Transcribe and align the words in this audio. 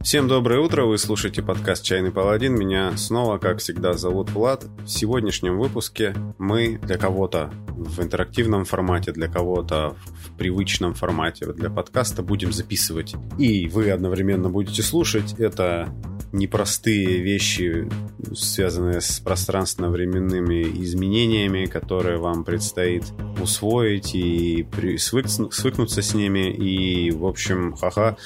Всем 0.00 0.28
доброе 0.28 0.60
утро, 0.60 0.84
вы 0.84 0.96
слушаете 0.96 1.42
подкаст 1.42 1.84
«Чайный 1.84 2.12
паладин». 2.12 2.54
Меня 2.54 2.96
снова, 2.96 3.38
как 3.38 3.58
всегда, 3.58 3.94
зовут 3.94 4.30
Влад. 4.30 4.64
В 4.84 4.88
сегодняшнем 4.88 5.58
выпуске 5.58 6.14
мы 6.38 6.78
для 6.78 6.96
кого-то 6.96 7.50
в 7.66 8.00
интерактивном 8.00 8.64
формате, 8.64 9.10
для 9.10 9.26
кого-то 9.26 9.96
в 10.24 10.36
привычном 10.38 10.94
формате 10.94 11.52
для 11.52 11.68
подкаста 11.68 12.22
будем 12.22 12.52
записывать. 12.52 13.16
И 13.38 13.66
вы 13.68 13.90
одновременно 13.90 14.48
будете 14.48 14.82
слушать. 14.82 15.34
Это 15.38 15.92
непростые 16.30 17.20
вещи, 17.20 17.88
связанные 18.34 19.00
с 19.00 19.18
пространственно-временными 19.18 20.62
изменениями, 20.84 21.66
которые 21.66 22.18
вам 22.18 22.44
предстоит 22.44 23.04
усвоить 23.40 24.14
и 24.14 24.66
свыкнуться 24.96 26.02
с 26.02 26.14
ними. 26.14 26.52
И, 26.52 27.10
в 27.10 27.26
общем, 27.26 27.74
ха-ха, 27.74 28.16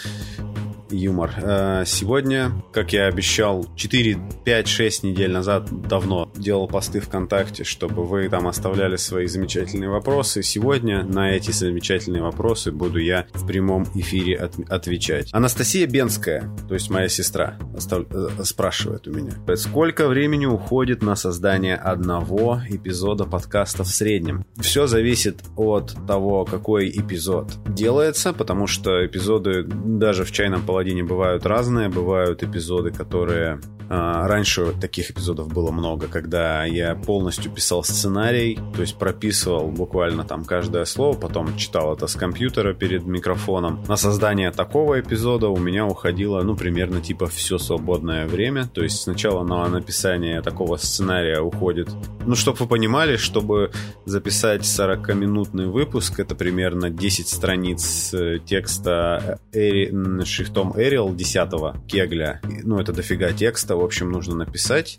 юмор. 0.92 1.32
Э, 1.36 1.84
сегодня, 1.86 2.52
как 2.72 2.92
я 2.92 3.06
обещал, 3.06 3.66
4, 3.76 4.18
5, 4.44 4.68
6 4.68 5.02
недель 5.04 5.32
назад 5.32 5.68
давно 5.88 6.30
делал 6.36 6.68
посты 6.68 7.00
ВКонтакте, 7.00 7.64
чтобы 7.64 8.04
вы 8.04 8.28
там 8.28 8.46
оставляли 8.46 8.96
свои 8.96 9.26
замечательные 9.26 9.88
вопросы. 9.88 10.42
Сегодня 10.42 11.02
на 11.04 11.30
эти 11.30 11.50
замечательные 11.50 12.22
вопросы 12.22 12.72
буду 12.72 12.98
я 12.98 13.26
в 13.32 13.46
прямом 13.46 13.84
эфире 13.94 14.36
от, 14.36 14.58
отвечать. 14.70 15.28
Анастасия 15.32 15.86
Бенская, 15.86 16.50
то 16.68 16.74
есть 16.74 16.90
моя 16.90 17.08
сестра, 17.08 17.58
остав... 17.76 18.04
Э, 18.10 18.44
спрашивает 18.44 19.08
у 19.08 19.12
меня. 19.12 19.32
Сколько 19.56 20.08
времени 20.08 20.46
уходит 20.46 21.02
на 21.02 21.16
создание 21.16 21.76
одного 21.76 22.60
эпизода 22.68 23.24
подкаста 23.24 23.84
в 23.84 23.88
среднем? 23.88 24.44
Все 24.60 24.86
зависит 24.86 25.38
от 25.56 25.94
того, 26.06 26.44
какой 26.44 26.90
эпизод 26.90 27.52
делается, 27.66 28.32
потому 28.32 28.66
что 28.66 29.04
эпизоды 29.06 29.64
даже 29.64 30.24
в 30.24 30.32
чайном 30.32 30.62
положении 30.62 30.81
Паладине 30.82 31.04
бывают 31.04 31.46
разные. 31.46 31.88
Бывают 31.88 32.42
эпизоды, 32.42 32.90
которые... 32.90 33.60
А, 33.94 34.26
раньше 34.26 34.72
таких 34.80 35.10
эпизодов 35.10 35.52
было 35.52 35.70
много, 35.70 36.08
когда 36.08 36.64
я 36.64 36.94
полностью 36.94 37.52
писал 37.52 37.84
сценарий, 37.84 38.58
то 38.74 38.80
есть 38.80 38.96
прописывал 38.96 39.70
буквально 39.70 40.24
там 40.24 40.46
каждое 40.46 40.86
слово, 40.86 41.14
потом 41.14 41.54
читал 41.58 41.92
это 41.94 42.06
с 42.06 42.14
компьютера 42.14 42.72
перед 42.72 43.04
микрофоном. 43.04 43.84
На 43.86 43.96
создание 43.96 44.50
такого 44.50 44.98
эпизода 44.98 45.48
у 45.48 45.58
меня 45.58 45.84
уходило, 45.84 46.40
ну, 46.40 46.56
примерно 46.56 47.02
типа 47.02 47.26
все 47.26 47.58
свободное 47.58 48.26
время. 48.26 48.66
То 48.66 48.82
есть 48.82 49.02
сначала 49.02 49.44
на 49.44 49.68
написание 49.68 50.40
такого 50.40 50.78
сценария 50.78 51.40
уходит... 51.40 51.90
Ну, 52.24 52.34
чтобы 52.34 52.60
вы 52.60 52.68
понимали, 52.68 53.16
чтобы 53.16 53.72
записать 54.06 54.62
40-минутный 54.62 55.66
выпуск, 55.66 56.18
это 56.18 56.34
примерно 56.34 56.88
10 56.88 57.28
страниц 57.28 58.14
э, 58.14 58.38
текста 58.38 59.38
э, 59.52 60.24
шрифтом 60.24 60.72
Arial 60.72 61.14
10 61.14 61.86
кегля. 61.86 62.40
Ну, 62.62 62.78
это 62.78 62.94
дофига 62.94 63.32
текста, 63.32 63.81
в 63.82 63.84
общем, 63.84 64.10
нужно 64.10 64.36
написать. 64.36 64.98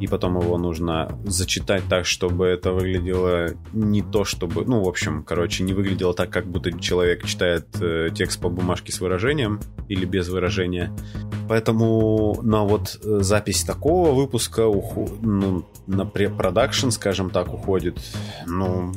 И 0.00 0.06
потом 0.08 0.40
его 0.40 0.58
нужно 0.58 1.16
зачитать 1.24 1.84
так, 1.88 2.06
чтобы 2.06 2.46
это 2.46 2.72
выглядело 2.72 3.50
не 3.72 4.02
то, 4.02 4.24
чтобы... 4.24 4.64
Ну, 4.64 4.82
в 4.82 4.88
общем, 4.88 5.22
короче, 5.22 5.62
не 5.62 5.74
выглядело 5.74 6.14
так, 6.14 6.30
как 6.30 6.46
будто 6.46 6.72
человек 6.80 7.24
читает 7.24 7.66
э, 7.80 8.08
текст 8.12 8.40
по 8.40 8.48
бумажке 8.48 8.90
с 8.90 9.00
выражением 9.00 9.60
или 9.88 10.04
без 10.04 10.28
выражения. 10.28 10.92
Поэтому 11.48 12.40
на 12.42 12.64
вот 12.64 12.98
э, 13.04 13.18
запись 13.20 13.62
такого 13.62 14.12
выпуска, 14.12 14.66
уху... 14.66 15.08
ну, 15.20 15.64
на 15.86 16.04
препродакшн, 16.04 16.90
скажем 16.90 17.30
так, 17.30 17.52
уходит, 17.52 18.00
ну, 18.46 18.92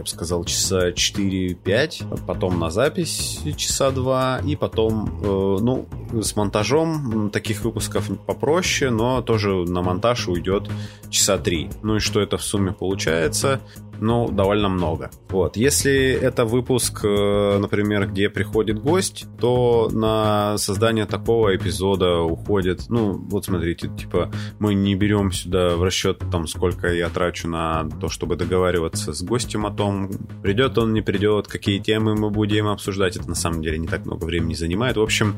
я 0.00 0.02
бы 0.02 0.08
сказал, 0.08 0.44
часа 0.44 0.90
4-5, 0.90 2.24
потом 2.26 2.58
на 2.58 2.70
запись 2.70 3.40
часа 3.56 3.90
2, 3.90 4.40
и 4.46 4.56
потом, 4.56 5.20
э, 5.22 5.58
ну, 5.60 5.86
с 6.12 6.34
монтажом 6.36 7.30
таких 7.30 7.62
выпусков 7.64 8.10
попроще, 8.26 8.90
но 8.90 9.20
тоже 9.20 9.50
на 9.50 9.82
монтаж 9.82 10.28
уйдет 10.28 10.70
часа 11.10 11.36
3. 11.36 11.70
Ну 11.82 11.96
и 11.96 11.98
что 11.98 12.20
это 12.20 12.38
в 12.38 12.42
сумме 12.42 12.72
получается? 12.72 13.60
Ну, 14.00 14.30
довольно 14.30 14.68
много. 14.68 15.10
Вот. 15.28 15.56
Если 15.56 16.10
это 16.12 16.44
выпуск, 16.44 17.04
э, 17.04 17.58
например, 17.58 18.08
где 18.08 18.28
приходит 18.28 18.80
гость, 18.80 19.26
то 19.38 19.88
на 19.92 20.58
создание 20.58 21.06
такого 21.06 21.54
эпизода 21.54 22.20
уходит, 22.20 22.88
ну, 22.88 23.12
вот 23.12 23.44
смотрите, 23.44 23.88
типа, 23.88 24.30
мы 24.58 24.74
не 24.74 24.94
берем 24.94 25.32
сюда 25.32 25.76
в 25.76 25.82
расчет, 25.82 26.22
там, 26.30 26.46
сколько 26.46 26.92
я 26.92 27.08
трачу 27.08 27.48
на 27.48 27.88
то, 28.00 28.08
чтобы 28.08 28.36
договариваться 28.36 29.12
с 29.12 29.22
гостем 29.22 29.66
о 29.66 29.70
том, 29.70 30.10
придет 30.42 30.78
он, 30.78 30.92
не 30.92 31.02
придет, 31.02 31.46
какие 31.46 31.78
темы 31.78 32.14
мы 32.14 32.30
будем 32.30 32.68
обсуждать. 32.68 33.16
Это 33.16 33.28
на 33.28 33.34
самом 33.34 33.62
деле 33.62 33.78
не 33.78 33.86
так 33.86 34.06
много 34.06 34.24
времени 34.24 34.54
занимает. 34.54 34.96
В 34.96 35.02
общем, 35.02 35.36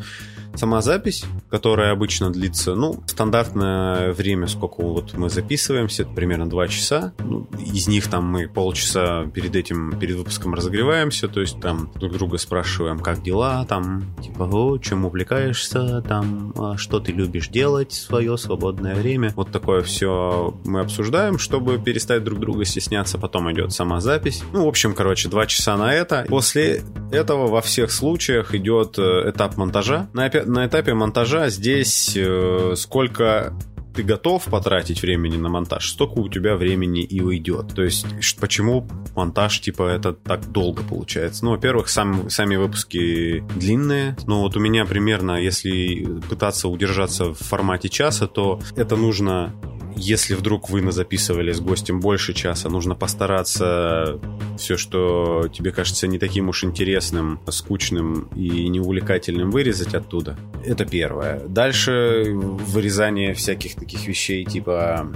Сама 0.54 0.82
запись, 0.82 1.24
которая 1.50 1.92
обычно 1.92 2.30
длится, 2.30 2.74
ну, 2.74 3.02
стандартное 3.06 4.12
время, 4.12 4.46
сколько 4.46 4.82
вот 4.82 5.14
мы 5.14 5.30
записываемся, 5.30 6.02
это 6.02 6.12
примерно 6.12 6.48
2 6.48 6.68
часа. 6.68 7.14
Ну, 7.20 7.48
из 7.58 7.88
них 7.88 8.08
там 8.08 8.26
мы 8.26 8.48
полчаса 8.54 9.26
перед 9.26 9.54
этим, 9.56 9.98
перед 9.98 10.16
выпуском 10.16 10.54
разогреваемся, 10.54 11.28
то 11.28 11.40
есть 11.40 11.60
там 11.60 11.90
друг 11.94 12.12
друга 12.12 12.38
спрашиваем, 12.38 12.98
как 12.98 13.22
дела, 13.22 13.64
там, 13.66 14.14
типа, 14.22 14.44
о, 14.44 14.78
чем 14.78 15.04
увлекаешься, 15.04 16.02
там, 16.02 16.52
а 16.56 16.76
что 16.76 17.00
ты 17.00 17.12
любишь 17.12 17.48
делать 17.48 17.92
в 17.92 18.06
свое 18.06 18.36
свободное 18.36 18.94
время. 18.94 19.32
Вот 19.36 19.50
такое 19.50 19.82
все 19.82 20.54
мы 20.64 20.80
обсуждаем, 20.80 21.38
чтобы 21.38 21.78
перестать 21.78 22.24
друг 22.24 22.40
друга 22.40 22.64
стесняться. 22.64 23.18
Потом 23.18 23.50
идет 23.52 23.72
сама 23.72 24.00
запись. 24.00 24.42
Ну, 24.52 24.64
в 24.64 24.69
общем, 24.69 24.94
короче, 24.94 25.28
2 25.28 25.46
часа 25.46 25.76
на 25.76 25.92
это. 25.92 26.24
После 26.28 26.82
этого 27.10 27.48
во 27.48 27.60
всех 27.60 27.90
случаях 27.90 28.54
идет 28.54 28.98
э, 28.98 29.30
этап 29.30 29.56
монтажа. 29.56 30.08
На 30.12 30.30
на 30.46 30.66
этапе 30.66 30.94
монтажа 30.94 31.48
здесь 31.50 32.16
э, 32.16 32.74
сколько 32.76 33.54
ты 33.94 34.03
готов 34.03 34.44
потратить 34.44 35.03
времени 35.03 35.36
на 35.36 35.48
монтаж, 35.48 35.88
столько 35.91 36.19
у 36.19 36.28
тебя 36.28 36.56
времени 36.56 37.03
и 37.03 37.20
уйдет. 37.20 37.75
То 37.75 37.82
есть, 37.82 38.06
почему 38.41 38.88
монтаж, 39.14 39.60
типа, 39.60 39.82
это 39.88 40.12
так 40.12 40.50
долго 40.50 40.82
получается? 40.82 41.44
Ну, 41.44 41.53
во-первых, 41.53 41.88
сам, 41.88 42.31
сами 42.31 42.56
выпуски 42.56 43.44
длинные. 43.56 44.16
Ну, 44.26 44.41
вот 44.41 44.56
у 44.56 44.60
меня 44.60 44.84
примерно, 44.84 45.41
если 45.41 46.20
пытаться 46.28 46.69
удержаться 46.69 47.34
в 47.34 47.38
формате 47.38 47.88
часа, 47.88 48.26
то 48.26 48.60
это 48.76 48.97
нужно 48.97 49.52
если 49.97 50.34
вдруг 50.34 50.70
вы 50.70 50.91
записывали 50.92 51.53
с 51.53 51.60
гостем 51.60 52.00
больше 52.00 52.34
часа, 52.34 52.69
нужно 52.69 52.94
постараться 52.94 54.19
все, 54.58 54.76
что 54.76 55.48
тебе 55.53 55.72
кажется 55.72 56.06
не 56.06 56.19
таким 56.19 56.48
уж 56.48 56.64
интересным, 56.64 57.41
скучным 57.48 58.28
и 58.34 58.69
неувлекательным, 58.69 59.50
вырезать 59.50 59.94
оттуда. 59.94 60.36
Это 60.64 60.84
первое. 60.84 61.41
Дальше 61.47 62.32
вырезание 62.34 63.34
всяких 63.34 63.75
таких 63.75 64.06
вещей, 64.06 64.44
типа, 64.44 65.06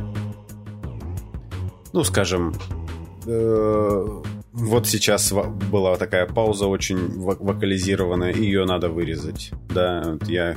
ну, 1.92 2.04
скажем, 2.04 2.54
э, 3.26 4.22
вот 4.56 4.86
сейчас 4.86 5.32
была 5.70 5.96
такая 5.96 6.26
пауза 6.26 6.66
очень 6.66 6.96
вокализированная, 6.96 8.32
ее 8.32 8.64
надо 8.64 8.88
вырезать. 8.88 9.50
Да, 9.68 10.16
я 10.26 10.56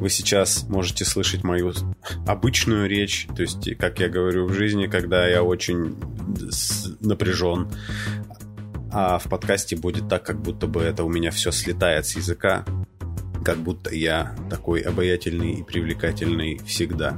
вы 0.00 0.10
сейчас 0.10 0.64
можете 0.68 1.04
слышать 1.04 1.44
мою 1.44 1.72
обычную 2.26 2.88
речь, 2.88 3.28
то 3.36 3.42
есть, 3.42 3.76
как 3.76 4.00
я 4.00 4.08
говорю 4.08 4.46
в 4.46 4.52
жизни, 4.54 4.86
когда 4.86 5.28
я 5.28 5.44
очень 5.44 5.96
напряжен. 7.00 7.70
А 8.90 9.18
в 9.18 9.28
подкасте 9.28 9.76
будет 9.76 10.08
так, 10.08 10.24
как 10.24 10.42
будто 10.42 10.66
бы 10.66 10.82
это 10.82 11.04
у 11.04 11.08
меня 11.08 11.30
все 11.30 11.52
слетает 11.52 12.06
с 12.06 12.16
языка, 12.16 12.64
как 13.44 13.58
будто 13.58 13.94
я 13.94 14.34
такой 14.50 14.80
обаятельный 14.80 15.52
и 15.52 15.62
привлекательный 15.62 16.58
всегда. 16.66 17.16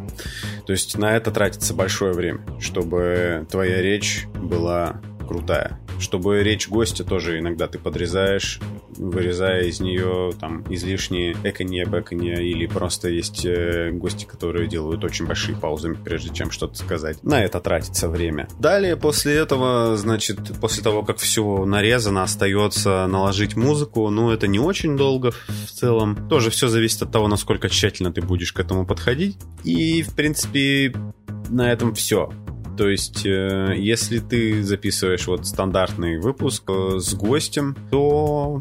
То 0.66 0.72
есть 0.72 0.98
на 0.98 1.16
это 1.16 1.30
тратится 1.30 1.72
большое 1.72 2.12
время, 2.12 2.40
чтобы 2.60 3.46
твоя 3.50 3.80
речь 3.80 4.26
была 4.34 5.00
крутая. 5.26 5.78
Чтобы 6.00 6.42
речь 6.42 6.68
гостя 6.68 7.04
тоже 7.04 7.38
иногда 7.38 7.68
ты 7.68 7.78
подрезаешь, 7.78 8.58
вырезая 8.96 9.64
из 9.64 9.80
нее 9.80 10.32
там 10.40 10.64
излишние 10.72 11.36
эконье, 11.44 11.86
бэконье, 11.86 12.44
или 12.44 12.66
просто 12.66 13.08
есть 13.08 13.44
э, 13.44 13.90
гости, 13.92 14.24
которые 14.24 14.66
делают 14.66 15.04
очень 15.04 15.26
большие 15.26 15.56
паузы, 15.56 15.94
прежде 15.94 16.34
чем 16.34 16.50
что-то 16.50 16.76
сказать. 16.76 17.22
На 17.22 17.44
это 17.44 17.60
тратится 17.60 18.08
время. 18.08 18.48
Далее, 18.58 18.96
после 18.96 19.34
этого, 19.34 19.96
значит, 19.96 20.38
после 20.60 20.82
того, 20.82 21.02
как 21.02 21.18
все 21.18 21.64
нарезано, 21.64 22.22
остается 22.22 23.06
наложить 23.06 23.54
музыку, 23.56 24.08
ну, 24.10 24.30
это 24.30 24.46
не 24.46 24.58
очень 24.58 24.96
долго 24.96 25.32
в 25.66 25.70
целом. 25.70 26.28
Тоже 26.28 26.50
все 26.50 26.68
зависит 26.68 27.02
от 27.02 27.12
того, 27.12 27.28
насколько 27.28 27.68
тщательно 27.68 28.12
ты 28.12 28.22
будешь 28.22 28.52
к 28.52 28.60
этому 28.60 28.86
подходить. 28.86 29.36
И, 29.64 30.02
в 30.02 30.14
принципе, 30.14 30.94
на 31.50 31.70
этом 31.70 31.94
все. 31.94 32.30
То 32.76 32.88
есть, 32.88 33.26
э, 33.26 33.74
если 33.76 34.18
ты 34.18 34.62
записываешь 34.62 35.26
вот 35.26 35.46
стандартный 35.46 36.18
выпуск 36.18 36.64
э, 36.68 36.98
с 36.98 37.14
гостем, 37.14 37.76
то, 37.90 38.60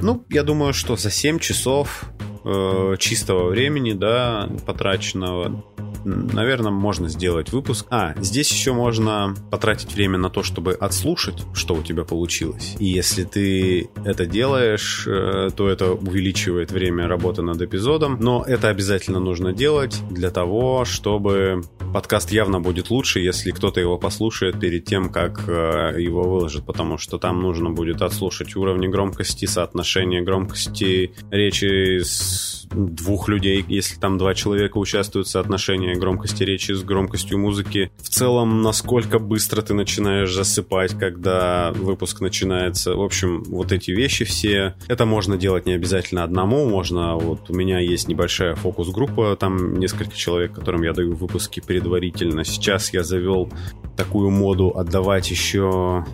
ну, 0.00 0.24
я 0.28 0.42
думаю, 0.42 0.72
что 0.72 0.96
за 0.96 1.10
7 1.10 1.38
часов 1.38 2.04
э, 2.44 2.96
чистого 2.98 3.50
времени, 3.50 3.92
да, 3.92 4.48
потраченного, 4.66 5.64
наверное, 6.06 6.70
можно 6.70 7.08
сделать 7.08 7.52
выпуск. 7.52 7.86
А, 7.90 8.14
здесь 8.20 8.50
еще 8.50 8.72
можно 8.72 9.34
потратить 9.50 9.94
время 9.94 10.18
на 10.18 10.30
то, 10.30 10.42
чтобы 10.42 10.72
отслушать, 10.72 11.44
что 11.52 11.74
у 11.74 11.82
тебя 11.82 12.04
получилось. 12.04 12.76
И 12.78 12.86
если 12.86 13.24
ты 13.24 13.90
это 14.04 14.26
делаешь, 14.26 15.04
э, 15.06 15.50
то 15.54 15.68
это 15.68 15.92
увеличивает 15.92 16.70
время 16.70 17.08
работы 17.08 17.42
над 17.42 17.60
эпизодом. 17.60 18.18
Но 18.20 18.44
это 18.46 18.68
обязательно 18.68 19.20
нужно 19.20 19.52
делать 19.52 20.00
для 20.10 20.30
того, 20.30 20.84
чтобы 20.84 21.62
подкаст 21.92 22.30
явно 22.30 22.60
будет 22.60 22.90
лучше, 22.90 23.20
если 23.20 23.50
кто-то 23.50 23.80
его 23.80 23.98
послушает 23.98 24.60
перед 24.60 24.84
тем, 24.84 25.10
как 25.10 25.44
э, 25.48 25.94
его 25.98 26.22
выложит, 26.22 26.64
потому 26.64 26.98
что 26.98 27.18
там 27.18 27.40
нужно 27.40 27.70
будет 27.70 28.02
отслушать 28.02 28.54
уровни 28.54 28.86
громкости, 28.86 29.46
соотношение 29.46 30.22
громкости 30.22 31.12
речи 31.30 32.00
с 32.02 32.66
двух 32.70 33.28
людей, 33.28 33.64
если 33.68 33.98
там 33.98 34.18
два 34.18 34.34
человека 34.34 34.78
участвуют, 34.78 35.28
соотношение 35.28 35.95
громкости 35.98 36.42
речи 36.42 36.72
с 36.72 36.82
громкостью 36.82 37.38
музыки. 37.38 37.90
В 37.98 38.08
целом, 38.08 38.62
насколько 38.62 39.18
быстро 39.18 39.62
ты 39.62 39.74
начинаешь 39.74 40.32
засыпать, 40.32 40.98
когда 40.98 41.72
выпуск 41.72 42.20
начинается. 42.20 42.94
В 42.94 43.02
общем, 43.02 43.42
вот 43.44 43.72
эти 43.72 43.90
вещи 43.90 44.24
все. 44.24 44.74
Это 44.88 45.06
можно 45.06 45.36
делать 45.36 45.66
не 45.66 45.72
обязательно 45.72 46.24
одному, 46.24 46.66
можно... 46.68 47.16
Вот 47.16 47.50
у 47.50 47.54
меня 47.54 47.78
есть 47.78 48.08
небольшая 48.08 48.54
фокус-группа, 48.54 49.36
там 49.36 49.78
несколько 49.78 50.14
человек, 50.16 50.52
которым 50.52 50.82
я 50.82 50.92
даю 50.92 51.14
выпуски 51.14 51.60
предварительно. 51.60 52.44
Сейчас 52.44 52.92
я 52.92 53.02
завел 53.02 53.50
такую 53.96 54.30
моду 54.30 54.76
отдавать 54.76 55.30
еще 55.30 56.04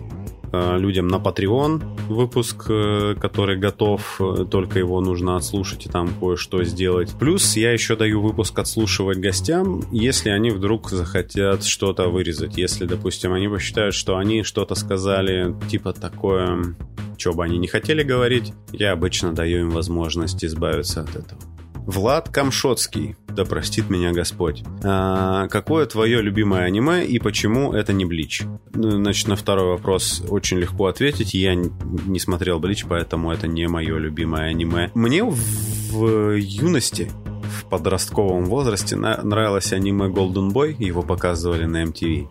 людям 0.53 1.07
на 1.07 1.15
Patreon 1.15 1.81
выпуск, 2.07 2.65
э, 2.69 3.15
который 3.19 3.57
готов, 3.57 4.19
э, 4.19 4.45
только 4.49 4.79
его 4.79 5.01
нужно 5.01 5.35
отслушать 5.35 5.85
и 5.85 5.89
там 5.89 6.09
кое-что 6.19 6.63
сделать. 6.63 7.11
Плюс 7.19 7.55
я 7.57 7.71
еще 7.71 7.95
даю 7.95 8.21
выпуск 8.21 8.57
отслушивать 8.59 9.17
гостям, 9.17 9.81
если 9.91 10.29
они 10.29 10.51
вдруг 10.51 10.89
захотят 10.89 11.63
что-то 11.63 12.09
вырезать. 12.09 12.57
Если, 12.57 12.85
допустим, 12.85 13.33
они 13.33 13.47
посчитают, 13.47 13.95
что 13.95 14.17
они 14.17 14.43
что-то 14.43 14.75
сказали, 14.75 15.55
типа 15.69 15.93
такое, 15.93 16.75
что 17.17 17.33
бы 17.33 17.43
они 17.43 17.57
не 17.57 17.67
хотели 17.67 18.03
говорить, 18.03 18.53
я 18.71 18.91
обычно 18.91 19.33
даю 19.33 19.61
им 19.61 19.69
возможность 19.71 20.43
избавиться 20.45 21.01
от 21.01 21.15
этого. 21.15 21.41
Влад 21.85 22.29
Камшотский, 22.29 23.15
да 23.27 23.43
простит 23.43 23.89
меня 23.89 24.13
Господь. 24.13 24.63
А, 24.83 25.47
какое 25.47 25.85
твое 25.85 26.21
любимое 26.21 26.63
аниме 26.63 27.05
и 27.05 27.19
почему 27.19 27.73
это 27.73 27.91
не 27.91 28.05
Блич? 28.05 28.43
Ну, 28.73 28.91
значит, 28.91 29.27
на 29.27 29.35
второй 29.35 29.67
вопрос 29.67 30.23
очень 30.29 30.59
легко 30.59 30.87
ответить. 30.87 31.33
Я 31.33 31.55
не 31.55 32.19
смотрел 32.19 32.59
Блич, 32.59 32.85
поэтому 32.87 33.31
это 33.31 33.47
не 33.47 33.67
мое 33.67 33.97
любимое 33.97 34.49
аниме. 34.49 34.91
Мне 34.93 35.23
в 35.23 36.37
юности 36.37 37.11
в 37.43 37.65
подростковом 37.65 38.45
возрасте 38.45 38.95
нравилось 38.95 39.73
аниме 39.73 40.07
Golden 40.07 40.51
Boy, 40.51 40.75
его 40.81 41.01
показывали 41.01 41.65
на 41.65 41.83
MTV. 41.83 42.27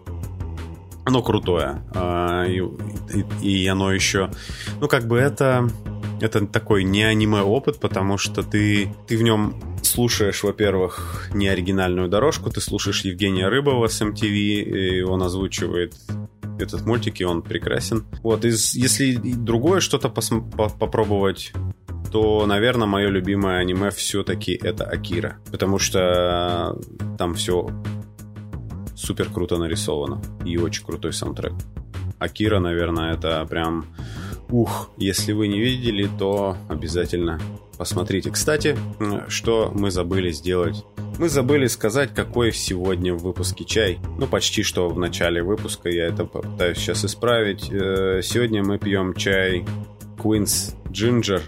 Оно 1.05 1.23
крутое. 1.23 1.83
А, 1.95 2.45
и, 2.47 2.63
и, 3.43 3.63
и 3.63 3.67
оно 3.67 3.93
еще... 3.93 4.31
Ну, 4.81 4.89
как 4.89 5.07
бы 5.07 5.19
это 5.19 5.69
это 6.23 6.47
такой 6.47 6.85
не 6.85 7.03
аниме-опыт, 7.03 7.81
потому 7.81 8.17
что 8.17 8.43
ты, 8.43 8.95
ты 9.09 9.17
в 9.17 9.23
нем 9.23 9.61
слушаешь, 9.83 10.43
во-первых, 10.45 11.29
не 11.35 11.49
оригинальную 11.49 12.09
дорожку, 12.09 12.49
ты 12.49 12.61
слушаешь 12.61 13.03
Евгения 13.03 13.49
Рыбова 13.49 13.89
с 13.89 14.01
MTV, 14.01 14.29
и 14.29 15.03
он 15.03 15.23
озвучивает 15.23 15.95
этот 16.61 16.87
мультик, 16.87 17.21
и 17.21 17.25
он 17.25 17.43
прекрасен. 17.43 18.07
Вот, 18.23 18.45
из, 18.45 18.75
если 18.75 19.17
другое 19.17 19.81
что-то 19.81 20.09
пос- 20.09 20.51
по 20.53 20.69
попробовать 20.69 21.53
то, 22.13 22.45
наверное, 22.45 22.87
мое 22.87 23.09
любимое 23.09 23.59
аниме 23.59 23.91
все-таки 23.91 24.53
это 24.53 24.85
Акира. 24.85 25.39
Потому 25.51 25.79
что 25.79 26.79
там 27.17 27.35
все 27.35 27.71
супер 28.95 29.31
круто 29.31 29.57
нарисовано. 29.57 30.21
И 30.45 30.59
очень 30.59 30.85
крутой 30.85 31.15
саундтрек. 31.15 31.55
Акира, 32.19 32.61
наверное, 32.61 33.15
это 33.15 33.47
прям 33.49 33.87
Ух, 34.53 34.91
если 34.99 35.33
вы 35.33 35.49
не 35.49 35.59
видели, 35.59 36.09
то 36.19 36.59
обязательно 36.69 37.41
посмотрите. 37.79 38.31
Кстати, 38.31 38.77
что 39.29 39.73
мы 39.75 39.91
забыли 39.91 40.31
сделать? 40.31 40.85
Мы 41.19 41.31
забыли 41.31 41.67
сказать, 41.69 42.13
какой 42.15 42.53
сегодня 42.53 43.15
в 43.15 43.23
выпуске 43.23 43.65
чай. 43.65 43.99
Ну, 44.19 44.27
почти 44.27 44.63
что 44.63 44.91
в 44.91 44.99
начале 44.99 45.43
выпуска, 45.43 45.89
я 45.89 46.07
это 46.07 46.27
попытаюсь 46.27 46.77
сейчас 46.77 47.03
исправить. 47.05 47.71
Э, 47.71 48.21
сегодня 48.23 48.63
мы 48.63 48.79
пьем 48.79 49.15
чай 49.15 49.65
Queen's 50.19 50.75
Ginger 50.91 51.41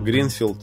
Greenfield. 0.00 0.56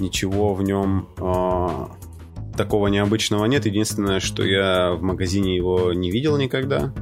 Ничего 0.00 0.52
в 0.52 0.62
нем 0.62 1.08
э, 1.16 2.54
такого 2.56 2.88
необычного 2.88 3.46
нет. 3.46 3.64
Единственное, 3.64 4.20
что 4.20 4.44
я 4.44 4.92
в 4.92 5.02
магазине 5.02 5.56
его 5.56 5.94
не 5.94 6.10
видел 6.10 6.36
никогда. 6.36 6.92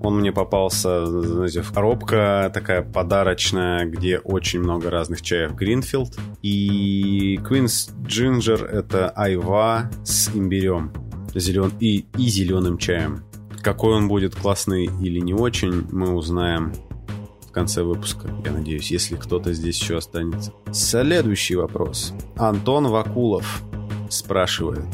Он 0.00 0.18
мне 0.18 0.32
попался, 0.32 1.04
знаете, 1.06 1.62
в 1.62 1.72
коробка 1.72 2.50
такая 2.52 2.82
подарочная, 2.82 3.84
где 3.84 4.18
очень 4.18 4.60
много 4.60 4.90
разных 4.90 5.20
чаев 5.22 5.54
Гринфилд. 5.54 6.18
И 6.42 7.36
Queen's 7.42 7.90
Ginger— 8.02 8.66
это 8.66 9.10
айва 9.10 9.90
с 10.04 10.30
имбирем 10.34 10.92
зелен... 11.34 11.72
и, 11.80 12.06
и 12.16 12.28
зеленым 12.28 12.78
чаем. 12.78 13.24
Какой 13.62 13.94
он 13.94 14.08
будет, 14.08 14.34
классный 14.34 14.86
или 14.86 15.20
не 15.20 15.34
очень, 15.34 15.86
мы 15.92 16.14
узнаем 16.14 16.72
в 17.46 17.52
конце 17.52 17.82
выпуска, 17.82 18.28
я 18.44 18.52
надеюсь, 18.52 18.90
если 18.90 19.16
кто-то 19.16 19.52
здесь 19.52 19.80
еще 19.80 19.98
останется. 19.98 20.52
Следующий 20.72 21.56
вопрос. 21.56 22.14
Антон 22.36 22.86
Вакулов 22.86 23.62
спрашивает. 24.08 24.86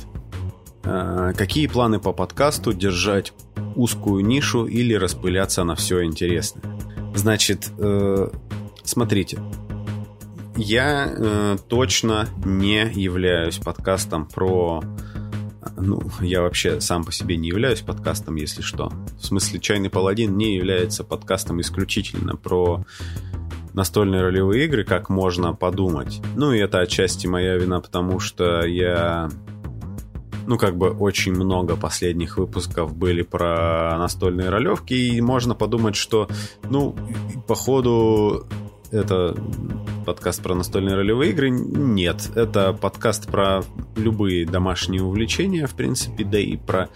«А, 0.85 1.33
какие 1.35 1.67
планы 1.67 2.01
по 2.01 2.13
подкасту 2.13 2.73
держать 2.73 3.33
узкую 3.77 4.25
нишу 4.25 4.67
или 4.67 4.95
распыляться 4.95 5.63
на 5.65 5.77
все 5.77 6.03
интересное. 6.05 6.65
Значит, 7.15 7.71
э, 7.79 8.29
смотрите, 8.83 9.39
я 10.57 11.13
э, 11.15 11.57
точно 11.69 12.29
не 12.45 12.91
являюсь 12.93 13.59
подкастом 13.59 14.27
про... 14.27 14.83
Ну, 15.77 16.01
я 16.21 16.41
вообще 16.41 16.81
сам 16.81 17.05
по 17.05 17.13
себе 17.13 17.37
не 17.37 17.49
являюсь 17.49 17.81
подкастом, 17.81 18.37
если 18.37 18.63
что. 18.63 18.91
В 19.21 19.27
смысле, 19.27 19.61
«Чайный 19.61 19.91
паладин» 19.91 20.37
не 20.37 20.57
является 20.57 21.05
подкастом 21.05 21.61
исключительно 21.61 22.37
про 22.37 22.85
настольные 23.75 24.23
ролевые 24.23 24.65
игры, 24.65 24.85
как 24.85 25.11
можно 25.11 25.53
подумать. 25.53 26.23
Ну, 26.35 26.53
и 26.53 26.59
это 26.59 26.81
отчасти 26.81 27.27
моя 27.27 27.57
вина, 27.57 27.81
потому 27.81 28.21
что 28.21 28.65
я 28.65 29.29
ну, 30.47 30.59
как 30.59 30.77
бы 30.77 30.91
очень 30.91 31.33
много 31.33 31.77
последних 31.77 32.39
выпусков 32.39 32.97
были 32.97 33.23
про 33.23 33.97
настольные 33.99 34.49
ролевки, 34.49 34.95
и 34.95 35.21
можно 35.21 35.55
подумать, 35.55 35.97
что, 35.97 36.29
ну, 36.71 36.97
походу, 37.47 38.47
это 38.91 39.37
подкаст 40.05 40.43
про 40.43 40.55
настольные 40.55 40.95
ролевые 40.95 41.33
игры. 41.33 41.51
Нет, 41.51 42.31
это 42.35 42.73
подкаст 42.73 43.27
про 43.29 43.63
любые 43.97 44.47
домашние 44.47 45.03
увлечения, 45.03 45.67
в 45.67 45.75
принципе, 45.75 46.25
да 46.25 46.39
и 46.39 46.57
про 46.57 46.89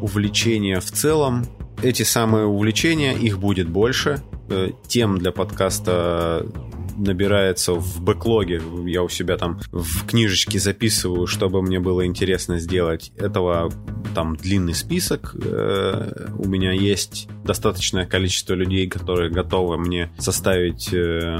увлечения 0.00 0.80
в 0.80 0.90
целом. 0.90 1.46
Эти 1.82 2.02
самые 2.02 2.46
увлечения, 2.46 3.14
их 3.14 3.38
будет 3.38 3.68
больше. 3.68 4.22
Э, 4.48 4.70
тем 4.86 5.18
для 5.18 5.32
подкаста 5.32 6.46
набирается 6.96 7.74
в 7.74 8.02
бэклоге. 8.02 8.62
Я 8.86 9.02
у 9.02 9.08
себя 9.08 9.36
там 9.36 9.60
в 9.70 10.06
книжечке 10.06 10.58
записываю, 10.58 11.26
чтобы 11.26 11.62
мне 11.62 11.80
было 11.80 12.06
интересно 12.06 12.58
сделать. 12.58 13.12
Этого 13.16 13.70
там 14.14 14.36
длинный 14.36 14.74
список. 14.74 15.34
Э, 15.34 16.28
у 16.38 16.48
меня 16.48 16.72
есть 16.72 17.28
достаточное 17.44 18.06
количество 18.06 18.54
людей, 18.54 18.88
которые 18.88 19.30
готовы 19.30 19.78
мне 19.78 20.10
составить 20.18 20.92
э, 20.92 21.38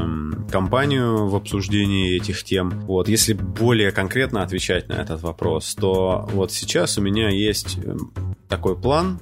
компанию 0.51 1.29
в 1.29 1.37
обсуждении 1.37 2.17
этих 2.17 2.45
тем. 2.45 2.71
Вот, 2.87 3.09
если 3.09 3.33
более 3.33 3.93
конкретно 3.93 4.43
отвечать 4.43 4.89
на 4.89 4.95
этот 4.95 5.23
вопрос, 5.23 5.75
то 5.75 6.29
вот 6.33 6.53
сейчас 6.53 6.99
у 6.99 7.03
меня 7.03 7.29
есть 7.29 7.79
э, 7.83 7.97
такой 8.49 8.77
план, 8.77 9.21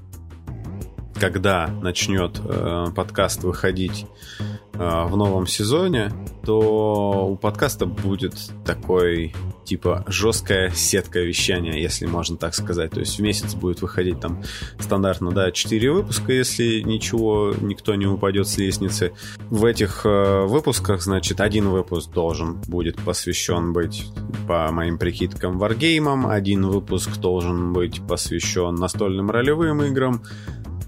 когда 1.21 1.69
начнет 1.69 2.41
э, 2.43 2.87
подкаст 2.97 3.45
выходить 3.45 4.07
в 4.81 5.17
новом 5.17 5.47
сезоне, 5.47 6.11
то 6.45 7.29
у 7.31 7.37
подкаста 7.37 7.85
будет 7.87 8.35
такой 8.65 9.35
типа 9.65 10.05
жесткая 10.09 10.71
сетка 10.71 11.21
вещания, 11.21 11.75
если 11.75 12.07
можно 12.07 12.37
так 12.37 12.55
сказать. 12.55 12.91
То 12.91 13.01
есть 13.01 13.19
в 13.19 13.23
месяц 13.23 13.55
будет 13.55 13.83
выходить 13.83 14.19
там 14.19 14.43
стандартно, 14.81 15.31
да, 15.31 15.53
4 15.53 15.93
выпуска, 15.93 16.33
если 16.33 16.81
ничего, 16.81 17.55
никто 17.61 17.95
не 17.95 18.07
упадет 18.07 18.49
с 18.49 18.59
лестницы. 18.59 19.13
В 19.49 19.65
этих 19.65 20.05
э, 20.05 20.47
выпусках, 20.47 21.03
значит, 21.03 21.41
один 21.41 21.69
выпуск 21.69 22.11
должен 22.11 22.55
будет 22.63 22.97
посвящен 22.97 23.73
быть, 23.73 24.07
по 24.49 24.73
моим 24.73 24.99
прикидкам, 24.99 25.59
варгеймам, 25.59 26.27
один 26.27 26.67
выпуск 26.67 27.19
должен 27.19 27.73
быть 27.73 28.01
посвящен 28.09 28.75
настольным 28.75 29.31
ролевым 29.31 29.83
играм, 29.85 30.23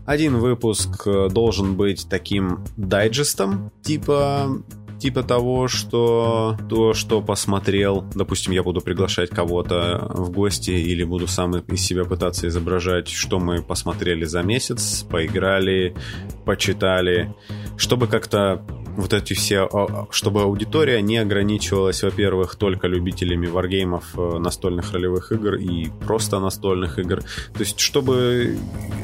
один 0.07 0.39
выпуск 0.39 1.07
э, 1.07 1.29
должен 1.31 1.77
быть 1.77 2.07
таким 2.09 2.65
дайджестом, 2.77 3.71
типа 3.83 4.63
типа 5.03 5.25
того, 5.25 5.67
что 5.67 6.57
то, 6.69 6.95
что 6.95 7.21
посмотрел, 7.21 8.05
допустим, 8.15 8.53
я 8.53 8.63
буду 8.63 8.81
приглашать 8.81 9.31
кого-то 9.31 10.07
в 10.15 10.31
гости 10.31 10.71
или 10.71 11.03
буду 11.03 11.27
сам 11.27 11.57
из 11.57 11.81
себя 11.81 12.05
пытаться 12.05 12.47
изображать, 12.47 13.09
что 13.09 13.41
мы 13.41 13.63
посмотрели 13.63 14.25
за 14.25 14.45
месяц, 14.45 15.05
поиграли, 15.11 15.97
почитали, 16.45 17.35
чтобы 17.77 18.07
как-то 18.07 18.65
вот 18.97 19.13
эти 19.13 19.35
все, 19.35 19.69
а, 19.73 20.07
чтобы 20.11 20.43
аудитория 20.43 21.01
не 21.03 21.19
ограничивалась, 21.19 22.03
во-первых, 22.03 22.57
только 22.57 22.87
любителями 22.89 23.47
варгеймов, 23.47 24.05
э, 24.17 24.39
настольных 24.39 24.93
ролевых 24.93 25.33
игр 25.33 25.55
и 25.55 25.89
просто 26.05 26.39
настольных 26.41 26.99
игр. 26.99 27.21
То 27.55 27.61
есть, 27.61 27.81
чтобы 27.81 28.57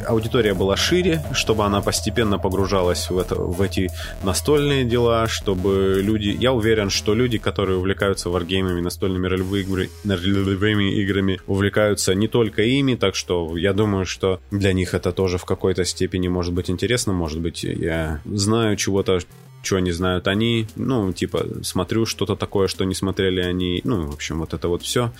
аудитория 0.06 0.54
была 0.54 0.76
шире, 0.76 1.24
чтобы 1.32 1.64
она 1.64 1.80
постепенно 1.80 2.38
погружалась 2.38 3.10
в, 3.10 3.18
это, 3.18 3.34
в 3.36 3.60
эти 3.62 3.88
настольные 4.22 4.84
дела, 4.84 5.26
чтобы 5.26 6.00
люди... 6.02 6.36
Я 6.38 6.52
уверен, 6.52 6.90
что 6.90 7.14
люди, 7.14 7.38
которые 7.38 7.78
увлекаются 7.78 8.30
варгеймами, 8.30 8.80
настольными 8.80 9.26
ролевыми 9.26 10.92
играми, 11.02 11.40
увлекаются 11.46 12.14
не 12.14 12.28
только 12.28 12.62
ими, 12.62 12.94
так 12.94 13.14
что 13.14 13.56
я 13.56 13.72
думаю, 13.72 14.04
что 14.06 14.40
для 14.50 14.72
них 14.72 14.94
это 14.94 15.12
тоже 15.12 15.38
в 15.38 15.44
какой-то 15.44 15.84
степени 15.84 16.28
может 16.28 16.52
быть 16.52 16.70
интересно, 16.70 17.12
может 17.12 17.40
быть, 17.40 17.64
я 17.64 18.20
знаю 18.24 18.76
чего-то, 18.76 19.20
что 19.62 19.78
не 19.80 19.92
знают 19.92 20.28
они, 20.28 20.66
ну, 20.76 21.12
типа, 21.12 21.46
смотрю 21.62 22.06
что-то 22.06 22.36
такое, 22.36 22.68
что 22.68 22.84
не 22.84 22.94
смотрели 22.94 23.40
они, 23.40 23.80
ну, 23.84 24.06
в 24.06 24.14
общем, 24.14 24.38
вот 24.40 24.54
это 24.54 24.68
вот 24.68 24.82
все. 24.82 25.12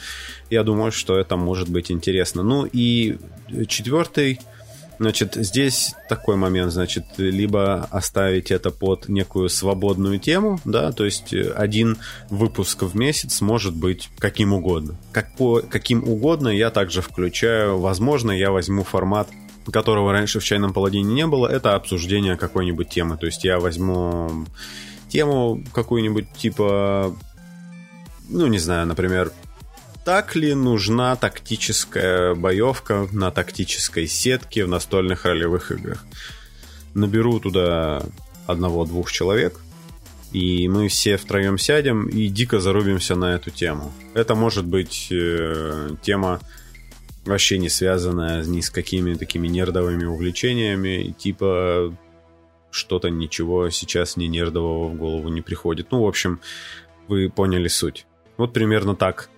Я 0.50 0.62
думаю, 0.62 0.92
что 0.92 1.18
это 1.18 1.36
может 1.36 1.68
быть 1.68 1.90
интересно. 1.90 2.42
Ну, 2.42 2.64
и 2.64 3.18
четвертый, 3.66 4.40
значит, 4.98 5.34
здесь 5.34 5.94
такой 6.08 6.36
момент, 6.36 6.72
значит, 6.72 7.04
либо 7.18 7.84
оставить 7.90 8.50
это 8.50 8.70
под 8.70 9.08
некую 9.08 9.48
свободную 9.48 10.18
тему, 10.18 10.60
да, 10.64 10.92
то 10.92 11.04
есть 11.04 11.34
один 11.34 11.98
выпуск 12.30 12.82
в 12.82 12.96
месяц 12.96 13.40
может 13.40 13.74
быть 13.74 14.08
каким 14.18 14.52
угодно. 14.52 14.96
Как 15.12 15.36
по, 15.36 15.60
каким 15.60 16.04
угодно 16.08 16.48
я 16.48 16.70
также 16.70 17.02
включаю, 17.02 17.78
возможно, 17.78 18.30
я 18.30 18.50
возьму 18.50 18.84
формат 18.84 19.28
которого 19.72 20.12
раньше 20.12 20.40
в 20.40 20.44
«Чайном 20.44 20.72
паладине» 20.72 21.14
не 21.14 21.26
было, 21.26 21.46
это 21.46 21.74
обсуждение 21.74 22.36
какой-нибудь 22.36 22.88
темы. 22.88 23.16
То 23.16 23.26
есть 23.26 23.44
я 23.44 23.58
возьму 23.58 24.46
тему 25.08 25.62
какую-нибудь 25.72 26.32
типа, 26.32 27.14
ну, 28.28 28.46
не 28.46 28.58
знаю, 28.58 28.86
например, 28.86 29.32
так 30.04 30.36
ли 30.36 30.54
нужна 30.54 31.16
тактическая 31.16 32.34
боевка 32.34 33.08
на 33.12 33.30
тактической 33.30 34.06
сетке 34.06 34.64
в 34.64 34.68
настольных 34.68 35.24
ролевых 35.24 35.70
играх? 35.70 36.04
Наберу 36.94 37.40
туда 37.40 38.02
одного-двух 38.46 39.12
человек, 39.12 39.60
и 40.32 40.68
мы 40.68 40.88
все 40.88 41.16
втроем 41.16 41.58
сядем 41.58 42.06
и 42.08 42.28
дико 42.28 42.60
зарубимся 42.60 43.16
на 43.16 43.34
эту 43.34 43.50
тему. 43.50 43.92
Это 44.14 44.34
может 44.34 44.64
быть 44.64 45.08
э, 45.10 45.90
тема 46.02 46.40
вообще 47.24 47.58
не 47.58 47.68
связанная 47.68 48.44
ни 48.44 48.60
с 48.60 48.70
какими 48.70 49.14
такими 49.14 49.48
нердовыми 49.48 50.04
увлечениями, 50.04 51.14
типа 51.18 51.94
что-то 52.70 53.08
ничего 53.10 53.70
сейчас 53.70 54.16
не 54.16 54.28
нердового 54.28 54.88
в 54.88 54.96
голову 54.96 55.28
не 55.28 55.40
приходит. 55.40 55.90
Ну, 55.90 56.02
в 56.02 56.06
общем, 56.06 56.40
вы 57.06 57.30
поняли 57.30 57.68
суть. 57.68 58.06
Вот 58.36 58.52
примерно 58.52 58.94
так 58.94 59.30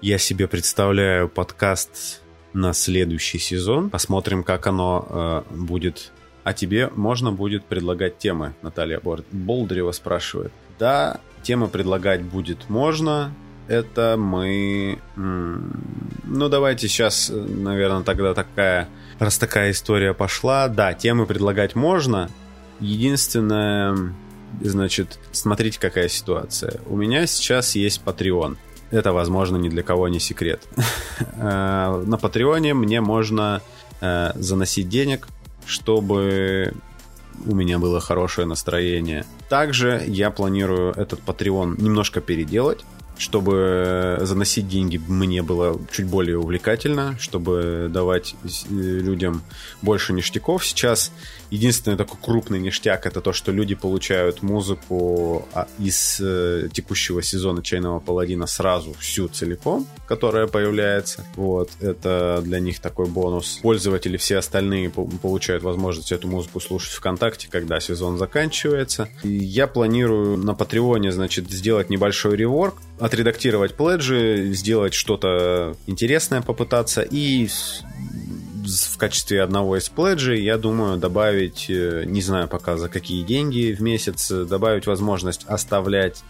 я 0.00 0.18
себе 0.18 0.48
представляю 0.48 1.28
подкаст 1.28 2.22
на 2.52 2.72
следующий 2.72 3.38
сезон. 3.38 3.90
Посмотрим, 3.90 4.42
как 4.42 4.66
оно 4.66 5.06
э, 5.50 5.54
будет. 5.54 6.12
А 6.42 6.52
тебе 6.54 6.88
можно 6.96 7.32
будет 7.32 7.64
предлагать 7.64 8.18
темы, 8.18 8.54
Наталья 8.62 9.00
Болдырева 9.30 9.92
спрашивает. 9.92 10.52
Да, 10.78 11.20
темы 11.42 11.68
предлагать 11.68 12.22
будет 12.22 12.68
можно 12.70 13.34
это 13.70 14.16
мы... 14.18 14.98
Ну, 15.14 16.48
давайте 16.48 16.88
сейчас, 16.88 17.30
наверное, 17.32 18.02
тогда 18.02 18.34
такая... 18.34 18.88
Раз 19.20 19.38
такая 19.38 19.70
история 19.70 20.12
пошла, 20.12 20.66
да, 20.68 20.92
темы 20.92 21.26
предлагать 21.26 21.76
можно. 21.76 22.30
Единственное, 22.80 24.14
значит, 24.60 25.18
смотрите, 25.30 25.78
какая 25.78 26.08
ситуация. 26.08 26.80
У 26.86 26.96
меня 26.96 27.26
сейчас 27.26 27.76
есть 27.76 28.02
Patreon. 28.04 28.56
Это, 28.90 29.12
возможно, 29.12 29.56
ни 29.56 29.68
для 29.68 29.82
кого 29.82 30.08
не 30.08 30.20
секрет. 30.20 30.62
Э, 31.36 32.02
на 32.06 32.16
Патреоне 32.16 32.74
мне 32.74 33.00
можно 33.00 33.62
э, 34.00 34.32
заносить 34.34 34.88
денег, 34.88 35.28
чтобы 35.64 36.74
у 37.46 37.54
меня 37.54 37.78
было 37.78 38.00
хорошее 38.00 38.46
настроение. 38.46 39.24
Также 39.48 40.02
я 40.06 40.30
планирую 40.30 40.92
этот 40.92 41.20
Patreon 41.20 41.80
немножко 41.80 42.20
переделать 42.20 42.84
чтобы 43.20 44.18
заносить 44.22 44.66
деньги 44.66 44.96
мне 44.96 45.42
было 45.42 45.78
чуть 45.92 46.06
более 46.06 46.38
увлекательно, 46.38 47.16
чтобы 47.20 47.88
давать 47.92 48.34
э, 48.44 48.48
людям 48.70 49.42
больше 49.82 50.14
ништяков. 50.14 50.64
Сейчас 50.64 51.12
единственный 51.50 51.98
такой 51.98 52.18
крупный 52.20 52.58
ништяк 52.58 53.04
это 53.04 53.20
то, 53.20 53.34
что 53.34 53.52
люди 53.52 53.74
получают 53.74 54.42
музыку 54.42 55.46
а, 55.52 55.68
из 55.78 56.18
э, 56.20 56.68
текущего 56.72 57.22
сезона 57.22 57.62
Чайного 57.62 58.00
Паладина 58.00 58.46
сразу 58.46 58.94
всю 58.94 59.28
целиком, 59.28 59.86
которая 60.08 60.46
появляется. 60.46 61.26
Вот, 61.36 61.70
это 61.80 62.40
для 62.42 62.58
них 62.58 62.80
такой 62.80 63.06
бонус. 63.06 63.58
Пользователи 63.60 64.16
все 64.16 64.38
остальные 64.38 64.90
получают 64.90 65.62
возможность 65.62 66.10
эту 66.10 66.26
музыку 66.26 66.58
слушать 66.60 66.94
ВКонтакте, 66.94 67.48
когда 67.50 67.80
сезон 67.80 68.16
заканчивается. 68.16 69.10
И 69.22 69.28
я 69.28 69.66
планирую 69.66 70.38
на 70.38 70.54
Патреоне, 70.54 71.12
значит, 71.12 71.50
сделать 71.50 71.90
небольшой 71.90 72.36
реворк, 72.36 72.76
отредактировать 73.10 73.74
пледжи, 73.74 74.52
сделать 74.52 74.94
что-то 74.94 75.76
интересное 75.86 76.42
попытаться 76.42 77.02
и 77.02 77.48
в 77.48 78.98
качестве 78.98 79.42
одного 79.42 79.76
из 79.76 79.88
пледжей, 79.88 80.44
я 80.44 80.56
думаю, 80.56 80.96
добавить, 80.96 81.66
э, 81.68 82.04
не 82.06 82.22
знаю 82.22 82.46
пока 82.46 82.76
за 82.76 82.88
какие 82.88 83.24
деньги 83.24 83.72
в 83.72 83.80
месяц, 83.82 84.30
добавить 84.30 84.86
возможность 84.86 85.44
оставлять, 85.46 86.22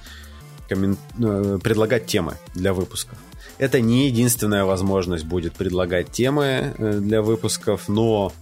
коммен... 0.68 0.96
Э, 1.22 1.58
предлагать 1.62 2.06
темы 2.06 2.36
для 2.54 2.72
выпусков. 2.72 3.18
Это 3.58 3.80
не 3.80 4.06
единственная 4.06 4.64
возможность 4.64 5.24
будет 5.24 5.52
предлагать 5.52 6.10
темы 6.10 6.72
э, 6.78 6.98
для 7.00 7.20
выпусков, 7.20 7.88
но 7.88 8.32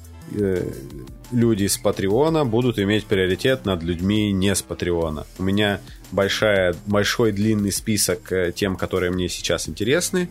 люди 1.33 1.67
с 1.67 1.79
Патреона 1.79 2.45
будут 2.45 2.79
иметь 2.79 3.07
приоритет 3.07 3.65
над 3.65 3.83
людьми 3.83 4.31
не 4.31 4.55
с 4.55 4.61
Патреона. 4.61 5.27
У 5.39 5.43
меня 5.43 5.81
большая, 6.13 6.75
большой 6.87 7.33
длинный 7.33 7.73
список 7.73 8.33
э, 8.33 8.53
тем, 8.55 8.77
которые 8.77 9.11
мне 9.11 9.29
сейчас 9.29 9.69
интересны. 9.69 10.29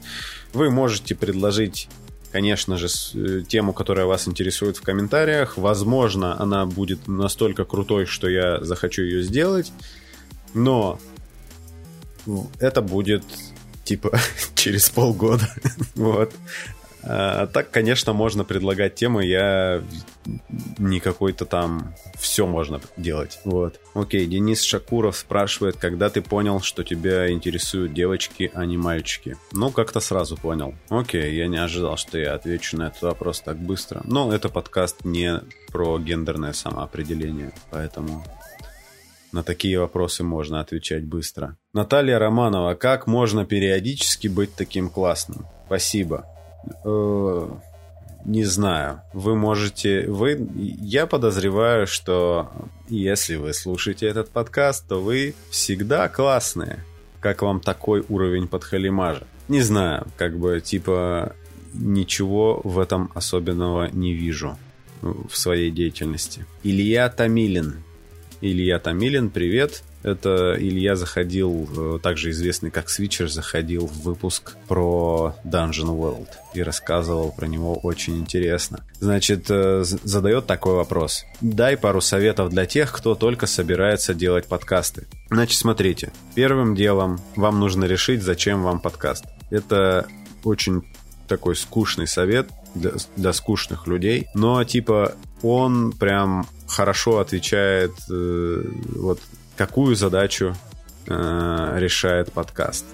Вы 0.54 0.70
можете 0.70 1.16
предложить 1.16 1.90
конечно 2.32 2.78
же, 2.78 2.88
э, 3.16 3.42
тему, 3.48 3.74
которая 3.74 4.06
вас 4.06 4.28
интересует 4.28 4.78
в 4.78 4.82
комментариях. 4.82 5.58
Возможно, 5.58 6.40
она 6.40 6.66
будет 6.66 7.08
настолько 7.08 7.64
крутой, 7.66 8.06
что 8.06 8.30
я 8.30 8.64
захочу 8.64 9.02
ее 9.02 9.24
сделать. 9.24 9.72
Но 10.54 11.00
это 12.60 12.82
будет 12.82 13.24
типа 13.84 14.20
через 14.56 14.90
полгода. 14.90 15.50
вот. 15.96 16.34
А, 17.10 17.48
так, 17.48 17.72
конечно, 17.72 18.14
можно 18.14 18.44
предлагать 18.44 18.96
темы. 18.96 19.26
Я 19.26 19.82
не 20.78 21.00
какой-то 21.00 21.46
там... 21.46 21.96
Все 22.18 22.46
можно 22.46 22.82
делать. 22.98 23.40
Вот. 23.46 23.80
Окей, 23.94 24.26
Денис 24.26 24.62
Шакуров 24.62 25.16
спрашивает, 25.18 25.78
когда 25.78 26.10
ты 26.10 26.22
понял, 26.22 26.62
что 26.62 26.84
тебя 26.84 27.32
интересуют 27.32 27.94
девочки, 27.94 28.52
а 28.54 28.66
не 28.66 28.76
мальчики? 28.76 29.38
Ну, 29.52 29.72
как-то 29.72 30.00
сразу 30.00 30.36
понял. 30.36 30.74
Окей, 30.90 31.36
я 31.36 31.48
не 31.48 31.58
ожидал, 31.58 31.96
что 31.98 32.18
я 32.18 32.34
отвечу 32.34 32.78
на 32.78 32.88
этот 32.88 33.04
вопрос 33.04 33.42
так 33.42 33.58
быстро. 33.58 34.02
Но 34.04 34.34
это 34.34 34.50
подкаст 34.50 35.06
не 35.06 35.42
про 35.72 36.00
гендерное 36.00 36.54
самоопределение, 36.54 37.52
поэтому 37.70 38.26
на 39.32 39.44
такие 39.44 39.80
вопросы 39.80 40.24
можно 40.24 40.60
отвечать 40.60 41.06
быстро. 41.06 41.58
Наталья 41.74 42.18
Романова, 42.18 42.74
как 42.74 43.08
можно 43.08 43.46
периодически 43.46 44.28
быть 44.28 44.56
таким 44.56 44.90
классным? 44.90 45.46
Спасибо. 45.68 46.26
Э, 46.84 47.50
не 48.26 48.44
знаю. 48.44 49.02
Вы 49.14 49.36
можете... 49.36 50.06
Вы... 50.08 50.50
Я 50.56 51.08
подозреваю, 51.08 51.88
что 51.88 52.52
если 52.90 53.36
вы 53.36 53.54
слушаете 53.54 54.08
этот 54.08 54.30
подкаст, 54.30 54.88
то 54.88 55.02
вы 55.02 55.34
всегда 55.50 56.10
классные. 56.10 56.84
Как 57.20 57.42
вам 57.42 57.62
такой 57.62 58.04
уровень 58.10 58.48
подхалимажа? 58.48 59.26
Не 59.48 59.62
знаю, 59.62 60.08
как 60.18 60.38
бы, 60.38 60.60
типа, 60.62 61.36
ничего 61.74 62.62
в 62.64 62.80
этом 62.80 63.12
особенного 63.16 63.90
не 63.92 64.14
вижу 64.14 64.58
в 65.02 65.38
своей 65.38 65.72
деятельности. 65.72 66.46
Илья 66.64 67.10
Тамилин. 67.10 67.84
Илья 68.42 68.80
Тамилин, 68.80 69.30
привет. 69.30 69.84
Это 70.08 70.56
Илья 70.58 70.96
заходил, 70.96 71.68
э, 71.76 72.00
также 72.02 72.30
известный 72.30 72.72
как 72.72 72.90
Свитчер, 72.90 73.28
заходил 73.28 73.88
в 73.88 74.04
выпуск 74.04 74.56
про 74.70 75.36
Dungeon 75.44 75.98
World 75.98 76.30
и 76.54 76.64
рассказывал 76.64 77.34
про 77.34 77.46
него 77.46 77.76
очень 77.76 78.18
интересно. 78.18 78.86
Значит, 79.02 79.48
э, 79.50 79.84
задает 79.84 80.46
такой 80.46 80.76
вопрос. 80.76 81.26
Дай 81.42 81.76
пару 81.76 82.00
советов 82.00 82.52
для 82.52 82.66
тех, 82.66 82.94
кто 82.94 83.16
только 83.16 83.48
собирается 83.48 84.14
делать 84.14 84.46
подкасты. 84.46 85.08
Значит, 85.30 85.60
смотрите. 85.60 86.14
Первым 86.36 86.74
делом 86.74 87.20
вам 87.36 87.60
нужно 87.60 87.84
решить, 87.84 88.24
зачем 88.24 88.64
вам 88.64 88.80
подкаст. 88.80 89.26
Это 89.50 90.08
очень 90.46 90.84
такой 91.28 91.58
скучный 91.58 92.08
совет 92.08 92.48
для, 92.76 92.92
для 93.18 93.34
скучных 93.34 93.88
людей, 93.88 94.30
но 94.34 94.64
типа 94.64 95.16
он 95.42 95.92
прям 95.92 96.48
хорошо 96.66 97.20
отвечает 97.20 97.92
э, 98.10 98.64
вот 98.96 99.20
какую 99.58 99.96
задачу 99.96 100.56
э, 101.08 101.74
решает 101.78 102.32
подкаст. 102.32 102.86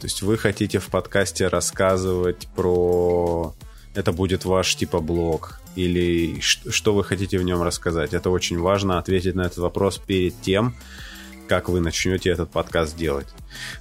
То 0.00 0.06
есть 0.06 0.22
вы 0.22 0.36
хотите 0.36 0.78
в 0.78 0.88
подкасте 0.88 1.48
рассказывать 1.48 2.48
про... 2.54 3.54
Это 3.94 4.12
будет 4.12 4.44
ваш 4.44 4.76
типа 4.76 5.00
блог. 5.00 5.60
Или 5.74 6.40
что 6.40 6.94
вы 6.94 7.02
хотите 7.02 7.38
в 7.38 7.42
нем 7.42 7.62
рассказать. 7.62 8.12
Это 8.12 8.30
очень 8.30 8.58
важно 8.58 8.98
ответить 8.98 9.34
на 9.34 9.42
этот 9.42 9.58
вопрос 9.58 9.98
перед 9.98 10.38
тем, 10.42 10.74
как 11.48 11.68
вы 11.68 11.80
начнете 11.80 12.30
этот 12.30 12.50
подкаст 12.50 12.96
делать. 12.96 13.28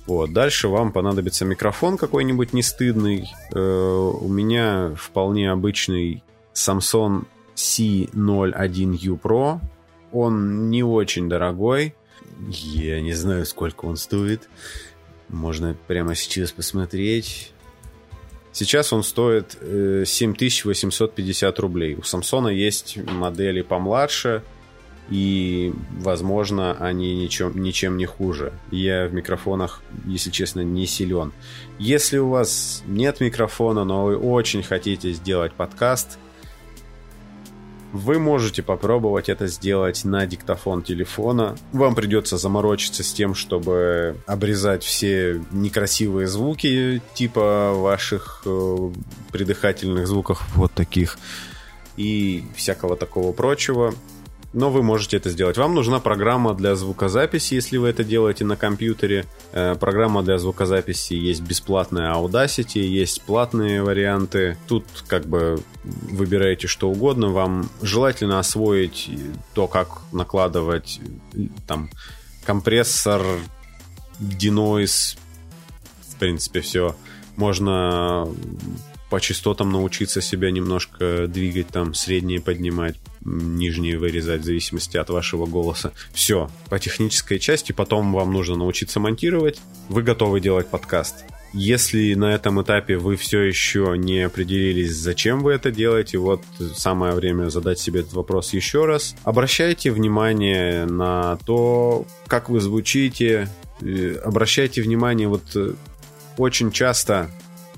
Вот. 0.06 0.32
Дальше 0.32 0.70
вам 0.70 0.92
понадобится 0.92 1.44
микрофон 1.44 1.98
какой-нибудь 1.98 2.54
не 2.54 2.64
стыдный. 2.64 3.30
Э, 3.54 3.60
у 3.60 4.28
меня 4.30 4.94
вполне 4.96 5.52
обычный 5.52 6.24
Samsung 6.54 7.26
C01U 7.56 9.20
Pro. 9.20 9.60
Он 10.14 10.70
не 10.70 10.84
очень 10.84 11.28
дорогой. 11.28 11.96
Я 12.50 13.02
не 13.02 13.14
знаю, 13.14 13.46
сколько 13.46 13.86
он 13.86 13.98
стоит. 13.98 14.50
Можно 15.30 15.76
прямо 15.88 16.16
сейчас 16.16 16.52
посмотреть. 16.52 17.52
Сейчас 18.52 18.92
он 18.92 19.04
стоит 19.04 19.58
7850 19.62 21.58
э, 21.58 21.62
рублей. 21.62 21.96
У 21.96 22.04
Самсона 22.04 22.50
есть 22.50 22.98
модели 22.98 23.62
помладше, 23.62 24.44
и, 25.10 25.74
возможно, 26.00 26.74
они 26.74 27.16
ничем, 27.16 27.62
ничем 27.62 27.96
не 27.98 28.06
хуже. 28.06 28.52
Я 28.72 29.08
в 29.08 29.14
микрофонах, 29.14 29.82
если 30.06 30.32
честно, 30.32 30.62
не 30.62 30.86
силен. 30.86 31.32
Если 31.80 32.18
у 32.18 32.30
вас 32.30 32.84
нет 32.88 33.22
микрофона, 33.22 33.86
но 33.86 34.06
вы 34.06 34.18
очень 34.18 34.64
хотите 34.64 35.12
сделать 35.12 35.54
подкаст– 35.54 36.18
вы 37.94 38.20
можете 38.20 38.64
попробовать 38.64 39.30
это 39.30 39.48
сделать 39.48 40.06
на 40.06 40.26
диктофон 40.26 40.84
телефона. 40.84 41.58
Вам 41.72 41.96
придется 41.96 42.38
заморочиться 42.38 43.04
с 43.04 43.14
тем, 43.14 43.36
чтобы 43.36 44.18
обрезать 44.26 44.84
все 44.84 45.42
некрасивые 45.52 46.28
звуки, 46.28 47.02
типа 47.14 47.74
ваших 47.74 48.44
э, 48.46 48.92
придыхательных 49.32 50.08
звуков, 50.08 50.44
вот 50.56 50.72
таких, 50.74 51.18
и 51.98 52.44
всякого 52.56 52.96
такого 52.96 53.34
прочего 53.34 53.94
но 54.54 54.70
вы 54.70 54.84
можете 54.84 55.18
это 55.18 55.30
сделать. 55.30 55.58
Вам 55.58 55.74
нужна 55.74 56.00
программа 56.00 56.54
для 56.54 56.76
звукозаписи, 56.76 57.54
если 57.54 57.78
вы 57.78 57.90
это 57.90 58.04
делаете 58.04 58.44
на 58.44 58.58
компьютере. 58.58 59.26
Э, 59.54 59.76
программа 59.76 60.24
для 60.24 60.38
звукозаписи 60.38 61.14
есть 61.14 61.42
бесплатная 61.42 62.14
Audacity, 62.14 62.80
есть 62.80 63.22
платные 63.22 63.82
варианты. 63.82 64.58
Тут 64.68 64.86
как 65.08 65.26
бы 65.26 65.62
выбираете 65.84 66.68
что 66.68 66.90
угодно. 66.90 67.30
Вам 67.30 67.70
желательно 67.82 68.40
освоить 68.40 69.10
то, 69.54 69.68
как 69.68 70.02
накладывать 70.12 71.00
там 71.68 71.90
компрессор, 72.46 73.22
denoise, 74.20 75.18
в 76.10 76.16
принципе, 76.18 76.60
все. 76.60 76.96
Можно 77.38 78.28
по 79.10 79.20
частотам 79.20 79.72
научиться 79.72 80.22
себя 80.22 80.52
немножко 80.52 81.28
двигать, 81.28 81.68
там 81.68 81.94
средние 81.94 82.42
поднимать, 82.42 82.96
нижние 83.24 83.98
вырезать 83.98 84.42
в 84.42 84.46
зависимости 84.46 84.98
от 84.98 85.10
вашего 85.10 85.46
голоса. 85.46 85.94
Все, 86.14 86.50
по 86.70 86.80
технической 86.80 87.40
части, 87.40 87.72
потом 87.72 88.14
вам 88.14 88.34
нужно 88.34 88.56
научиться 88.56 89.00
монтировать, 89.00 89.60
вы 89.90 90.04
готовы 90.04 90.40
делать 90.40 90.68
подкаст. 90.68 91.26
Если 91.54 92.14
на 92.14 92.34
этом 92.34 92.62
этапе 92.62 92.98
вы 92.98 93.18
все 93.18 93.42
еще 93.42 93.96
не 93.98 94.22
определились, 94.22 94.96
зачем 94.96 95.42
вы 95.42 95.52
это 95.52 95.70
делаете, 95.70 96.18
вот 96.18 96.42
самое 96.76 97.14
время 97.14 97.50
задать 97.50 97.78
себе 97.78 98.00
этот 98.00 98.14
вопрос 98.14 98.54
еще 98.54 98.86
раз. 98.86 99.16
Обращайте 99.24 99.92
внимание 99.92 100.86
на 100.86 101.38
то, 101.46 102.06
как 102.28 102.50
вы 102.50 102.62
звучите, 102.62 103.50
обращайте 104.24 104.82
внимание 104.82 105.28
вот 105.28 105.44
э, 105.56 105.74
очень 106.38 106.72
часто 106.72 107.30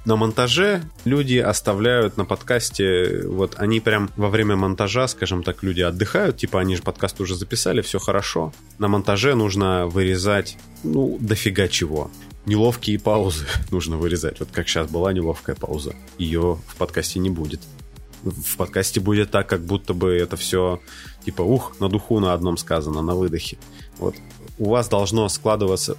на 0.05 0.15
монтаже 0.17 0.83
люди 1.05 1.37
оставляют 1.37 2.17
на 2.17 2.25
подкасте, 2.25 3.23
вот 3.25 3.55
они 3.57 3.79
прям 3.79 4.09
во 4.17 4.29
время 4.29 4.55
монтажа, 4.55 5.07
скажем 5.07 5.43
так, 5.43 5.63
люди 5.63 5.81
отдыхают, 5.81 6.37
типа 6.37 6.59
они 6.59 6.75
же 6.75 6.83
подкаст 6.83 7.21
уже 7.21 7.35
записали, 7.35 7.81
все 7.81 7.99
хорошо. 7.99 8.53
На 8.79 8.87
монтаже 8.87 9.35
нужно 9.35 9.87
вырезать, 9.87 10.57
ну, 10.83 11.17
дофига 11.19 11.67
чего. 11.67 12.11
Неловкие 12.45 12.99
паузы 12.99 13.45
нужно 13.71 13.97
вырезать. 13.97 14.39
Вот 14.39 14.49
как 14.51 14.67
сейчас 14.67 14.89
была 14.89 15.13
неловкая 15.13 15.55
пауза. 15.55 15.95
Ее 16.17 16.59
в 16.67 16.75
подкасте 16.75 17.19
не 17.19 17.29
будет. 17.29 17.61
В 18.23 18.57
подкасте 18.57 18.99
будет 18.99 19.31
так, 19.31 19.47
как 19.47 19.61
будто 19.65 19.93
бы 19.93 20.13
это 20.13 20.35
все 20.37 20.81
типа 21.25 21.41
ух, 21.41 21.79
на 21.79 21.89
духу 21.89 22.19
на 22.19 22.33
одном 22.33 22.57
сказано, 22.57 23.01
на 23.01 23.15
выдохе. 23.15 23.57
Вот 23.97 24.15
у 24.59 24.69
вас 24.69 24.87
должно 24.87 25.27
складываться... 25.29 25.97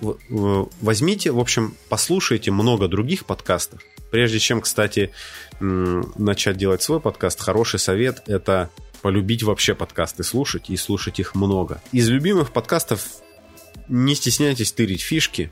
Возьмите, 0.80 1.32
в 1.32 1.38
общем, 1.38 1.74
послушайте 1.88 2.50
много 2.50 2.88
других 2.88 3.24
подкастов, 3.24 3.80
Прежде 4.14 4.38
чем, 4.38 4.60
кстати, 4.60 5.10
начать 5.58 6.56
делать 6.56 6.80
свой 6.80 7.00
подкаст, 7.00 7.40
хороший 7.40 7.80
совет— 7.80 8.22
это 8.28 8.70
полюбить 9.02 9.42
вообще 9.42 9.74
подкасты 9.74 10.22
слушать 10.22 10.70
и 10.70 10.76
слушать 10.76 11.18
их 11.18 11.34
много. 11.34 11.82
Из 11.90 12.08
любимых 12.08 12.52
подкастов 12.52 13.04
не 13.88 14.14
стесняйтесь 14.14 14.70
тырить 14.70 15.00
фишки, 15.00 15.50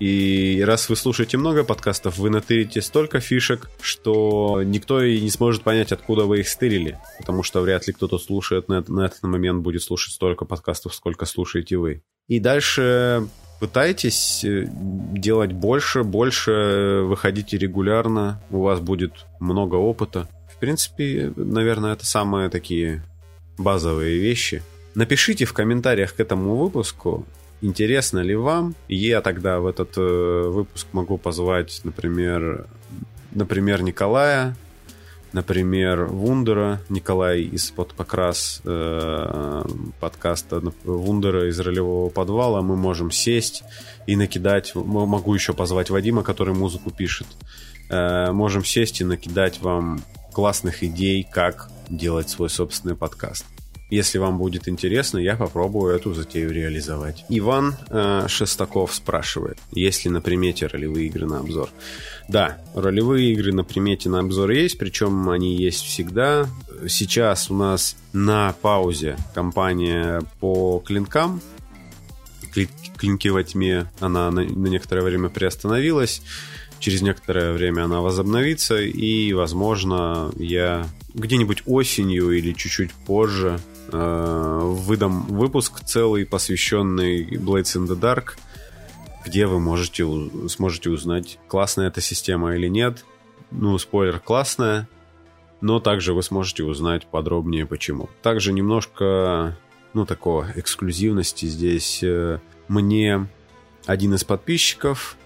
и 0.00 0.64
раз 0.66 0.88
вы 0.88 0.96
слушаете 0.96 1.36
много 1.36 1.62
подкастов, 1.62 2.18
вы 2.18 2.30
натырите 2.30 2.82
столько 2.82 3.20
фишек, 3.20 3.70
что 3.80 4.64
никто 4.64 5.00
и 5.00 5.20
не 5.20 5.30
сможет 5.30 5.62
понять, 5.62 5.92
откуда 5.92 6.24
вы 6.24 6.40
их 6.40 6.48
стырили. 6.48 6.98
Потому 7.20 7.44
что 7.44 7.60
вряд 7.60 7.86
ли 7.86 7.92
кто-то 7.92 8.18
слушает 8.18 8.66
на, 8.66 8.82
на 8.88 9.06
этот 9.06 9.22
момент 9.22 9.62
будет 9.62 9.84
слушать 9.84 10.14
столько 10.14 10.44
подкастов, 10.44 10.92
сколько 10.92 11.24
слушаете 11.24 11.76
вы. 11.76 12.02
И 12.26 12.40
дальше 12.40 13.28
пытайтесь 13.62 14.44
э, 14.44 14.66
делать 14.66 15.52
больше, 15.52 16.02
больше 16.02 17.02
выходите 17.04 17.56
регулярно, 17.56 18.42
у 18.50 18.62
вас 18.62 18.80
будет 18.80 19.12
много 19.38 19.76
опыта. 19.76 20.28
В 20.52 20.58
принципе, 20.58 21.32
наверное, 21.36 21.92
это 21.92 22.04
самые 22.04 22.48
такие 22.48 23.04
базовые 23.58 24.18
вещи. 24.18 24.64
Напишите 24.96 25.44
в 25.44 25.52
комментариях 25.52 26.16
к 26.16 26.18
этому 26.18 26.56
выпуску, 26.56 27.24
интересно 27.60 28.18
ли 28.18 28.34
вам. 28.34 28.74
Я 28.88 29.20
тогда 29.20 29.60
в 29.60 29.68
этот 29.68 29.96
э, 29.96 30.42
выпуск 30.48 30.88
могу 30.90 31.16
позвать, 31.16 31.82
например, 31.84 32.66
например, 33.30 33.82
Николая, 33.82 34.56
например, 35.32 36.04
Вундера, 36.06 36.80
Николай 36.88 37.42
из 37.42 37.70
под 37.70 37.94
покрас 37.94 38.60
э, 38.64 39.62
подкаста 40.00 40.62
Вундера 40.84 41.48
из 41.48 41.58
ролевого 41.60 42.08
подвала, 42.10 42.62
мы 42.62 42.76
можем 42.76 43.10
сесть 43.10 43.62
и 44.06 44.16
накидать, 44.16 44.74
могу 44.74 45.34
еще 45.34 45.52
позвать 45.52 45.90
Вадима, 45.90 46.22
который 46.22 46.54
музыку 46.54 46.90
пишет, 46.90 47.26
э, 47.88 48.32
можем 48.32 48.64
сесть 48.64 49.00
и 49.00 49.04
накидать 49.04 49.60
вам 49.60 50.02
классных 50.32 50.82
идей, 50.82 51.26
как 51.30 51.70
делать 51.88 52.28
свой 52.28 52.50
собственный 52.50 52.96
подкаст. 52.96 53.44
Если 53.92 54.16
вам 54.16 54.38
будет 54.38 54.68
интересно, 54.68 55.18
я 55.18 55.36
попробую 55.36 55.94
эту 55.94 56.14
затею 56.14 56.50
реализовать. 56.50 57.26
Иван 57.28 57.74
э, 57.90 58.24
Шестаков 58.26 58.94
спрашивает, 58.94 59.58
есть 59.70 60.06
ли 60.06 60.10
на 60.10 60.22
примете 60.22 60.66
ролевые 60.66 61.08
игры 61.08 61.26
на 61.26 61.40
обзор. 61.40 61.68
Да, 62.26 62.56
ролевые 62.74 63.34
игры 63.34 63.52
на 63.52 63.64
примете 63.64 64.08
на 64.08 64.20
обзор 64.20 64.52
есть, 64.52 64.78
причем 64.78 65.28
они 65.28 65.54
есть 65.54 65.84
всегда. 65.84 66.48
Сейчас 66.88 67.50
у 67.50 67.54
нас 67.54 67.94
на 68.14 68.54
паузе 68.62 69.18
компания 69.34 70.22
по 70.40 70.82
клинкам. 70.82 71.42
Клинки 72.96 73.28
во 73.28 73.44
тьме, 73.44 73.90
она 74.00 74.30
на, 74.30 74.42
на 74.42 74.68
некоторое 74.68 75.02
время 75.02 75.28
приостановилась 75.28 76.22
через 76.78 77.00
некоторое 77.00 77.52
время 77.52 77.84
она 77.84 78.00
возобновится, 78.00 78.82
и, 78.82 79.32
возможно, 79.34 80.32
я 80.36 80.84
где-нибудь 81.14 81.62
осенью 81.66 82.32
или 82.32 82.52
чуть-чуть 82.52 82.90
позже 82.92 83.60
выдам 83.92 85.22
выпуск 85.26 85.80
целый, 85.84 86.26
посвященный 86.26 87.24
Blades 87.36 87.76
in 87.76 87.86
the 87.86 87.98
Dark, 87.98 88.36
где 89.24 89.46
вы 89.46 89.60
можете, 89.60 90.06
сможете 90.48 90.90
узнать, 90.90 91.38
классная 91.48 91.88
эта 91.88 92.00
система 92.00 92.54
или 92.54 92.68
нет. 92.68 93.04
Ну, 93.50 93.76
спойлер, 93.78 94.18
классная, 94.18 94.88
но 95.60 95.78
также 95.78 96.12
вы 96.12 96.22
сможете 96.22 96.64
узнать 96.64 97.06
подробнее 97.06 97.66
почему. 97.66 98.08
Также 98.22 98.52
немножко, 98.52 99.56
ну, 99.94 100.06
такого 100.06 100.48
эксклюзивности 100.56 101.46
здесь. 101.46 102.02
Э, 102.02 102.40
мне 102.68 103.28
один 103.86 104.14
из 104.14 104.24
подписчиков, 104.24 105.16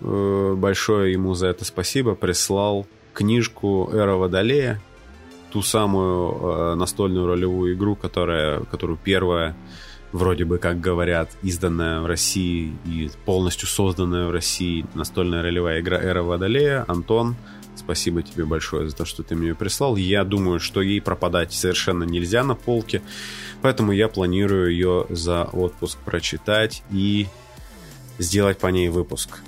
э, 0.00 0.54
большое 0.56 1.12
ему 1.12 1.34
за 1.34 1.48
это 1.48 1.64
спасибо, 1.64 2.14
прислал 2.14 2.86
книжку 3.14 3.90
Эра 3.92 4.14
Водолея, 4.14 4.80
ту 5.50 5.62
самую 5.62 6.32
э, 6.32 6.74
настольную 6.76 7.26
ролевую 7.26 7.74
игру, 7.74 7.96
которая, 7.96 8.60
которую 8.60 8.98
первая, 9.02 9.56
вроде 10.12 10.44
бы, 10.44 10.58
как 10.58 10.80
говорят, 10.80 11.30
изданная 11.42 12.00
в 12.00 12.06
России 12.06 12.76
и 12.84 13.10
полностью 13.24 13.68
созданная 13.68 14.26
в 14.26 14.30
России 14.30 14.86
настольная 14.94 15.42
ролевая 15.42 15.80
игра 15.80 15.98
Эра 15.98 16.22
Водолея. 16.22 16.84
Антон, 16.88 17.36
спасибо 17.76 18.22
тебе 18.22 18.44
большое 18.44 18.88
за 18.88 18.96
то, 18.96 19.04
что 19.04 19.22
ты 19.22 19.34
мне 19.34 19.48
ее 19.48 19.54
прислал. 19.54 19.96
Я 19.96 20.24
думаю, 20.24 20.60
что 20.60 20.82
ей 20.82 21.00
пропадать 21.00 21.52
совершенно 21.52 22.04
нельзя 22.04 22.44
на 22.44 22.54
полке, 22.54 23.02
поэтому 23.62 23.92
я 23.92 24.08
планирую 24.08 24.72
ее 24.72 25.06
за 25.08 25.44
отпуск 25.44 25.98
прочитать 25.98 26.82
и 26.90 27.26
сделать 28.18 28.58
по 28.58 28.68
ней 28.68 28.88
выпуск. 28.88 29.40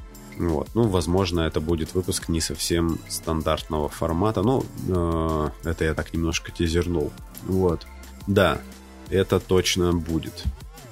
Вот. 0.43 0.69
Ну, 0.75 0.89
возможно, 0.89 1.41
это 1.41 1.61
будет 1.61 1.95
выпуск 1.95 2.29
не 2.29 2.41
совсем 2.41 2.99
стандартного 3.09 3.89
формата. 3.89 4.43
Ну, 4.43 4.65
э, 4.89 5.51
это 5.65 5.85
я 5.85 5.95
так 5.95 6.13
немножко 6.13 6.51
тизернул. 6.51 7.13
Вот. 7.47 7.87
Да, 8.27 8.61
это 9.09 9.39
точно 9.39 9.93
будет. 9.93 10.43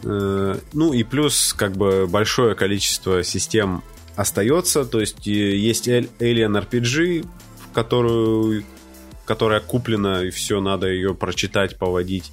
Э, 0.05 0.57
ну 0.73 0.93
и 0.93 1.03
плюс, 1.03 1.53
как 1.53 1.77
бы, 1.77 2.07
большое 2.07 2.55
количество 2.55 3.25
систем 3.25 3.83
остается. 4.15 4.85
То 4.85 5.01
есть 5.01 5.27
есть 5.27 5.89
Alien 5.89 6.65
RPG, 6.69 7.27
в 7.59 7.75
которую, 7.75 8.65
которая 9.25 9.61
куплена, 9.61 10.25
и 10.25 10.31
все, 10.31 10.61
надо 10.61 10.87
ее 10.87 11.15
прочитать, 11.15 11.77
поводить 11.77 12.31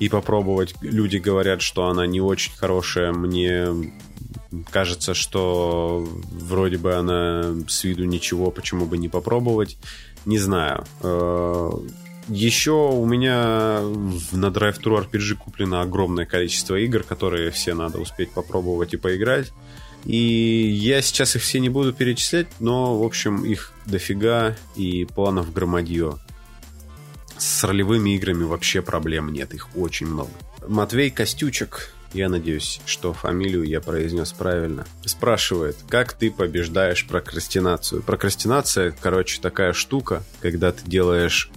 и 0.00 0.08
попробовать. 0.08 0.74
Люди 0.80 1.18
говорят, 1.18 1.62
что 1.62 1.86
она 1.86 2.06
не 2.06 2.20
очень 2.20 2.52
хорошая. 2.56 3.12
Мне 3.12 3.68
кажется, 4.70 5.14
что 5.14 6.08
вроде 6.32 6.78
бы 6.78 6.94
она 6.94 7.54
с 7.68 7.84
виду 7.84 8.04
ничего, 8.04 8.50
почему 8.50 8.86
бы 8.86 8.98
не 8.98 9.08
попробовать. 9.08 9.78
Не 10.26 10.38
знаю. 10.38 10.84
Э, 11.02 11.70
Еще 12.28 12.72
у 12.72 13.04
меня 13.06 13.80
на 14.32 14.46
Drive-Thru 14.46 15.04
RPG 15.04 15.34
куплено 15.36 15.80
огромное 15.80 16.26
количество 16.26 16.76
игр, 16.76 17.02
которые 17.02 17.50
все 17.50 17.74
надо 17.74 17.98
успеть 17.98 18.30
попробовать 18.30 18.94
и 18.94 18.96
поиграть. 18.96 19.52
И 20.04 20.16
я 20.16 21.02
сейчас 21.02 21.36
их 21.36 21.42
все 21.42 21.60
не 21.60 21.68
буду 21.68 21.92
перечислять, 21.92 22.46
но, 22.60 22.98
в 22.98 23.04
общем, 23.04 23.44
их 23.44 23.72
дофига 23.86 24.56
и 24.76 25.04
планов 25.04 25.52
громадье. 25.52 26.14
С 27.40 27.64
ролевыми 27.64 28.16
играми 28.16 28.44
вообще 28.44 28.82
проблем 28.82 29.32
нет, 29.32 29.54
их 29.54 29.74
очень 29.74 30.06
много. 30.06 30.30
Матвей 30.68 31.10
Костючек 31.10 31.94
я 32.12 32.28
надеюсь, 32.28 32.82
что 32.84 33.14
фамилию 33.14 33.62
я 33.64 33.80
произнес 33.80 34.30
правильно. 34.32 34.86
Спрашивает, 35.06 35.78
как 35.88 36.12
ты 36.12 36.30
побеждаешь 36.30 37.06
прокрастинацию? 37.06 38.02
Прокрастинация, 38.02 38.94
короче, 39.00 39.40
такая 39.40 39.72
штука, 39.72 40.22
когда 40.40 40.70
ты 40.70 40.82
делаешь 40.84 41.50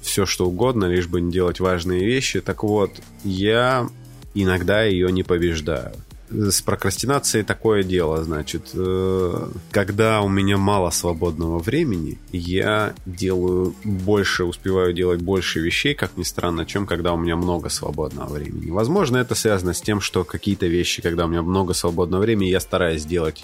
все, 0.00 0.24
что 0.24 0.46
угодно, 0.46 0.86
лишь 0.86 1.08
бы 1.08 1.20
не 1.20 1.30
делать 1.30 1.60
важные 1.60 2.06
вещи. 2.06 2.40
Так 2.40 2.62
вот, 2.62 2.92
я 3.22 3.86
иногда 4.32 4.82
ее 4.82 5.12
не 5.12 5.24
побеждаю 5.24 5.92
с 6.30 6.62
прокрастинацией 6.62 7.44
такое 7.44 7.82
дело, 7.82 8.22
значит, 8.22 8.70
э, 8.74 9.48
когда 9.70 10.20
у 10.20 10.28
меня 10.28 10.56
мало 10.56 10.90
свободного 10.90 11.58
времени, 11.58 12.18
я 12.32 12.94
делаю 13.06 13.74
больше, 13.84 14.44
успеваю 14.44 14.92
делать 14.92 15.22
больше 15.22 15.60
вещей, 15.60 15.94
как 15.94 16.16
ни 16.16 16.22
странно, 16.22 16.66
чем 16.66 16.86
когда 16.86 17.12
у 17.12 17.16
меня 17.16 17.36
много 17.36 17.68
свободного 17.68 18.32
времени. 18.32 18.70
Возможно, 18.70 19.16
это 19.16 19.34
связано 19.34 19.72
с 19.72 19.80
тем, 19.80 20.00
что 20.00 20.24
какие-то 20.24 20.66
вещи, 20.66 21.02
когда 21.02 21.24
у 21.24 21.28
меня 21.28 21.42
много 21.42 21.74
свободного 21.74 22.22
времени, 22.22 22.48
я 22.48 22.60
стараюсь 22.60 23.04
делать 23.04 23.42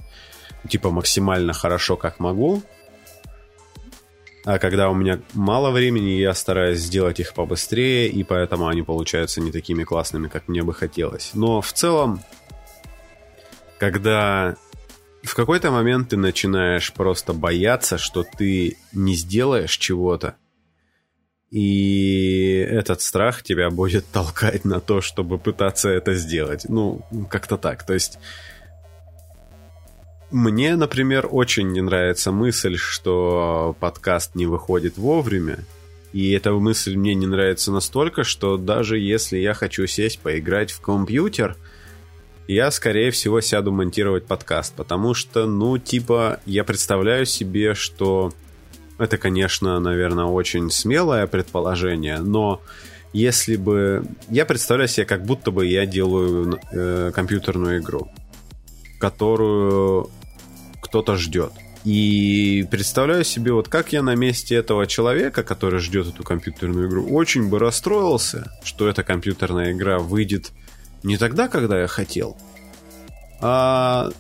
типа 0.69 0.91
максимально 0.91 1.53
хорошо, 1.53 1.97
как 1.97 2.21
могу, 2.21 2.63
а 4.45 4.59
когда 4.59 4.91
у 4.91 4.95
меня 4.95 5.21
мало 5.33 5.71
времени, 5.71 6.11
я 6.11 6.35
стараюсь 6.35 6.79
сделать 6.79 7.19
их 7.19 7.33
побыстрее, 7.33 8.09
и 8.09 8.23
поэтому 8.25 8.69
они 8.69 8.83
получаются 8.83 9.41
не 9.41 9.51
такими 9.51 9.85
классными, 9.85 10.29
как 10.29 10.49
мне 10.49 10.63
бы 10.63 10.75
хотелось. 10.75 11.31
Но 11.33 11.63
в 11.63 11.73
целом 11.73 12.21
когда 13.79 14.57
в 15.23 15.35
какой-то 15.35 15.71
момент 15.71 16.11
ты 16.11 16.17
начинаешь 16.17 16.93
просто 16.93 17.33
бояться, 17.33 17.99
что 17.99 18.25
ты 18.25 18.77
не 18.93 19.15
сделаешь 19.15 19.77
чего-то, 19.77 20.37
и 21.51 22.67
этот 22.69 23.01
страх 23.01 23.43
тебя 23.43 23.71
будет 23.71 24.05
толкать 24.13 24.65
на 24.65 24.81
то, 24.81 25.01
чтобы 25.01 25.39
пытаться 25.39 25.89
это 25.89 26.15
сделать. 26.15 26.67
Ну, 26.69 27.03
как-то 27.31 27.57
так. 27.57 27.87
То 27.87 27.95
есть 27.95 28.19
мне, 30.31 30.75
например, 30.75 31.29
очень 31.31 31.71
не 31.71 31.81
нравится 31.81 32.33
мысль, 32.33 32.77
что 32.77 33.77
подкаст 33.79 34.35
не 34.35 34.47
выходит 34.47 34.99
вовремя. 34.99 35.61
И 36.13 36.33
эта 36.33 36.53
мысль 36.53 36.97
мне 36.97 37.15
не 37.15 37.27
нравится 37.27 37.73
настолько, 37.73 38.25
что 38.25 38.57
даже 38.57 38.99
если 38.99 39.39
я 39.39 39.55
хочу 39.55 39.87
сесть 39.87 40.21
поиграть 40.21 40.71
в 40.71 40.81
компьютер– 40.81 41.57
я, 42.47 42.71
скорее 42.71 43.11
всего, 43.11 43.41
сяду 43.41 43.73
монтировать 43.73 44.27
подкаст, 44.27 44.75
потому 44.75 45.15
что, 45.15 45.47
ну, 45.47 45.79
типа, 45.79 46.41
я 46.47 46.65
представляю 46.65 47.27
себе, 47.27 47.75
что 47.75 48.33
это, 48.99 49.17
конечно, 49.17 49.81
наверное, 49.81 50.27
очень 50.27 50.71
смелое 50.71 51.27
предположение, 51.27 52.19
но 52.19 52.61
если 53.13 53.57
бы... 53.57 54.05
Я 54.29 54.45
представляю 54.45 54.89
себе, 54.89 55.07
как 55.07 55.25
будто 55.25 55.51
бы 55.51 55.67
я 55.67 55.87
делаю 55.87 56.59
э, 56.73 57.13
компьютерную 57.15 57.81
игру, 57.81 58.09
которую 58.99 60.11
кто-то 60.83 61.17
ждет. 61.17 61.53
И 61.85 62.67
представляю 62.71 63.25
себе, 63.25 63.53
вот 63.53 63.69
как 63.69 63.93
я 63.93 64.03
на 64.03 64.15
месте 64.15 64.55
этого 64.55 64.87
человека, 64.87 65.43
который 65.43 65.81
ждет 65.81 66.09
эту 66.09 66.25
компьютерную 66.25 66.89
игру, 66.89 67.07
очень 67.09 67.49
бы 67.49 67.59
расстроился, 67.59 68.51
что 68.65 68.89
эта 68.89 69.03
компьютерная 69.03 69.73
игра 69.73 69.99
выйдет 69.99 70.51
не 71.05 71.17
тогда, 71.17 71.49
когда 71.49 71.81
я 71.81 71.87
хотел, 71.87 72.37
а 73.41 74.11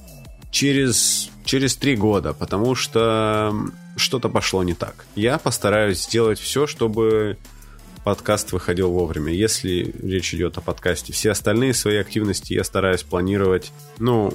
через, 0.50 1.30
через 1.44 1.76
три 1.76 1.96
года, 1.96 2.32
потому 2.32 2.74
что 2.74 3.52
что-то 3.96 4.28
пошло 4.28 4.62
не 4.62 4.74
так. 4.74 5.06
Я 5.16 5.38
постараюсь 5.38 6.04
сделать 6.04 6.38
все, 6.38 6.66
чтобы 6.66 7.38
подкаст 8.04 8.52
выходил 8.52 8.90
вовремя. 8.90 9.32
Если 9.32 9.94
речь 10.02 10.34
идет 10.34 10.58
о 10.58 10.60
подкасте, 10.60 11.12
все 11.12 11.30
остальные 11.30 11.74
свои 11.74 11.96
активности 11.96 12.52
я 12.52 12.62
стараюсь 12.62 13.02
планировать, 13.02 13.72
ну, 13.98 14.34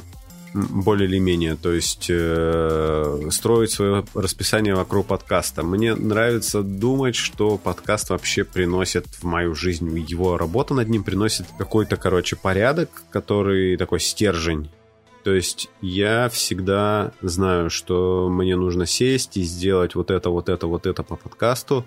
более 0.54 1.08
или 1.08 1.20
менее, 1.20 1.56
то 1.56 1.72
есть 1.72 2.08
э, 2.10 3.30
строить 3.32 3.72
свое 3.72 4.06
расписание 4.14 4.76
вокруг 4.76 5.08
подкаста. 5.08 5.64
Мне 5.64 5.96
нравится 5.96 6.64
думать, 6.64 7.16
что 7.16 7.58
подкаст 7.58 8.10
вообще 8.10 8.44
приносит 8.44 9.06
в 9.08 9.24
мою 9.24 9.56
жизнь, 9.56 9.98
его 10.08 10.38
работа 10.38 10.74
над 10.74 10.90
ним 10.90 11.04
приносит 11.04 11.46
какой-то, 11.58 11.98
короче, 11.98 12.36
порядок, 12.36 12.90
который 13.12 13.78
такой 13.78 14.00
стержень. 14.00 14.70
То 15.24 15.34
есть 15.34 15.70
я 15.82 16.30
всегда 16.30 17.12
знаю, 17.22 17.70
что 17.70 18.30
мне 18.30 18.56
нужно 18.56 18.86
сесть 18.86 19.38
и 19.38 19.44
сделать 19.44 19.96
вот 19.96 20.12
это, 20.12 20.30
вот 20.30 20.50
это, 20.50 20.68
вот 20.68 20.86
это 20.86 21.04
по 21.04 21.16
подкасту. 21.16 21.86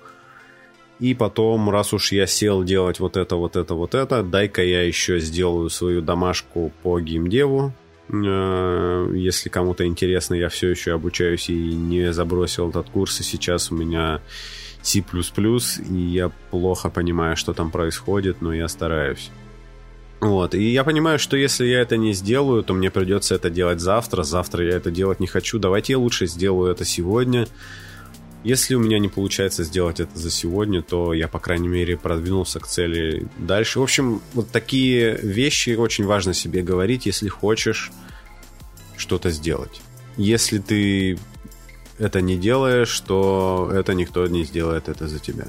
И 1.01 1.15
потом, 1.15 1.69
раз 1.71 1.93
уж 1.93 2.13
я 2.13 2.27
сел 2.27 2.63
делать 2.63 3.01
вот 3.01 3.17
это, 3.17 3.35
вот 3.35 3.57
это, 3.57 3.75
вот 3.75 3.95
это, 3.95 4.23
дай-ка 4.23 4.63
я 4.63 4.83
еще 4.83 5.19
сделаю 5.19 5.69
свою 5.71 6.01
домашку 6.03 6.71
по 6.83 7.01
геймдеву, 7.01 7.73
если 8.09 9.49
кому-то 9.49 9.87
интересно, 9.87 10.35
я 10.35 10.49
все 10.49 10.69
еще 10.69 10.93
обучаюсь 10.93 11.49
и 11.49 11.55
не 11.55 12.13
забросил 12.13 12.71
этот 12.71 12.91
курс, 12.91 13.21
и 13.21 13.23
сейчас 13.23 13.71
у 13.73 13.75
меня 13.75 14.21
C++, 14.83 14.99
и 14.99 15.95
я 15.95 16.31
плохо 16.51 16.91
понимаю, 16.91 17.37
что 17.37 17.53
там 17.55 17.71
происходит, 17.71 18.43
но 18.43 18.53
я 18.53 18.69
стараюсь. 18.69 19.31
Вот, 20.21 20.55
и 20.55 20.63
я 20.63 20.85
понимаю, 20.85 21.19
что 21.19 21.37
если 21.37 21.67
я 21.67 21.81
это 21.81 21.97
не 21.97 22.13
сделаю, 22.13 22.63
то 22.63 22.75
мне 22.75 22.91
придется 22.93 23.35
это 23.35 23.51
делать 23.51 23.81
завтра, 23.81 24.23
завтра 24.23 24.65
я 24.65 24.77
это 24.77 24.91
делать 24.91 25.19
не 25.19 25.27
хочу, 25.27 25.59
давайте 25.59 25.95
я 25.95 25.99
лучше 25.99 26.27
сделаю 26.27 26.71
это 26.71 26.85
сегодня, 26.85 27.49
если 28.45 28.75
у 28.75 28.81
меня 28.81 28.99
не 28.99 29.09
получается 29.09 29.65
сделать 29.65 30.01
это 30.01 30.19
за 30.19 30.31
сегодня, 30.31 30.83
то 30.83 31.13
я, 31.13 31.29
по 31.29 31.39
крайней 31.39 31.69
мере, 31.69 31.97
продвинулся 31.97 32.59
к 32.61 32.67
цели 32.67 33.29
дальше. 33.39 33.79
В 33.79 33.83
общем, 33.83 34.21
вот 34.35 34.51
такие 34.51 35.17
вещи 35.17 35.71
очень 35.71 36.05
важно 36.05 36.35
себе 36.35 36.63
говорить, 36.63 37.07
если 37.07 37.29
хочешь 37.29 37.93
что-то 38.97 39.31
сделать. 39.31 39.81
Если 40.17 40.59
ты 40.59 41.19
это 41.99 42.21
не 42.21 42.37
делаешь, 42.37 43.01
то 43.01 43.71
это 43.73 43.95
никто 43.95 44.27
не 44.27 44.45
сделает 44.45 44.89
это 44.89 45.07
за 45.07 45.19
тебя. 45.19 45.47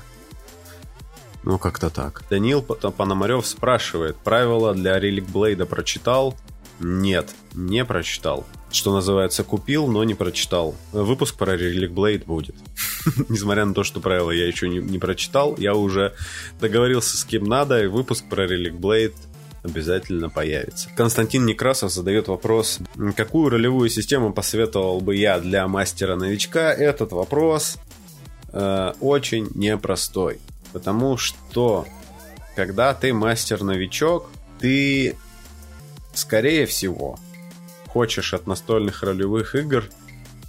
Ну, 1.43 1.57
как-то 1.57 1.89
так. 1.89 2.23
Данил 2.29 2.61
Пономарев 2.61 3.45
спрашивает, 3.45 4.15
правила 4.17 4.73
для 4.73 4.99
Релик 4.99 5.25
Блейда 5.25 5.65
прочитал? 5.65 6.37
Нет, 6.79 7.29
не 7.53 7.83
прочитал 7.83 8.45
что 8.73 8.93
называется, 8.93 9.43
купил, 9.43 9.87
но 9.87 10.03
не 10.03 10.15
прочитал. 10.15 10.75
Выпуск 10.91 11.37
про 11.37 11.55
Relic 11.55 11.93
Blade 11.93 12.25
будет. 12.25 12.55
Несмотря 13.29 13.65
на 13.65 13.73
то, 13.73 13.83
что 13.83 13.99
правила 13.99 14.31
я 14.31 14.47
еще 14.47 14.67
не, 14.67 14.79
не 14.79 14.97
прочитал, 14.97 15.55
я 15.57 15.75
уже 15.75 16.13
договорился 16.59 17.17
с 17.17 17.23
кем 17.23 17.43
надо, 17.43 17.83
и 17.83 17.87
выпуск 17.87 18.25
про 18.29 18.45
Relic 18.45 18.79
Blade 18.79 19.13
обязательно 19.63 20.29
появится. 20.29 20.89
Константин 20.95 21.45
Некрасов 21.45 21.91
задает 21.91 22.27
вопрос, 22.27 22.79
какую 23.15 23.49
ролевую 23.49 23.89
систему 23.89 24.33
посоветовал 24.33 25.01
бы 25.01 25.15
я 25.15 25.39
для 25.39 25.67
мастера-новичка? 25.67 26.73
Этот 26.73 27.11
вопрос 27.13 27.77
э, 28.51 28.93
очень 28.99 29.49
непростой, 29.55 30.39
потому 30.73 31.17
что 31.17 31.85
когда 32.55 32.93
ты 32.93 33.13
мастер-новичок, 33.13 34.29
ты, 34.59 35.15
скорее 36.13 36.65
всего, 36.65 37.17
хочешь 37.93 38.33
от 38.33 38.47
настольных 38.47 39.03
ролевых 39.03 39.53
игр 39.53 39.85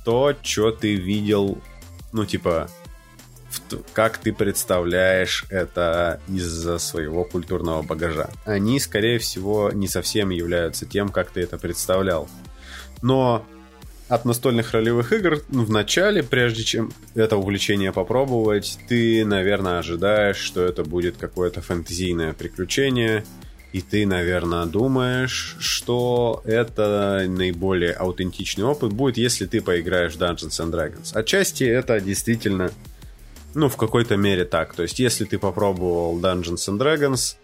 то, 0.04 0.35
что 0.42 0.70
ты 0.70 0.94
видел, 0.94 1.59
ну, 2.12 2.24
типа, 2.24 2.70
как 3.92 4.18
ты 4.18 4.33
представляешь 4.33 5.44
это 5.50 6.20
из-за 6.26 6.78
своего 6.78 7.24
культурного 7.24 7.83
багажа. 7.83 8.30
Они, 8.46 8.80
скорее 8.80 9.18
всего, 9.18 9.70
не 9.72 9.88
совсем 9.88 10.30
являются 10.30 10.87
тем, 10.87 11.11
как 11.11 11.30
ты 11.30 11.42
это 11.42 11.59
представлял. 11.59 12.28
Но 13.02 13.46
от 14.09 14.24
настольных 14.24 14.72
ролевых 14.72 15.12
игр 15.12 15.42
ну, 15.48 15.64
в 15.64 15.70
начале, 15.70 16.22
прежде 16.22 16.64
чем 16.64 16.92
это 17.14 17.37
увлечение 17.37 17.92
попробовать, 17.92 18.78
ты, 18.88 19.24
наверное, 19.24 19.78
ожидаешь, 19.78 20.37
что 20.37 20.64
это 20.64 20.83
будет 20.85 21.16
какое-то 21.16 21.61
фэнтезийное 21.62 22.33
приключение, 22.33 23.24
и 23.74 23.80
ты, 23.80 24.06
наверное, 24.06 24.66
думаешь, 24.66 25.56
что 25.58 26.42
это 26.44 27.24
наиболее 27.26 27.90
аутентичный 27.90 28.64
опыт 28.64 28.92
будет, 28.92 29.16
если 29.16 29.46
ты 29.46 29.60
поиграешь 29.60 30.14
в 30.14 30.20
Dungeons 30.20 30.60
and 30.60 30.70
Dragons. 30.70 31.10
Отчасти 31.12 31.64
это 31.64 32.00
действительно 32.00 32.70
ну, 33.54 33.68
в 33.68 33.76
какой-то 33.76 34.16
мере 34.16 34.44
так. 34.44 34.74
То 34.74 34.82
есть, 34.82 35.00
если 35.00 35.24
ты 35.24 35.40
попробовал 35.40 36.20
Dungeons 36.20 36.68
and 36.68 36.78
Dragons, 36.78 37.34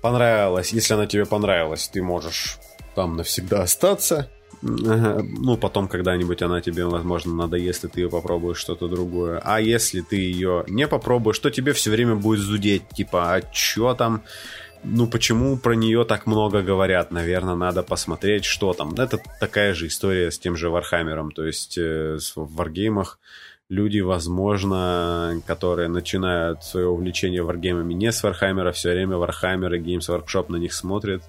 понравилось, 0.00 0.72
если 0.72 0.94
она 0.94 1.06
тебе 1.06 1.26
понравилась, 1.26 1.88
ты 1.88 2.02
можешь 2.02 2.58
там 2.94 3.18
навсегда 3.18 3.64
остаться. 3.64 4.30
Ну, 4.62 5.56
потом 5.56 5.88
когда-нибудь 5.88 6.40
она 6.40 6.62
тебе, 6.62 6.86
возможно, 6.86 7.34
надоест, 7.34 7.84
и 7.84 7.88
ты 7.88 8.00
ее 8.00 8.08
попробуешь 8.08 8.56
что-то 8.56 8.88
другое. 8.88 9.40
А 9.44 9.60
если 9.60 10.00
ты 10.00 10.16
ее 10.16 10.64
не 10.68 10.88
попробуешь, 10.88 11.38
то 11.38 11.50
тебе 11.50 11.74
все 11.74 11.90
время 11.90 12.16
будет 12.16 12.40
зудеть, 12.40 12.88
типа, 12.88 13.34
а 13.34 13.42
что 13.52 13.92
там? 13.92 14.22
Ну, 14.84 15.06
почему 15.06 15.56
про 15.56 15.74
нее 15.74 16.04
так 16.04 16.26
много 16.26 16.62
говорят? 16.62 17.10
Наверное, 17.10 17.54
надо 17.54 17.82
посмотреть, 17.82 18.44
что 18.44 18.72
там. 18.72 18.94
Это 18.94 19.18
такая 19.40 19.74
же 19.74 19.86
история 19.86 20.30
с 20.30 20.38
тем 20.38 20.56
же 20.56 20.70
Warhammer 20.70 21.15
ом. 21.15 21.30
То 21.30 21.44
есть 21.44 21.76
э, 21.78 22.18
в 22.36 22.54
варгеймах 22.54 23.18
люди, 23.68 24.00
возможно, 24.00 25.40
которые 25.46 25.88
начинают 25.88 26.64
свое 26.64 26.86
увлечение 26.86 27.42
варгеймами 27.42 27.94
не 27.94 28.12
с 28.12 28.22
Warhammer 28.22 28.63
а, 28.63 28.72
все 28.72 28.92
время 28.92 29.16
Warhammer 29.16 29.74
и 29.74 29.80
Games 29.80 30.08
Workshop 30.08 30.46
на 30.48 30.56
них 30.56 30.72
смотрят 30.72 31.22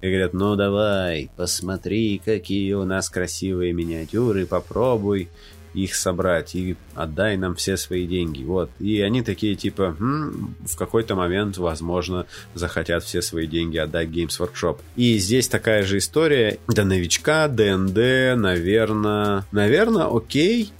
и 0.00 0.08
говорят, 0.08 0.32
ну 0.32 0.56
давай, 0.56 1.30
посмотри, 1.36 2.20
какие 2.24 2.72
у 2.74 2.84
нас 2.84 3.10
красивые 3.10 3.72
миниатюры, 3.72 4.46
попробуй 4.46 5.28
их 5.74 5.94
собрать 5.94 6.54
и 6.54 6.76
отдай 6.94 7.36
нам 7.36 7.54
все 7.54 7.76
свои 7.76 8.06
деньги. 8.06 8.42
Вот. 8.42 8.70
И 8.78 9.00
они 9.00 9.22
такие 9.22 9.54
типа, 9.54 9.96
хм, 9.98 10.54
в 10.66 10.76
какой-то 10.76 11.14
момент, 11.14 11.58
возможно, 11.58 12.26
захотят 12.54 13.04
все 13.04 13.22
свои 13.22 13.46
деньги 13.46 13.78
отдать 13.78 14.08
Games 14.08 14.38
Workshop. 14.38 14.78
И 14.96 15.18
здесь 15.18 15.48
такая 15.48 15.82
же 15.84 15.98
история. 15.98 16.58
До 16.68 16.84
новичка, 16.84 17.48
ДНД, 17.48 18.36
наверное, 18.36 19.44
наверное, 19.52 20.06
окей, 20.06 20.72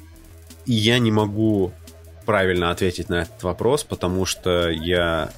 я 0.67 0.99
не 0.99 1.11
могу 1.11 1.73
правильно 2.27 2.71
ответить 2.71 3.09
на 3.09 3.23
этот 3.23 3.43
вопрос, 3.43 3.83
потому 3.83 4.25
что 4.25 4.71
я, 4.71 5.31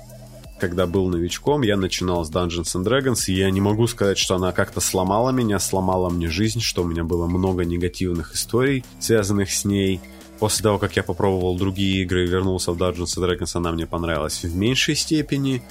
когда 0.63 0.87
был 0.87 1.09
новичком, 1.09 1.63
я 1.63 1.77
начинал 1.77 2.25
с 2.25 2.31
Dungeons 2.31 2.77
and 2.77 2.85
Dragons, 2.85 3.25
и 3.27 3.33
я 3.33 3.51
не 3.51 3.61
могу 3.61 3.89
сказать, 3.89 4.17
что 4.17 4.37
она 4.37 4.53
как-то 4.53 4.81
сломала 4.81 5.31
меня, 5.31 5.59
сломала 5.59 6.09
мне 6.09 6.29
жизнь, 6.29 6.61
что 6.61 6.83
у 6.83 6.87
меня 6.87 7.03
было 7.03 7.27
много 7.27 7.65
негативных 7.65 8.37
историй, 8.37 8.85
связанных 9.01 9.51
с 9.51 9.65
ней. 9.65 10.01
После 10.39 10.63
того, 10.63 10.79
как 10.79 10.95
я 10.95 11.03
попробовал 11.03 11.59
другие 11.59 12.05
игры 12.05 12.23
и 12.23 12.29
вернулся 12.29 12.71
в 12.71 12.77
Dungeons 12.77 13.19
and 13.19 13.29
Dragons, 13.29 13.51
она 13.55 13.73
мне 13.73 13.87
понравилась 13.87 14.45
в 14.45 14.55
меньшей 14.55 14.95
степени. 14.95 15.65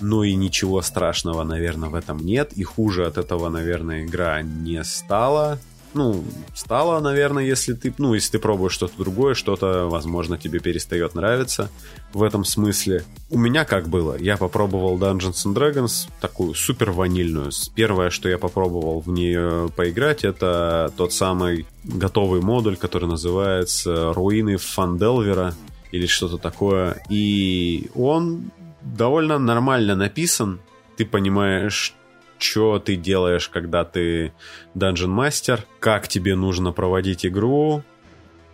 Но 0.00 0.22
и 0.22 0.34
ничего 0.34 0.82
страшного, 0.82 1.42
наверное, 1.42 1.88
в 1.88 1.94
этом 1.94 2.18
нет. 2.18 2.52
И 2.52 2.62
хуже 2.62 3.06
от 3.06 3.16
этого, 3.16 3.48
наверное, 3.48 4.04
игра 4.04 4.42
не 4.42 4.84
стала 4.84 5.58
ну, 5.94 6.24
стало, 6.54 7.00
наверное, 7.00 7.44
если 7.44 7.74
ты, 7.74 7.92
ну, 7.98 8.14
если 8.14 8.32
ты 8.32 8.38
пробуешь 8.38 8.72
что-то 8.72 8.96
другое, 8.98 9.34
что-то, 9.34 9.86
возможно, 9.88 10.38
тебе 10.38 10.60
перестает 10.60 11.14
нравиться 11.14 11.70
в 12.12 12.22
этом 12.22 12.44
смысле. 12.44 13.04
У 13.30 13.38
меня 13.38 13.64
как 13.64 13.88
было? 13.88 14.16
Я 14.18 14.36
попробовал 14.36 14.98
Dungeons 14.98 15.46
and 15.46 15.54
Dragons, 15.54 16.08
такую 16.20 16.54
супер 16.54 16.90
ванильную. 16.90 17.50
Первое, 17.74 18.10
что 18.10 18.28
я 18.28 18.38
попробовал 18.38 19.00
в 19.00 19.08
нее 19.08 19.70
поиграть, 19.74 20.24
это 20.24 20.92
тот 20.96 21.12
самый 21.12 21.66
готовый 21.84 22.40
модуль, 22.40 22.76
который 22.76 23.08
называется 23.08 24.12
Руины 24.12 24.56
Фанделвера 24.56 25.54
или 25.92 26.06
что-то 26.06 26.38
такое. 26.38 27.02
И 27.08 27.90
он 27.94 28.50
довольно 28.82 29.38
нормально 29.38 29.94
написан. 29.94 30.60
Ты 30.96 31.04
понимаешь, 31.04 31.94
что 32.40 32.78
ты 32.78 32.96
делаешь, 32.96 33.48
когда 33.48 33.84
ты 33.84 34.32
Dungeon 34.74 35.14
Master, 35.14 35.60
как 35.78 36.08
тебе 36.08 36.34
нужно 36.34 36.72
проводить 36.72 37.24
игру, 37.26 37.82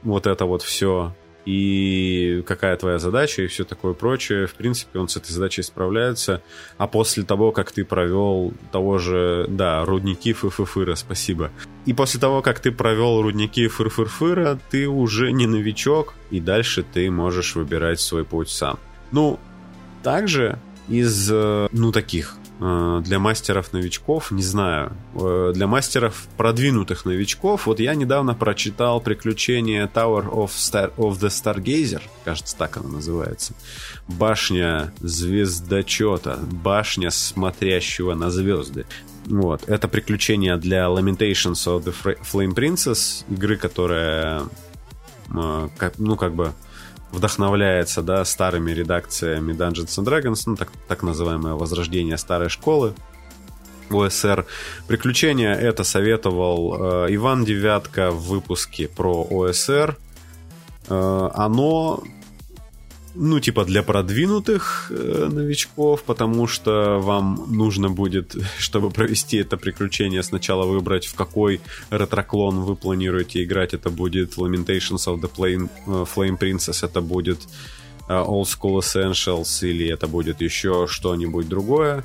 вот 0.03 0.27
это 0.27 0.45
вот 0.45 0.63
все, 0.63 1.15
и 1.47 2.43
какая 2.45 2.77
твоя 2.77 2.99
задача, 2.99 3.43
и 3.43 3.47
все 3.47 3.65
такое 3.65 3.95
прочее. 3.95 4.47
В 4.47 4.55
принципе, 4.55 4.99
он 4.99 5.09
с 5.09 5.17
этой 5.17 5.31
задачей 5.31 5.63
справляется. 5.63 6.43
А 6.77 6.89
после 6.89 7.23
того, 7.23 7.53
как 7.53 7.71
ты 7.71 7.85
провел 7.85 8.53
того 8.73 8.99
же, 8.99 9.47
да, 9.49 9.85
рудники 9.85 10.33
фырфырфыра, 10.33 10.97
спасибо. 10.97 11.53
И 11.87 11.95
после 11.95 12.21
того, 12.21 12.43
как 12.43 12.59
ты 12.59 12.73
провел 12.73 13.23
рудники 13.23 13.69
фырфырфыра, 13.69 14.59
ты 14.71 14.89
уже 14.89 15.31
не 15.31 15.47
новичок, 15.47 16.15
и 16.31 16.41
дальше 16.41 16.83
ты 16.83 17.09
можешь 17.13 17.55
выбирать 17.55 18.01
свой 18.01 18.25
путь 18.25 18.51
сам. 18.51 18.81
Ну, 19.13 19.39
также 20.03 20.59
из, 20.89 21.31
э, 21.33 21.69
ну, 21.71 21.93
таких 21.93 22.37
для 22.59 23.19
мастеров-новичков, 23.19 24.31
не 24.31 24.43
знаю, 24.43 24.93
э, 25.15 25.53
для 25.55 25.67
мастеров 25.67 26.27
продвинутых 26.39 27.05
новичков, 27.05 27.67
вот 27.67 27.81
я 27.81 27.95
недавно 27.95 28.35
прочитал 28.35 29.01
приключение 29.01 29.91
Tower 29.93 30.27
of, 30.31 30.49
Star, 30.49 30.95
of 30.97 31.19
the 31.19 31.29
Stargazer, 31.29 32.01
кажется, 32.25 32.57
так 32.57 32.79
она 32.79 32.89
называется, 32.89 33.53
башня 34.09 34.93
звездочета, 35.01 36.39
башня 36.51 37.11
смотрящего 37.11 38.15
на 38.15 38.31
звезды. 38.31 38.87
Вот, 39.27 39.69
это 39.69 39.87
приключение 39.87 40.57
для 40.57 40.85
Lamentations 40.85 41.67
of 41.67 41.85
the 41.85 42.17
Flame 42.33 42.55
Princess, 42.55 43.25
игры, 43.29 43.59
которая, 43.59 44.45
э, 45.35 45.69
ну, 45.99 46.17
как 46.17 46.35
бы 46.35 46.55
вдохновляется, 47.17 48.03
да, 48.03 48.25
старыми 48.25 48.73
редакциями 48.73 49.53
Dungeons 49.55 49.99
and 49.99 50.05
Dragons, 50.05 50.43
ну, 50.47 50.55
так, 50.55 50.71
так 50.87 51.03
называемое 51.03 51.55
возрождение 51.55 52.19
старой 52.19 52.49
школы. 52.49 52.95
ОСР. 53.91 54.47
Приключения 54.89 55.55
это 55.55 55.85
советовал 55.85 57.05
э, 57.05 57.15
Иван 57.15 57.45
Девятка 57.45 58.11
в 58.11 58.27
выпуске 58.27 58.89
про 58.89 59.27
ОСР. 59.31 59.97
Э, 60.89 61.31
оно 61.33 62.03
ну, 63.17 63.41
типа 63.41 63.65
для 63.65 63.83
продвинутых 63.83 64.91
э, 64.91 65.29
новичков, 65.33 66.03
потому 66.03 66.47
что 66.47 66.99
вам 67.01 67.47
нужно 67.49 67.89
будет, 67.89 68.37
чтобы 68.59 68.91
провести 68.91 69.39
это 69.39 69.57
приключение, 69.57 70.23
сначала 70.23 70.67
выбрать, 70.67 71.07
в 71.07 71.15
какой 71.15 71.61
ретроклон 71.91 72.61
вы 72.61 72.77
планируете 72.77 73.43
играть. 73.43 73.75
Это 73.75 73.91
будет 73.91 74.37
Lamentations 74.37 75.07
of 75.07 75.21
the 75.21 75.31
Flame, 75.35 75.69
э, 75.87 76.05
Flame 76.15 76.39
Princess, 76.39 76.85
это 76.85 77.01
будет 77.01 77.39
э, 78.09 78.13
Old 78.13 78.45
School 78.45 78.79
Essentials, 78.81 79.67
или 79.67 79.89
это 79.89 80.07
будет 80.07 80.41
еще 80.41 80.87
что-нибудь 80.89 81.49
другое. 81.49 82.05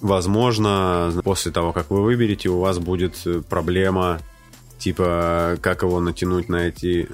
Возможно, 0.00 1.12
после 1.24 1.52
того, 1.52 1.72
как 1.72 1.90
вы 1.90 2.02
выберете, 2.02 2.48
у 2.48 2.58
вас 2.58 2.78
будет 2.78 3.14
э, 3.26 3.42
проблема 3.48 4.20
типа 4.80 5.58
как 5.60 5.82
его 5.82 6.00
натянуть 6.00 6.48
на 6.48 6.68
эти, 6.68 7.08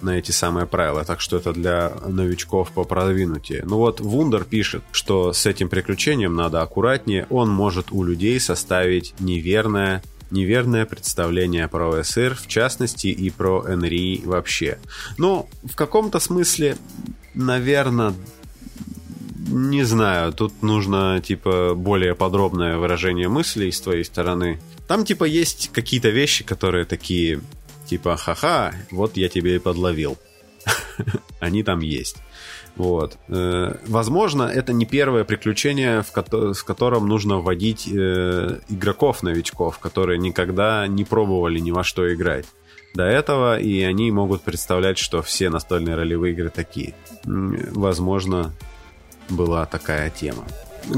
на 0.00 0.10
эти 0.10 0.30
самые 0.30 0.66
правила. 0.66 1.04
Так 1.04 1.20
что 1.20 1.36
это 1.36 1.52
для 1.52 1.92
новичков 2.06 2.70
по 2.70 2.84
продвинутее. 2.84 3.62
Ну 3.66 3.76
вот 3.76 4.00
Вундер 4.00 4.44
пишет, 4.44 4.82
что 4.92 5.32
с 5.32 5.44
этим 5.44 5.68
приключением 5.68 6.34
надо 6.34 6.62
аккуратнее. 6.62 7.26
Он 7.28 7.50
может 7.50 7.92
у 7.92 8.02
людей 8.02 8.40
составить 8.40 9.14
неверное 9.20 10.02
неверное 10.30 10.86
представление 10.86 11.66
про 11.66 11.90
ОСР, 11.90 12.36
в 12.40 12.46
частности, 12.46 13.08
и 13.08 13.30
про 13.30 13.64
НРИ 13.64 14.22
вообще. 14.24 14.78
Но 15.18 15.48
в 15.64 15.74
каком-то 15.74 16.20
смысле, 16.20 16.76
наверное, 17.34 18.14
не 19.48 19.82
знаю, 19.82 20.32
тут 20.32 20.62
нужно, 20.62 21.20
типа, 21.20 21.74
более 21.74 22.14
подробное 22.14 22.78
выражение 22.78 23.28
мыслей 23.28 23.72
с 23.72 23.80
твоей 23.80 24.04
стороны. 24.04 24.60
Там, 24.90 25.04
типа, 25.04 25.22
есть 25.22 25.70
какие-то 25.72 26.08
вещи, 26.08 26.42
которые 26.42 26.84
такие, 26.84 27.40
типа, 27.86 28.16
ха-ха, 28.16 28.74
вот 28.90 29.16
я 29.16 29.28
тебе 29.28 29.54
и 29.54 29.58
подловил. 29.60 30.18
Они 31.38 31.62
там 31.62 31.78
есть. 31.78 32.16
Вот. 32.74 33.16
Э, 33.28 33.76
возможно, 33.86 34.42
это 34.42 34.72
не 34.72 34.86
первое 34.86 35.22
приключение, 35.22 36.02
в, 36.02 36.10
ко- 36.10 36.54
в 36.54 36.64
котором 36.64 37.06
нужно 37.06 37.38
вводить 37.38 37.86
э, 37.86 38.58
игроков-новичков, 38.68 39.78
которые 39.78 40.18
никогда 40.18 40.88
не 40.88 41.04
пробовали 41.04 41.60
ни 41.60 41.70
во 41.70 41.84
что 41.84 42.12
играть 42.12 42.46
до 42.92 43.04
этого, 43.04 43.60
и 43.60 43.82
они 43.82 44.10
могут 44.10 44.42
представлять, 44.42 44.98
что 44.98 45.22
все 45.22 45.50
настольные 45.50 45.94
ролевые 45.94 46.32
игры 46.32 46.50
такие. 46.50 46.94
Возможно, 47.22 48.52
была 49.28 49.66
такая 49.66 50.10
тема. 50.10 50.44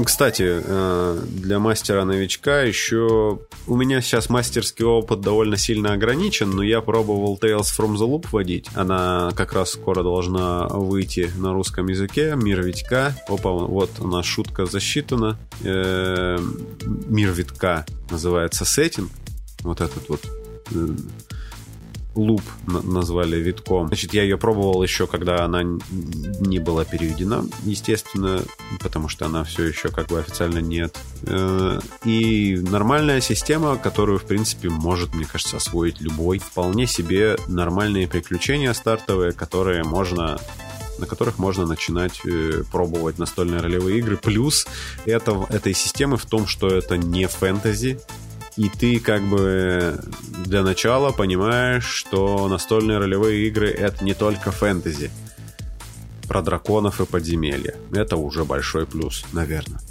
Кстати, 0.05 0.61
э, 0.63 1.21
для 1.27 1.59
мастера-новичка 1.59 2.61
еще... 2.61 3.39
У 3.67 3.75
меня 3.75 4.01
сейчас 4.01 4.29
мастерский 4.29 4.85
опыт 4.85 5.21
довольно 5.21 5.57
сильно 5.57 5.93
ограничен, 5.93 6.49
но 6.49 6.63
я 6.63 6.81
пробовал 6.81 7.37
Tales 7.41 7.67
from 7.77 7.95
the 7.95 8.07
Loop 8.07 8.27
водить. 8.31 8.69
Она 8.73 9.31
как 9.35 9.53
раз 9.53 9.71
скоро 9.71 10.03
должна 10.03 10.67
выйти 10.67 11.31
на 11.37 11.53
русском 11.53 11.87
языке. 11.87 12.33
Мир 12.35 12.61
Витька. 12.61 13.15
Опа, 13.27 13.51
вот 13.51 13.91
у 13.99 14.07
нас 14.07 14.25
шутка 14.25 14.65
засчитана. 14.65 15.37
Э, 15.63 16.37
Мир 16.85 17.31
Витка 17.31 17.85
называется 18.09 18.65
сеттинг. 18.65 19.11
Вот 19.61 19.81
этот 19.81 20.09
вот 20.09 20.21
э, 20.71 20.87
луп 22.15 22.41
назвали 22.67 23.37
витком. 23.37 23.87
Значит, 23.87 24.13
я 24.13 24.23
ее 24.23 24.37
пробовал 24.37 24.83
еще, 24.83 25.07
когда 25.07 25.43
она 25.43 25.63
не 25.63 26.59
была 26.59 26.85
переведена, 26.85 27.45
естественно, 27.63 28.41
потому 28.79 29.09
что 29.09 29.25
она 29.25 29.43
все 29.43 29.63
еще 29.63 29.89
как 29.89 30.07
бы 30.07 30.19
официально 30.19 30.59
нет. 30.59 30.95
Э, 31.23 31.79
и 32.05 32.57
нормальная 32.69 33.21
система, 33.21 33.77
которую, 33.77 34.19
в 34.19 34.25
принципе, 34.25 34.69
может, 34.69 35.13
мне 35.15 35.25
кажется, 35.25 35.57
освоить 35.57 36.01
любой. 36.01 36.39
Вполне 36.39 36.85
себе 36.87 37.37
нормальные 37.47 38.07
приключения 38.07 38.73
стартовые, 38.73 39.31
которые 39.31 39.83
можно 39.83 40.39
на 40.99 41.07
которых 41.07 41.39
можно 41.39 41.65
начинать 41.65 42.21
э, 42.25 42.63
пробовать 42.71 43.17
настольные 43.17 43.61
ролевые 43.61 43.97
игры. 43.97 44.15
Плюс 44.15 44.67
это, 45.05 45.45
этой 45.49 45.73
системы 45.73 46.17
в 46.17 46.25
том, 46.25 46.45
что 46.47 46.67
это 46.67 46.97
не 46.97 47.27
фэнтези, 47.27 47.99
и 48.57 48.69
ты 48.69 48.99
как 48.99 49.23
бы 49.23 49.99
для 50.45 50.63
начала 50.63 51.11
понимаешь, 51.11 51.85
что 51.85 52.47
настольные 52.47 52.99
ролевые 52.99 53.47
игры 53.47 53.69
это 53.69 54.03
не 54.03 54.13
только 54.13 54.51
фэнтези. 54.51 55.11
Про 56.27 56.41
драконов 56.41 57.01
и 57.01 57.05
подземелья. 57.05 57.75
Это 57.91 58.15
уже 58.15 58.45
большой 58.45 58.85
плюс, 58.85 59.25
наверное. 59.33 59.81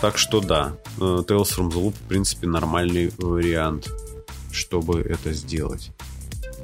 Так 0.00 0.16
что 0.16 0.40
да, 0.40 0.76
э, 0.98 1.00
Tales 1.00 1.56
from 1.56 1.70
the 1.70 1.82
Loop 1.82 1.94
в 1.94 2.08
принципе 2.08 2.46
нормальный 2.46 3.12
вариант, 3.18 3.88
чтобы 4.52 5.00
это 5.00 5.32
сделать. 5.32 5.90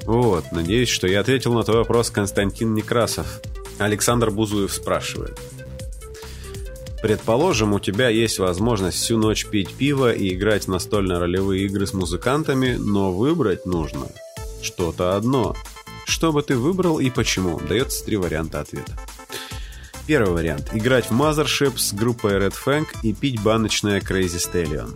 Вот, 0.05 0.51
надеюсь, 0.51 0.89
что 0.89 1.07
я 1.07 1.19
ответил 1.19 1.53
на 1.53 1.63
твой 1.63 1.77
вопрос, 1.77 2.09
Константин 2.09 2.73
Некрасов. 2.73 3.41
Александр 3.77 4.31
Бузуев 4.31 4.71
спрашивает. 4.71 5.39
Предположим, 7.05 7.73
у 7.73 7.79
тебя 7.79 8.09
есть 8.09 8.39
возможность 8.39 8.97
всю 8.97 9.19
ночь 9.19 9.45
пить 9.45 9.71
пиво 9.75 10.11
и 10.11 10.33
играть 10.33 10.63
в 10.63 10.69
настольно-ролевые 10.69 11.65
игры 11.65 11.85
с 11.85 11.93
музыкантами, 11.93 12.77
но 12.79 13.13
выбрать 13.13 13.67
нужно 13.67 14.07
что-то 14.63 15.15
одно. 15.15 15.55
Что 16.07 16.31
бы 16.33 16.41
ты 16.41 16.57
выбрал 16.57 16.97
и 16.97 17.11
почему? 17.11 17.59
Дается 17.59 18.03
три 18.03 18.17
варианта 18.17 18.59
ответа. 18.59 18.93
Первый 20.07 20.33
вариант. 20.33 20.71
Играть 20.73 21.11
в 21.11 21.11
Mothership 21.11 21.77
с 21.77 21.93
группой 21.93 22.39
Red 22.39 22.55
Fang 22.65 22.87
и 23.03 23.13
пить 23.13 23.39
баночное 23.39 23.99
Crazy 23.99 24.39
Stallion. 24.39 24.89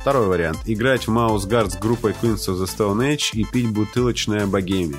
Второй 0.00 0.26
вариант. 0.26 0.58
Играть 0.66 1.06
в 1.06 1.10
Mouse 1.16 1.48
Guard 1.48 1.70
с 1.70 1.76
группой 1.76 2.16
Queens 2.20 2.48
of 2.48 2.60
the 2.60 2.66
Stone 2.66 3.14
Age 3.14 3.30
и 3.34 3.44
пить 3.44 3.70
бутылочная 3.70 4.48
Богемия. 4.48 4.98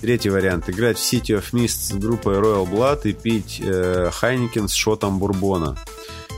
Третий 0.00 0.30
вариант. 0.30 0.70
Играть 0.70 0.96
в 0.96 1.12
City 1.12 1.36
of 1.36 1.52
Mist 1.52 1.68
с 1.68 1.92
группой 1.92 2.36
Royal 2.36 2.70
Blood 2.70 3.00
и 3.08 3.12
пить 3.12 3.60
э, 3.60 4.10
Heineken 4.12 4.68
с 4.68 4.72
шотом 4.72 5.18
бурбона. 5.18 5.76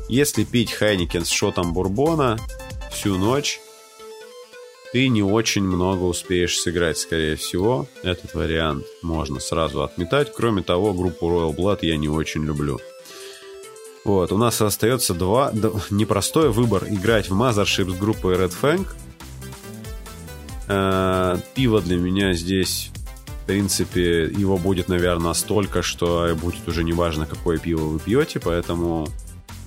Если 0.08 0.44
пить 0.44 0.72
Heineken 0.72 1.26
с 1.26 1.28
шотом 1.28 1.74
бурбона 1.74 2.38
всю 2.90 3.18
ночь, 3.18 3.60
ты 4.92 5.08
не 5.08 5.22
очень 5.22 5.62
много 5.62 6.04
успеешь 6.04 6.58
сыграть, 6.58 6.96
скорее 6.96 7.36
всего. 7.36 7.86
Этот 8.02 8.32
вариант 8.34 8.86
можно 9.02 9.40
сразу 9.40 9.82
отметать. 9.82 10.32
Кроме 10.34 10.62
того, 10.62 10.94
группу 10.94 11.26
Royal 11.26 11.54
Blood 11.54 11.80
я 11.82 11.98
не 11.98 12.08
очень 12.08 12.42
люблю. 12.44 12.80
Вот, 14.06 14.32
у 14.32 14.38
нас 14.38 14.62
остается 14.62 15.12
два... 15.12 15.52
Непростой 15.90 16.48
выбор 16.48 16.86
играть 16.88 17.28
в 17.28 17.34
Mothership 17.34 17.90
с 17.90 17.98
группой 17.98 18.36
Red 18.36 18.54
Fang. 18.60 18.86
Э, 20.66 21.36
пиво 21.54 21.82
для 21.82 21.98
меня 21.98 22.32
здесь 22.32 22.90
принципе, 23.50 24.26
его 24.26 24.58
будет, 24.58 24.86
наверное, 24.88 25.32
столько, 25.32 25.82
что 25.82 26.36
будет 26.40 26.68
уже 26.68 26.84
неважно, 26.84 27.26
какое 27.26 27.58
пиво 27.58 27.86
вы 27.86 27.98
пьете, 27.98 28.38
поэтому 28.38 29.08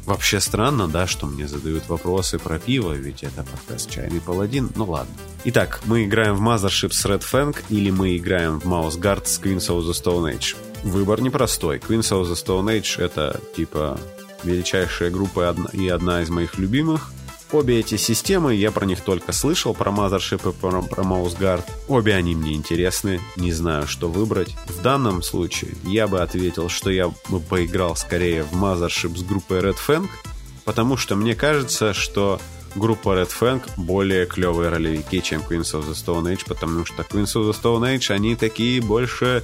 вообще 0.05 0.39
странно, 0.39 0.87
да, 0.87 1.05
что 1.05 1.25
мне 1.25 1.49
задают 1.49 1.89
вопросы 1.89 2.39
про 2.39 2.59
пиво, 2.59 2.93
ведь 2.93 3.23
это 3.23 3.43
подкаст 3.43 3.91
«Чайный 3.91 4.21
паладин», 4.21 4.69
ну 4.77 4.85
ладно. 4.85 5.13
Итак, 5.43 5.81
мы 5.83 6.05
играем 6.05 6.35
в 6.35 6.41
Mothership 6.41 6.93
с 6.93 7.05
Red 7.05 7.23
Fang 7.29 7.53
или 7.67 7.91
мы 7.91 8.15
играем 8.15 8.61
в 8.61 8.65
Mouse 8.65 8.97
Guard 8.97 9.25
с 9.25 9.37
Queens 9.41 9.67
of 9.67 9.81
the 9.81 9.91
Stone 9.91 10.33
Age. 10.33 10.55
Выбор 10.83 11.19
непростой. 11.19 11.79
Queens 11.79 12.09
of 12.13 12.23
the 12.23 12.35
Stone 12.35 12.67
Age— 12.67 12.97
это, 13.03 13.41
типа, 13.53 13.99
величайшая 14.45 15.09
группа 15.09 15.53
и 15.73 15.89
одна 15.89 16.21
из 16.21 16.29
моих 16.29 16.57
любимых— 16.57 17.11
Обе 17.53 17.81
эти 17.81 17.97
системы, 17.97 18.55
я 18.55 18.71
про 18.71 18.87
них 18.87 19.01
только 19.01 19.31
слышал, 19.31 19.75
про 19.75 19.91
Mothership 19.91 20.49
и 20.49 20.53
про, 20.59 20.81
про 20.81 21.03
MouseGuard. 21.03 21.63
Обе 21.87 22.15
они 22.15 22.33
мне 22.33 22.53
интересны, 22.53 23.21
не 23.37 23.53
знаю, 23.53 23.85
что 23.85 24.09
выбрать. 24.09 24.55
В 24.65 24.81
данном 24.81 25.21
случае 25.21 25.75
я 25.83 26.07
бы 26.07 26.21
ответил, 26.21 26.67
что 26.67 26.89
я 26.89 27.09
бы 27.29 27.39
поиграл 27.39 27.95
скорее 27.95 28.41
в 28.41 28.53
Mothership 28.53 29.15
с 29.15 29.21
группой 29.21 29.59
Red 29.59 29.77
Fang, 29.87 30.07
потому 30.65 30.97
что 30.97 31.15
мне 31.15 31.35
кажется, 31.35 31.93
что 31.93 32.41
группа 32.75 33.09
Red 33.09 33.29
Fang 33.39 33.61
более 33.77 34.25
клевые 34.25 34.71
ролевики, 34.71 35.21
чем 35.21 35.41
Queens 35.41 35.75
of 35.75 35.87
the 35.87 35.93
Stone 35.93 36.33
Age, 36.33 36.45
потому 36.47 36.87
что 36.87 37.03
Queens 37.03 37.35
of 37.35 37.47
the 37.47 37.53
Stone 37.53 37.95
Age, 37.95 38.11
они 38.15 38.35
такие 38.35 38.81
больше, 38.81 39.43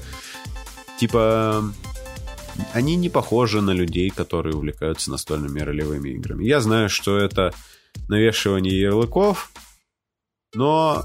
типа, 0.99 1.63
они 2.73 2.95
не 2.95 3.09
похожи 3.09 3.61
на 3.61 3.69
людей, 3.69 4.09
которые 4.09 4.55
увлекаются 4.55 5.11
настольными 5.11 5.59
ролевыми 5.59 6.09
играми. 6.09 6.43
Я 6.43 6.59
знаю, 6.59 6.89
что 6.89 7.19
это 7.19 7.53
навешивание 8.07 8.79
ярлыков, 8.79 9.51
но 10.53 11.03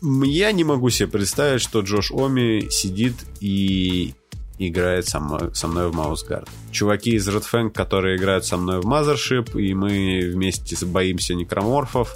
я 0.00 0.52
не 0.52 0.64
могу 0.64 0.90
себе 0.90 1.08
представить, 1.08 1.60
что 1.60 1.80
Джош 1.80 2.10
Оми 2.10 2.68
сидит 2.70 3.14
и 3.40 4.14
играет 4.58 5.08
со 5.08 5.20
мной, 5.20 5.54
со 5.54 5.68
мной 5.68 5.90
в 5.90 5.94
Маусгард. 5.94 6.48
Чуваки 6.70 7.14
из 7.14 7.28
Red 7.28 7.44
Fang, 7.50 7.70
которые 7.70 8.16
играют 8.16 8.44
со 8.44 8.56
мной 8.56 8.80
в 8.80 8.86
Mothership, 8.86 9.58
и 9.60 9.74
мы 9.74 10.30
вместе 10.32 10.76
боимся 10.86 11.34
некроморфов, 11.34 12.14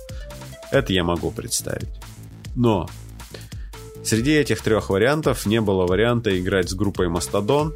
это 0.70 0.92
я 0.92 1.04
могу 1.04 1.30
представить. 1.30 1.88
Но 2.54 2.88
среди 4.04 4.32
этих 4.32 4.62
трех 4.62 4.90
вариантов 4.90 5.46
не 5.46 5.60
было 5.60 5.86
варианта 5.86 6.38
играть 6.38 6.70
с 6.70 6.74
группой 6.74 7.08
Мастодон, 7.08 7.74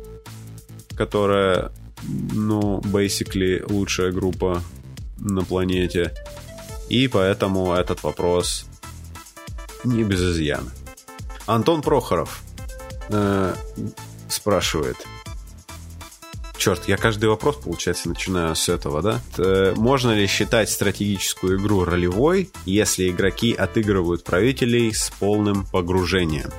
которая, 0.96 1.72
ну, 2.02 2.80
basically 2.80 3.64
лучшая 3.70 4.12
группа 4.12 4.62
на 5.20 5.44
планете. 5.44 6.14
И 6.88 7.06
поэтому 7.08 7.72
этот 7.72 8.02
вопрос 8.02 8.66
не 9.84 10.02
без 10.02 10.20
изъяна. 10.20 10.70
Антон 11.46 11.82
Прохоров 11.82 12.42
э, 13.08 13.54
спрашивает. 14.28 14.96
Черт, 16.56 16.88
я 16.88 16.98
каждый 16.98 17.30
вопрос, 17.30 17.56
получается, 17.56 18.08
начинаю 18.08 18.54
с 18.54 18.68
этого, 18.68 19.00
да? 19.00 19.20
Э, 19.38 19.72
можно 19.76 20.10
ли 20.10 20.26
считать 20.26 20.68
стратегическую 20.68 21.58
игру 21.58 21.84
ролевой, 21.84 22.50
если 22.66 23.08
игроки 23.08 23.54
отыгрывают 23.54 24.24
правителей 24.24 24.92
с 24.94 25.10
полным 25.18 25.64
погружением? 25.64 26.50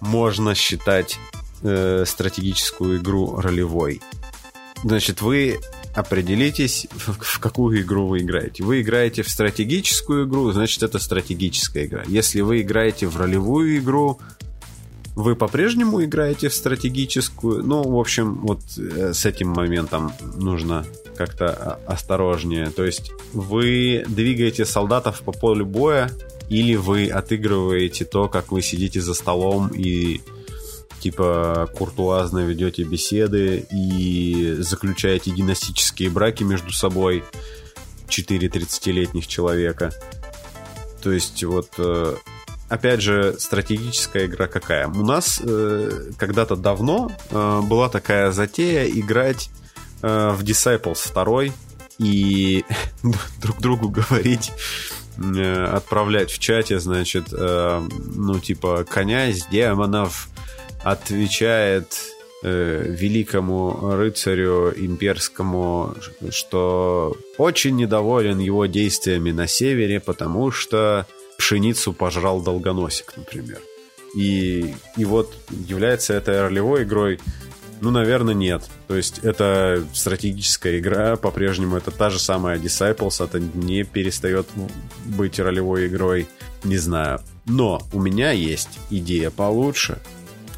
Можно 0.00 0.54
считать 0.54 1.18
э, 1.62 2.04
стратегическую 2.06 2.98
игру 2.98 3.38
ролевой. 3.38 4.00
Значит, 4.82 5.20
вы 5.20 5.60
определитесь, 5.96 6.86
в 6.92 7.38
какую 7.40 7.80
игру 7.80 8.06
вы 8.06 8.20
играете. 8.20 8.62
Вы 8.62 8.82
играете 8.82 9.22
в 9.22 9.30
стратегическую 9.30 10.26
игру, 10.26 10.52
значит, 10.52 10.82
это 10.82 10.98
стратегическая 10.98 11.86
игра. 11.86 12.04
Если 12.06 12.42
вы 12.42 12.60
играете 12.60 13.06
в 13.06 13.16
ролевую 13.16 13.78
игру, 13.78 14.20
вы 15.14 15.34
по-прежнему 15.34 16.04
играете 16.04 16.50
в 16.50 16.54
стратегическую. 16.54 17.64
Ну, 17.64 17.82
в 17.82 17.98
общем, 17.98 18.34
вот 18.34 18.60
э, 18.76 19.14
с 19.14 19.24
этим 19.24 19.48
моментом 19.48 20.12
нужно 20.36 20.84
как-то 21.16 21.80
осторожнее. 21.86 22.68
То 22.68 22.84
есть 22.84 23.10
вы 23.32 24.04
двигаете 24.06 24.66
солдатов 24.66 25.22
по 25.22 25.32
полю 25.32 25.64
боя, 25.64 26.10
или 26.50 26.76
вы 26.76 27.08
отыгрываете 27.08 28.04
то, 28.04 28.28
как 28.28 28.52
вы 28.52 28.60
сидите 28.60 29.00
за 29.00 29.14
столом 29.14 29.68
и 29.68 30.20
типа 31.06 31.70
куртуазно 31.72 32.40
ведете 32.40 32.82
беседы 32.82 33.64
и 33.70 34.56
заключаете 34.58 35.30
династические 35.30 36.10
браки 36.10 36.42
между 36.42 36.72
собой 36.72 37.22
4 38.08 38.48
30-летних 38.48 39.28
человека. 39.28 39.92
То 41.00 41.12
есть 41.12 41.44
вот 41.44 41.68
э, 41.78 42.16
опять 42.68 43.02
же, 43.02 43.36
стратегическая 43.38 44.26
игра 44.26 44.48
какая? 44.48 44.88
У 44.88 45.04
нас 45.04 45.40
э, 45.40 46.10
когда-то 46.18 46.56
давно 46.56 47.12
э, 47.30 47.60
была 47.62 47.88
такая 47.88 48.32
затея 48.32 48.86
играть 48.86 49.50
в 50.02 50.42
Disciples 50.42 51.12
2 51.14 51.54
и 51.98 52.64
друг 53.40 53.60
другу 53.60 53.90
говорить, 53.90 54.50
отправлять 55.16 56.32
в 56.32 56.40
чате, 56.40 56.80
значит, 56.80 57.28
э, 57.32 57.88
ну, 58.14 58.40
типа, 58.40 58.84
князь 58.84 59.46
демонов 59.46 60.28
отвечает 60.86 61.98
э, 62.44 62.84
великому 62.88 63.90
рыцарю 63.96 64.72
имперскому, 64.76 65.96
что 66.30 67.16
очень 67.38 67.74
недоволен 67.74 68.38
его 68.38 68.66
действиями 68.66 69.32
на 69.32 69.48
севере, 69.48 69.98
потому 69.98 70.52
что 70.52 71.04
пшеницу 71.38 71.92
пожрал 71.92 72.40
долгоносик, 72.40 73.14
например. 73.16 73.58
И, 74.14 74.76
и 74.96 75.04
вот 75.04 75.34
является 75.50 76.14
это 76.14 76.42
ролевой 76.42 76.84
игрой 76.84 77.18
ну, 77.82 77.90
наверное, 77.90 78.32
нет. 78.32 78.62
То 78.88 78.96
есть 78.96 79.18
это 79.18 79.84
стратегическая 79.92 80.78
игра, 80.78 81.16
по-прежнему 81.16 81.76
это 81.76 81.90
та 81.90 82.08
же 82.08 82.18
самая 82.18 82.58
Disciples, 82.58 83.22
это 83.22 83.38
не 83.38 83.84
перестает 83.84 84.46
быть 85.04 85.38
ролевой 85.38 85.88
игрой, 85.88 86.26
не 86.64 86.78
знаю. 86.78 87.20
Но 87.44 87.82
у 87.92 88.00
меня 88.00 88.30
есть 88.30 88.78
идея 88.88 89.30
получше 89.30 89.98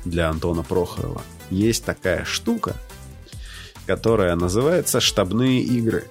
для 0.08 0.28
Антона 0.28 0.62
Прохорова. 0.62 1.22
Есть 1.50 1.84
такая 1.84 2.24
штука, 2.24 2.76
которая 3.86 4.34
называется 4.36 5.00
штабные 5.00 5.60
игры. 5.60 6.06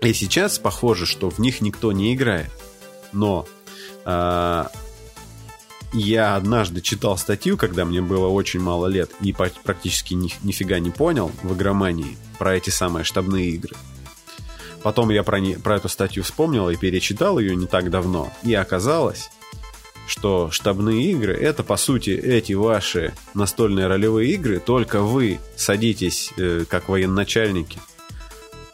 И 0.00 0.12
сейчас 0.12 0.58
похоже, 0.58 1.06
что 1.06 1.30
в 1.30 1.38
них 1.38 1.60
никто 1.60 1.92
не 1.92 2.14
играет. 2.14 2.50
Но 3.12 3.46
э, 4.04 4.64
я 5.92 6.36
однажды 6.36 6.80
читал 6.80 7.18
статью, 7.18 7.56
когда 7.56 7.84
мне 7.84 8.00
было 8.00 8.28
очень 8.28 8.60
мало 8.60 8.86
лет, 8.86 9.10
и 9.20 9.32
практически 9.32 10.14
ни, 10.14 10.32
нифига 10.42 10.78
не 10.78 10.90
понял 10.90 11.30
в 11.42 11.54
игромании 11.54 12.16
про 12.38 12.56
эти 12.56 12.70
самые 12.70 13.04
штабные 13.04 13.50
игры. 13.50 13.76
Потом 14.82 15.10
я 15.10 15.22
про, 15.22 15.38
не, 15.38 15.54
про 15.54 15.76
эту 15.76 15.88
статью 15.88 16.24
вспомнил 16.24 16.68
и 16.70 16.76
перечитал 16.76 17.38
ее 17.38 17.54
не 17.54 17.66
так 17.66 17.90
давно. 17.90 18.32
И 18.42 18.54
оказалось, 18.54 19.30
что 20.06 20.50
штабные 20.50 21.10
игры 21.12 21.34
это 21.34 21.62
по 21.62 21.76
сути 21.76 22.10
эти 22.10 22.52
ваши 22.52 23.12
настольные 23.34 23.86
ролевые 23.86 24.32
игры, 24.32 24.60
только 24.60 25.00
вы 25.00 25.38
садитесь 25.56 26.32
э, 26.36 26.64
как 26.68 26.88
военачальники 26.88 27.78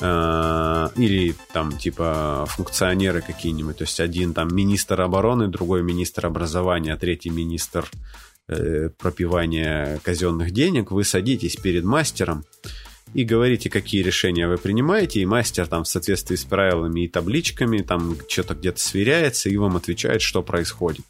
Э, 0.00 0.88
или 0.96 1.34
там 1.52 1.76
типа 1.76 2.44
функционеры 2.48 3.20
какие-нибудь, 3.20 3.78
то 3.78 3.82
есть 3.82 3.98
один 3.98 4.32
там 4.32 4.48
министр 4.54 5.00
обороны, 5.00 5.48
другой 5.48 5.82
министр 5.82 6.26
образования, 6.26 6.96
третий 6.96 7.30
министр 7.30 7.90
э, 8.46 8.90
пропивания 8.96 9.98
казенных 10.04 10.52
денег, 10.52 10.92
вы 10.92 11.02
садитесь 11.02 11.56
перед 11.56 11.84
мастером 11.84 12.44
и 13.14 13.24
говорите, 13.24 13.70
какие 13.70 14.02
решения 14.02 14.46
вы 14.46 14.58
принимаете, 14.58 15.20
и 15.20 15.26
мастер 15.26 15.66
там 15.66 15.84
в 15.84 15.88
соответствии 15.88 16.36
с 16.36 16.44
правилами 16.44 17.04
и 17.04 17.08
табличками 17.08 17.78
там 17.78 18.16
что-то 18.28 18.54
где-то 18.54 18.80
сверяется 18.80 19.48
и 19.48 19.56
вам 19.56 19.76
отвечает, 19.76 20.22
что 20.22 20.42
происходит. 20.42 21.04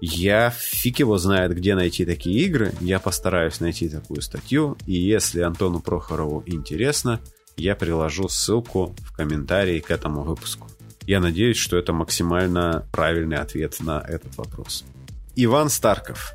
Я 0.00 0.50
фиг 0.50 1.00
его 1.00 1.18
знает, 1.18 1.54
где 1.56 1.74
найти 1.74 2.04
такие 2.04 2.44
игры. 2.44 2.72
Я 2.80 3.00
постараюсь 3.00 3.60
найти 3.60 3.88
такую 3.88 4.22
статью. 4.22 4.76
И 4.86 4.92
если 4.92 5.40
Антону 5.40 5.80
Прохорову 5.80 6.44
интересно, 6.46 7.20
я 7.56 7.74
приложу 7.74 8.28
ссылку 8.28 8.94
в 9.00 9.12
комментарии 9.12 9.80
к 9.80 9.90
этому 9.90 10.22
выпуску. 10.22 10.68
Я 11.06 11.20
надеюсь, 11.20 11.56
что 11.56 11.76
это 11.76 11.92
максимально 11.92 12.86
правильный 12.92 13.38
ответ 13.38 13.80
на 13.80 14.00
этот 14.06 14.36
вопрос. 14.36 14.84
Иван 15.34 15.68
Старков. 15.68 16.32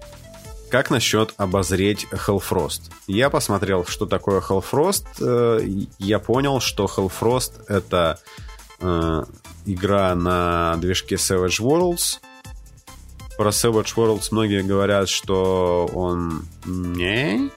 Как 0.73 0.89
насчет 0.89 1.35
обозреть 1.37 2.07
Hellfrost? 2.11 2.91
Я 3.05 3.29
посмотрел, 3.29 3.85
что 3.85 4.07
такое 4.07 4.41
Hellfrost. 4.41 5.05
Э, 5.21 5.63
я 5.99 6.17
понял, 6.17 6.61
что 6.61 6.85
Hellfrost 6.85 7.65
это 7.67 8.19
э, 8.79 9.23
игра 9.67 10.15
на 10.15 10.75
движке 10.77 11.13
Savage 11.13 11.61
Worlds. 11.61 12.21
Про 13.37 13.49
Savage 13.51 13.93
Worlds 13.95 14.29
многие 14.31 14.63
говорят, 14.63 15.09
что 15.09 15.87
он 15.93 16.47
не. 16.65 17.51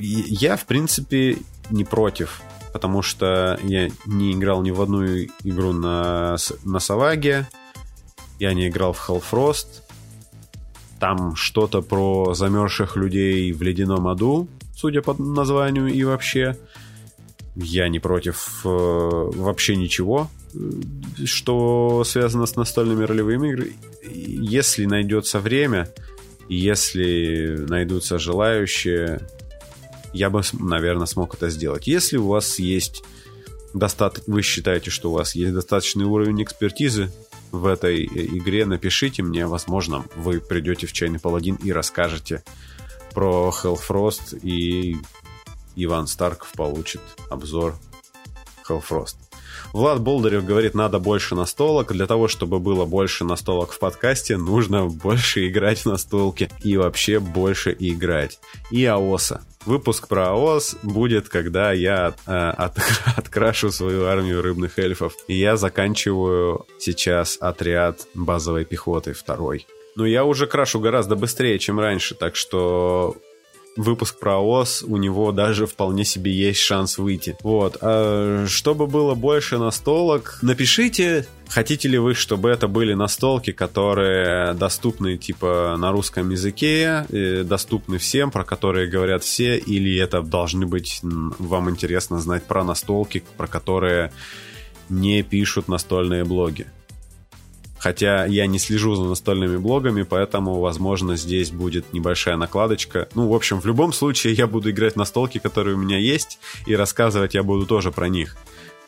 Я, 0.00 0.56
в 0.56 0.64
принципе, 0.64 1.36
не 1.68 1.84
против 1.84 2.40
потому 2.72 3.02
что 3.02 3.60
я 3.62 3.90
не 4.06 4.32
играл 4.32 4.62
ни 4.62 4.70
в 4.70 4.80
одну 4.80 5.04
игру 5.04 5.74
на, 5.74 6.38
на 6.64 6.80
Саваге, 6.80 7.46
я 8.38 8.54
не 8.54 8.68
играл 8.68 8.94
в 8.94 9.10
Hellfrost, 9.10 9.82
там 11.02 11.34
что-то 11.34 11.82
про 11.82 12.32
замерзших 12.32 12.94
людей 12.94 13.50
в 13.50 13.60
ледяном 13.60 14.06
аду, 14.06 14.46
судя 14.72 15.02
по 15.02 15.20
названию 15.20 15.88
и 15.88 16.04
вообще. 16.04 16.56
Я 17.56 17.88
не 17.88 17.98
против 17.98 18.60
э, 18.64 18.68
вообще 18.68 19.74
ничего, 19.74 20.30
что 21.24 22.04
связано 22.04 22.46
с 22.46 22.54
настольными 22.54 23.02
ролевыми 23.02 23.48
играми. 23.48 23.72
Если 24.14 24.84
найдется 24.84 25.40
время, 25.40 25.88
если 26.48 27.56
найдутся 27.68 28.20
желающие, 28.20 29.22
я 30.12 30.30
бы, 30.30 30.42
наверное, 30.52 31.06
смог 31.06 31.34
это 31.34 31.50
сделать. 31.50 31.88
Если 31.88 32.16
у 32.16 32.28
вас 32.28 32.60
есть 32.60 33.02
достаточно, 33.74 34.34
вы 34.34 34.42
считаете, 34.42 34.92
что 34.92 35.10
у 35.10 35.14
вас 35.14 35.34
есть 35.34 35.52
достаточный 35.52 36.04
уровень 36.04 36.44
экспертизы 36.44 37.10
в 37.52 37.66
этой 37.66 38.04
игре, 38.04 38.66
напишите 38.66 39.22
мне, 39.22 39.46
возможно, 39.46 40.04
вы 40.16 40.40
придете 40.40 40.86
в 40.86 40.92
Чайный 40.92 41.20
Паладин 41.20 41.56
и 41.56 41.70
расскажете 41.70 42.42
про 43.14 43.52
Hellfrost, 43.62 44.40
и 44.40 44.96
Иван 45.76 46.06
Старков 46.06 46.50
получит 46.52 47.02
обзор 47.30 47.76
Hellfrost. 48.68 49.16
Влад 49.72 50.00
Болдырев 50.00 50.44
говорит, 50.44 50.74
надо 50.74 50.98
больше 50.98 51.34
настолок. 51.34 51.92
Для 51.92 52.06
того, 52.06 52.28
чтобы 52.28 52.58
было 52.58 52.84
больше 52.84 53.24
настолок 53.24 53.72
в 53.72 53.78
подкасте, 53.78 54.36
нужно 54.36 54.86
больше 54.86 55.48
играть 55.48 55.80
в 55.80 55.86
настолки 55.86 56.50
и 56.62 56.76
вообще 56.76 57.20
больше 57.20 57.74
играть. 57.78 58.38
И 58.70 58.84
АОСа. 58.84 59.42
Выпуск 59.64 60.08
про 60.08 60.30
АОС 60.30 60.76
будет, 60.82 61.28
когда 61.28 61.72
я 61.72 62.14
э, 62.26 62.32
от, 62.32 62.78
открашу 63.16 63.70
свою 63.70 64.06
армию 64.06 64.42
рыбных 64.42 64.78
эльфов. 64.78 65.14
И 65.28 65.34
я 65.34 65.56
заканчиваю 65.56 66.66
сейчас 66.78 67.38
отряд 67.40 68.06
базовой 68.14 68.64
пехоты 68.64 69.12
второй. 69.12 69.66
Но 69.94 70.06
я 70.06 70.24
уже 70.24 70.46
крашу 70.46 70.80
гораздо 70.80 71.16
быстрее, 71.16 71.58
чем 71.58 71.78
раньше, 71.78 72.14
так 72.14 72.34
что 72.34 73.16
выпуск 73.76 74.18
про 74.18 74.38
ОС, 74.38 74.82
у 74.86 74.96
него 74.96 75.32
даже 75.32 75.66
вполне 75.66 76.04
себе 76.04 76.32
есть 76.32 76.60
шанс 76.60 76.98
выйти. 76.98 77.36
Вот. 77.42 77.78
А 77.80 78.44
чтобы 78.46 78.86
было 78.86 79.14
больше 79.14 79.58
настолок, 79.58 80.38
напишите, 80.42 81.26
хотите 81.48 81.88
ли 81.88 81.98
вы, 81.98 82.14
чтобы 82.14 82.50
это 82.50 82.68
были 82.68 82.94
настолки, 82.94 83.52
которые 83.52 84.52
доступны 84.54 85.16
типа 85.16 85.76
на 85.78 85.90
русском 85.90 86.30
языке, 86.30 87.06
доступны 87.44 87.98
всем, 87.98 88.30
про 88.30 88.44
которые 88.44 88.88
говорят 88.88 89.24
все, 89.24 89.56
или 89.56 89.98
это 89.98 90.20
должны 90.22 90.66
быть 90.66 91.00
вам 91.02 91.70
интересно 91.70 92.20
знать 92.20 92.42
про 92.44 92.64
настолки, 92.64 93.24
про 93.36 93.46
которые 93.46 94.12
не 94.88 95.22
пишут 95.22 95.68
настольные 95.68 96.24
блоги. 96.24 96.66
Хотя 97.82 98.26
я 98.26 98.46
не 98.46 98.60
слежу 98.60 98.94
за 98.94 99.02
настольными 99.02 99.56
блогами, 99.56 100.04
поэтому, 100.04 100.60
возможно, 100.60 101.16
здесь 101.16 101.50
будет 101.50 101.92
небольшая 101.92 102.36
накладочка. 102.36 103.08
Ну, 103.16 103.26
в 103.28 103.34
общем, 103.34 103.60
в 103.60 103.66
любом 103.66 103.92
случае 103.92 104.34
я 104.34 104.46
буду 104.46 104.70
играть 104.70 104.94
на 104.94 105.04
столки, 105.04 105.38
которые 105.38 105.74
у 105.74 105.78
меня 105.78 105.98
есть, 105.98 106.38
и 106.64 106.76
рассказывать 106.76 107.34
я 107.34 107.42
буду 107.42 107.66
тоже 107.66 107.90
про 107.90 108.08
них. 108.08 108.36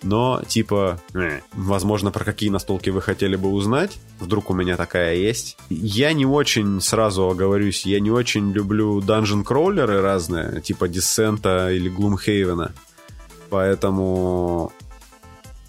Но, 0.05 0.43
типа, 0.47 1.01
э, 1.13 1.41
возможно, 1.55 2.13
про 2.13 2.23
какие 2.25 2.51
настолки 2.51 2.91
вы 2.91 3.03
хотели 3.03 3.35
бы 3.35 3.49
узнать. 3.49 3.99
Вдруг 4.21 4.51
у 4.51 4.55
меня 4.55 4.77
такая 4.77 5.17
есть. 5.17 5.57
Я 5.71 6.13
не 6.13 6.25
очень, 6.25 6.81
сразу 6.81 7.29
оговорюсь, 7.29 7.85
я 7.87 7.99
не 7.99 8.13
очень 8.13 8.53
люблю 8.53 9.01
данжен 9.01 9.43
кроулеры 9.43 10.03
разные, 10.03 10.61
типа 10.61 10.87
Десента 10.87 11.73
или 11.73 11.89
Глумхейвена. 11.89 12.73
Поэтому 13.51 14.73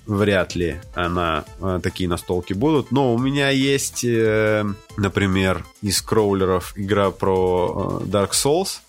вряд 0.05 0.55
ли 0.55 0.79
она 0.93 1.45
э, 1.59 1.79
такие 1.81 2.09
настолки 2.09 2.53
будут. 2.53 2.91
Но 2.91 3.13
у 3.13 3.17
меня 3.17 3.49
есть, 3.49 4.03
э, 4.03 4.65
например, 4.97 5.65
из 5.81 6.01
crawler 6.01 6.57
ов 6.57 6.73
игра 6.75 7.11
про 7.11 8.01
э, 8.01 8.05
Dark 8.05 8.31
Souls. 8.31 8.79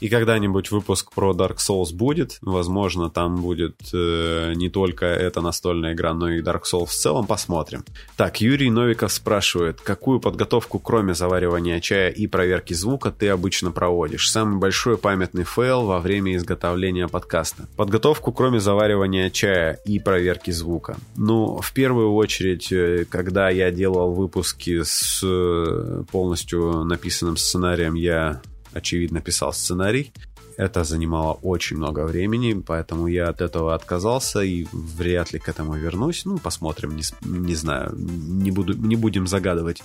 И 0.00 0.08
когда-нибудь 0.08 0.70
выпуск 0.70 1.12
про 1.12 1.32
Dark 1.32 1.56
Souls 1.56 1.92
будет. 1.92 2.38
Возможно, 2.40 3.10
там 3.10 3.36
будет 3.36 3.76
э, 3.92 4.52
не 4.54 4.70
только 4.70 5.06
эта 5.06 5.40
настольная 5.40 5.94
игра, 5.94 6.14
но 6.14 6.30
и 6.30 6.40
Dark 6.40 6.62
Souls 6.72 6.86
в 6.86 6.92
целом. 6.92 7.26
Посмотрим. 7.26 7.84
Так, 8.16 8.40
Юрий 8.40 8.70
Новиков 8.70 9.12
спрашивает, 9.12 9.80
какую 9.80 10.20
подготовку, 10.20 10.78
кроме 10.78 11.14
заваривания 11.14 11.80
чая 11.80 12.10
и 12.10 12.26
проверки 12.26 12.74
звука, 12.74 13.10
ты 13.10 13.28
обычно 13.28 13.72
проводишь? 13.72 14.30
Самый 14.30 14.58
большой 14.58 14.98
памятный 14.98 15.44
фейл 15.44 15.84
во 15.84 15.98
время 15.98 16.36
изготовления 16.36 17.08
подкаста. 17.08 17.68
Подготовку, 17.76 18.32
кроме 18.32 18.60
заваривания 18.60 19.30
чая 19.30 19.78
и 19.84 19.98
проверки 19.98 20.50
звука. 20.50 20.96
Ну, 21.16 21.60
в 21.60 21.72
первую 21.72 22.14
очередь, 22.14 22.70
э, 22.72 23.04
когда 23.08 23.50
я 23.50 23.70
делал 23.70 24.12
выпуски 24.12 24.82
с 24.84 25.20
э, 25.24 26.04
полностью 26.10 26.84
написанным 26.84 27.36
сценарием, 27.36 27.94
я 27.94 28.40
очевидно, 28.72 29.20
писал 29.20 29.52
сценарий. 29.52 30.12
Это 30.56 30.82
занимало 30.82 31.34
очень 31.42 31.76
много 31.76 32.04
времени, 32.04 32.52
поэтому 32.52 33.06
я 33.06 33.28
от 33.28 33.40
этого 33.40 33.74
отказался 33.74 34.40
и 34.40 34.66
вряд 34.72 35.32
ли 35.32 35.38
к 35.38 35.48
этому 35.48 35.74
вернусь. 35.76 36.24
Ну, 36.24 36.38
посмотрим, 36.38 36.96
не, 36.96 37.02
не 37.22 37.54
знаю, 37.54 37.94
не, 37.96 38.50
буду, 38.50 38.74
не 38.74 38.96
будем 38.96 39.28
загадывать. 39.28 39.84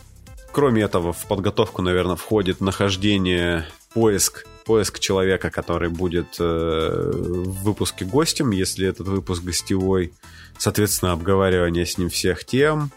Кроме 0.52 0.82
этого, 0.82 1.14
в 1.14 1.26
подготовку, 1.28 1.84
наверное, 1.84 2.16
входит 2.16 2.60
нахождение, 2.60 3.66
поиск, 3.94 4.46
поиск 4.66 5.00
человека, 5.00 5.52
который 5.52 5.90
будет 5.90 6.38
э, 6.40 7.12
в 7.14 7.64
выпуске 7.64 8.06
гостем, 8.06 8.52
если 8.52 8.88
этот 8.88 9.08
выпуск 9.08 9.44
гостевой. 9.44 10.12
Соответственно, 10.58 11.12
обговаривание 11.12 11.86
с 11.86 11.98
ним 12.00 12.10
всех 12.10 12.46
тем. 12.46 12.92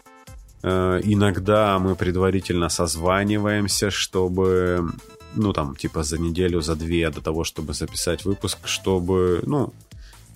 Э, 0.63 0.99
иногда 1.03 1.77
мы 1.79 1.95
предварительно 1.95 2.69
созваниваемся, 2.69 3.91
чтобы 3.91 4.89
ну, 5.37 5.53
там, 5.53 5.75
типа, 5.75 6.03
за 6.03 6.17
неделю, 6.17 6.61
за 6.61 6.75
две 6.75 7.09
до 7.09 7.21
того, 7.21 7.43
чтобы 7.43 7.73
записать 7.73 8.25
выпуск, 8.25 8.57
чтобы, 8.65 9.41
ну, 9.45 9.73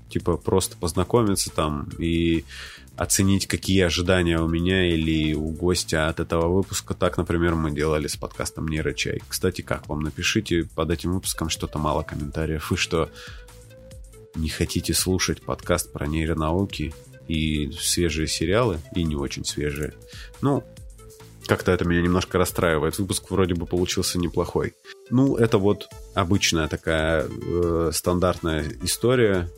типа, 0.10 0.38
просто 0.38 0.78
познакомиться 0.78 1.50
там 1.50 1.90
и 1.98 2.44
оценить, 2.98 3.48
какие 3.48 3.82
ожидания 3.82 4.40
у 4.40 4.48
меня 4.48 4.86
или 4.94 5.34
у 5.34 5.48
гостя 5.50 6.10
от 6.10 6.20
этого 6.20 6.48
выпуска. 6.48 6.94
Так, 6.94 7.18
например, 7.18 7.56
мы 7.56 7.72
делали 7.72 8.08
с 8.08 8.16
подкастом 8.16 8.68
«Нейрочай». 8.68 9.22
Кстати, 9.28 9.62
как 9.62 9.88
вам? 9.88 10.02
Напишите 10.02 10.68
под 10.76 10.92
этим 10.92 11.14
выпуском 11.14 11.50
что-то 11.50 11.80
мало 11.80 12.04
комментариев. 12.04 12.70
Вы 12.70 12.78
что, 12.78 13.10
не 14.36 14.50
хотите 14.50 14.94
слушать 14.94 15.42
подкаст 15.42 15.92
про 15.92 16.06
нейронауки 16.08 16.94
и 17.28 17.72
свежие 17.80 18.28
сериалы, 18.28 18.80
и 18.96 19.04
не 19.04 19.16
очень 19.16 19.46
свежие? 19.46 19.94
Ну, 20.42 20.64
как-то 21.48 21.72
это 21.72 21.86
меня 21.86 22.02
немножко 22.02 22.38
расстраивает. 22.38 22.98
Выпуск 22.98 23.30
вроде 23.30 23.56
бы 23.56 23.66
получился 23.66 24.20
неплохой. 24.20 24.74
Ну, 25.10 25.36
это 25.36 25.58
вот 25.58 25.90
обычная 26.14 26.68
такая 26.68 27.28
э, 27.28 27.92
стандартная 27.94 28.66
история. 28.84 29.50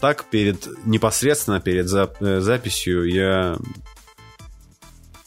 Так, 0.00 0.24
перед 0.24 0.68
непосредственно 0.84 1.60
перед 1.60 1.88
зап 1.88 2.20
э, 2.20 2.40
записью 2.40 3.04
я 3.04 3.56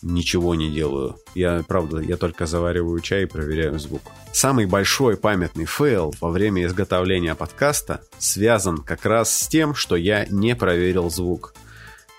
ничего 0.02 0.56
не 0.56 0.72
делаю. 0.72 1.18
Я, 1.34 1.64
правда, 1.68 2.00
я 2.00 2.16
только 2.16 2.46
завариваю 2.46 3.00
чай 3.00 3.24
и 3.24 3.28
проверяю 3.28 3.80
звук. 3.80 4.02
Самый 4.32 4.66
большой 4.66 5.18
памятный 5.18 5.66
фейл 5.66 6.14
во 6.22 6.30
время 6.30 6.66
изготовления 6.66 7.36
подкаста 7.36 8.02
связан 8.18 8.78
как 8.78 9.06
раз 9.06 9.36
с 9.36 9.48
тем, 9.48 9.74
что 9.74 9.96
я 9.96 10.26
не 10.28 10.56
проверил 10.56 11.10
звук. 11.10 11.54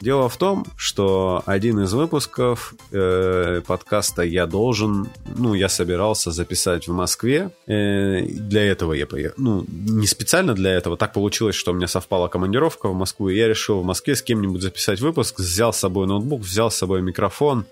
Дело 0.00 0.28
в 0.28 0.36
том, 0.36 0.66
что 0.76 1.42
один 1.46 1.80
из 1.80 1.94
выпусков 1.94 2.74
э, 2.92 3.62
подкаста 3.66 4.22
я 4.22 4.46
должен, 4.46 5.08
ну, 5.36 5.54
я 5.54 5.70
собирался 5.70 6.30
записать 6.32 6.86
в 6.86 6.92
Москве. 6.92 7.50
Э, 7.66 8.20
для 8.26 8.62
этого 8.64 8.92
я 8.92 9.06
поехал. 9.06 9.34
Ну, 9.38 9.64
не 9.68 10.06
специально 10.06 10.52
для 10.54 10.72
этого. 10.72 10.98
Так 10.98 11.14
получилось, 11.14 11.54
что 11.54 11.72
у 11.72 11.74
меня 11.74 11.86
совпала 11.86 12.28
командировка 12.28 12.88
в 12.88 12.94
Москву, 12.94 13.30
и 13.30 13.36
я 13.36 13.48
решил 13.48 13.80
в 13.80 13.84
Москве 13.84 14.14
с 14.14 14.22
кем-нибудь 14.22 14.60
записать 14.60 15.00
выпуск. 15.00 15.38
Взял 15.38 15.72
с 15.72 15.78
собой 15.78 16.06
ноутбук, 16.06 16.42
взял 16.42 16.70
с 16.70 16.76
собой 16.76 17.00
микрофон, 17.00 17.64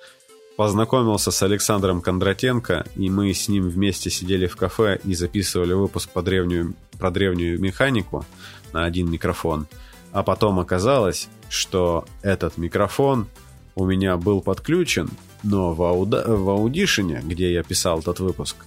познакомился 0.57 1.31
с 1.31 1.43
Александром 1.43 2.01
Кондратенко, 2.01 2.87
и 2.97 3.11
мы 3.11 3.35
с 3.35 3.49
ним 3.49 3.69
вместе 3.69 4.09
сидели 4.09 4.47
в 4.47 4.57
кафе 4.57 4.99
и 5.05 5.15
записывали 5.15 5.75
выпуск 5.75 6.09
по 6.09 6.23
древнюю, 6.23 6.75
про 6.99 7.11
древнюю 7.11 7.61
механику 7.61 8.25
на 8.73 8.87
один 8.87 9.11
микрофон. 9.11 9.67
А 10.15 10.23
потом 10.23 10.61
оказалось, 10.61 11.29
что 11.49 12.05
этот 12.23 12.57
микрофон 12.57 13.27
у 13.75 13.85
меня 13.85 14.17
был 14.17 14.43
подключен, 14.43 15.11
но 15.43 15.75
в, 15.75 15.83
ауда... 15.83 16.25
в 16.29 16.49
Audition, 16.51 17.21
где 17.27 17.53
я 17.53 17.65
писал 17.65 17.99
этот 17.99 18.21
выпуск, 18.21 18.65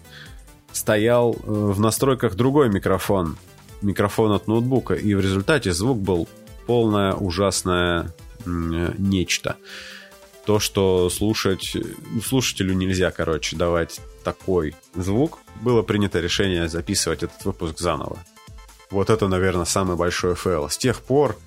стоял 0.74 1.34
э, 1.34 1.38
в 1.46 1.80
настройках 1.80 2.36
другой 2.36 2.68
микрофон, 2.68 3.38
микрофон 3.82 4.34
от 4.34 4.48
ноутбука, 4.50 4.94
и 4.94 5.16
в 5.16 5.22
результате 5.22 5.72
звук 5.72 6.00
был 6.00 6.28
полное 6.66 7.14
ужасное 7.14 8.14
нечто. 8.46 9.56
То, 10.46 10.60
что 10.60 11.10
слушать, 11.10 11.78
слушателю 12.26 12.74
нельзя, 12.74 13.10
короче, 13.12 13.56
давать 13.56 14.02
такой 14.26 14.76
звук, 14.96 15.40
было 15.62 15.82
принято 15.82 16.20
решение 16.20 16.68
записывать 16.68 17.24
этот 17.24 17.46
выпуск 17.46 17.80
заново. 17.80 18.20
Вот 18.90 19.10
это, 19.10 19.28
наверное, 19.28 19.66
самый 19.66 19.98
большой 19.98 20.36
фейл. 20.36 20.70
С 20.70 20.78
тех 20.78 21.02
пор 21.02 21.38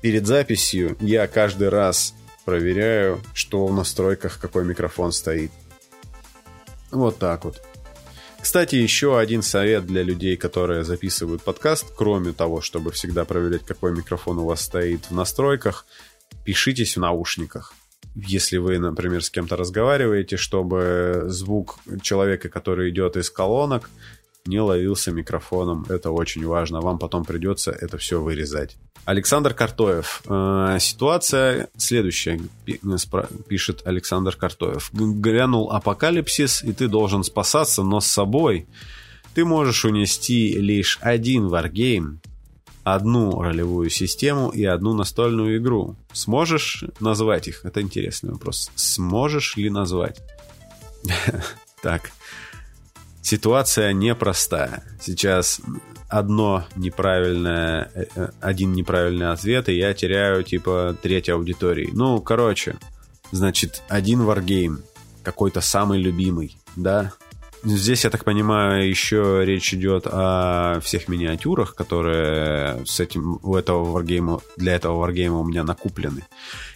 перед 0.00 0.26
записью 0.26 0.96
я 1.00 1.26
каждый 1.26 1.68
раз 1.68 2.14
проверяю, 2.44 3.20
что 3.32 3.66
в 3.66 3.74
настройках 3.74 4.38
какой 4.38 4.64
микрофон 4.64 5.12
стоит. 5.12 5.50
Вот 6.90 7.18
так 7.18 7.44
вот. 7.44 7.62
Кстати, 8.40 8.76
еще 8.76 9.18
один 9.18 9.40
совет 9.42 9.86
для 9.86 10.02
людей, 10.02 10.36
которые 10.36 10.84
записывают 10.84 11.42
подкаст, 11.42 11.86
кроме 11.96 12.32
того, 12.32 12.60
чтобы 12.60 12.92
всегда 12.92 13.24
проверять, 13.24 13.64
какой 13.64 13.92
микрофон 13.92 14.38
у 14.38 14.44
вас 14.44 14.60
стоит 14.60 15.06
в 15.06 15.14
настройках, 15.14 15.86
пишитесь 16.44 16.96
в 16.96 17.00
наушниках. 17.00 17.72
Если 18.14 18.58
вы, 18.58 18.78
например, 18.78 19.24
с 19.24 19.30
кем-то 19.30 19.56
разговариваете, 19.56 20.36
чтобы 20.36 21.24
звук 21.26 21.78
человека, 22.02 22.50
который 22.50 22.90
идет 22.90 23.16
из 23.16 23.30
колонок, 23.30 23.88
не 24.46 24.60
ловился 24.60 25.10
микрофоном. 25.10 25.86
Это 25.88 26.10
очень 26.10 26.46
важно. 26.46 26.80
Вам 26.80 26.98
потом 26.98 27.24
придется 27.24 27.70
это 27.70 27.98
все 27.98 28.20
вырезать. 28.20 28.76
Александр 29.04 29.54
Картоев. 29.54 30.22
Э, 30.26 30.78
ситуация 30.80 31.68
следующая, 31.76 32.40
пишет 33.48 33.82
Александр 33.84 34.36
Картоев. 34.36 34.90
Грянул 34.92 35.70
апокалипсис, 35.70 36.62
и 36.62 36.72
ты 36.72 36.88
должен 36.88 37.24
спасаться, 37.24 37.82
но 37.82 38.00
с 38.00 38.06
собой 38.06 38.66
ты 39.34 39.44
можешь 39.44 39.84
унести 39.84 40.56
лишь 40.58 40.98
один 41.00 41.48
варгейм, 41.48 42.20
одну 42.82 43.42
ролевую 43.42 43.90
систему 43.90 44.50
и 44.50 44.64
одну 44.64 44.94
настольную 44.94 45.58
игру. 45.58 45.96
Сможешь 46.12 46.84
назвать 47.00 47.48
их? 47.48 47.64
Это 47.64 47.80
интересный 47.80 48.32
вопрос. 48.32 48.70
Сможешь 48.74 49.56
ли 49.56 49.70
назвать? 49.70 50.20
Так. 51.82 52.12
Ситуация 53.24 53.94
непростая. 53.94 54.82
Сейчас 55.00 55.62
одно 56.10 56.66
неправильное, 56.76 57.90
э, 57.94 58.04
э, 58.14 58.28
один 58.42 58.72
неправильный 58.72 59.30
ответ, 59.30 59.70
и 59.70 59.78
я 59.78 59.94
теряю, 59.94 60.42
типа, 60.42 60.94
треть 61.00 61.30
аудитории. 61.30 61.88
Ну, 61.94 62.20
короче, 62.20 62.76
значит, 63.32 63.82
один 63.88 64.24
варгейм, 64.24 64.82
какой-то 65.22 65.62
самый 65.62 66.02
любимый, 66.02 66.58
да, 66.76 67.14
Здесь, 67.64 68.04
я 68.04 68.10
так 68.10 68.24
понимаю, 68.24 68.86
еще 68.86 69.40
речь 69.42 69.72
идет 69.72 70.06
о 70.06 70.80
всех 70.82 71.08
миниатюрах, 71.08 71.74
которые 71.74 72.84
с 72.84 73.00
этим 73.00 73.38
у 73.42 73.56
этого 73.56 73.84
варгейма, 73.84 74.40
для 74.56 74.74
этого 74.74 74.98
варгейма 74.98 75.38
у 75.38 75.44
меня 75.44 75.64
накуплены. 75.64 76.26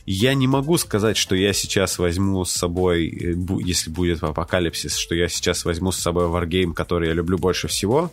Я 0.06 0.32
не 0.32 0.48
могу 0.48 0.78
сказать, 0.78 1.18
что 1.18 1.36
я 1.36 1.52
сейчас 1.52 1.98
возьму 1.98 2.42
с 2.46 2.52
собой, 2.52 3.36
если 3.62 3.90
будет 3.90 4.22
апокалипсис, 4.22 4.96
что 4.96 5.14
я 5.14 5.28
сейчас 5.28 5.66
возьму 5.66 5.92
с 5.92 5.98
собой 5.98 6.28
варгейм, 6.28 6.72
который 6.72 7.08
я 7.08 7.14
люблю 7.14 7.36
больше 7.36 7.68
всего, 7.68 8.10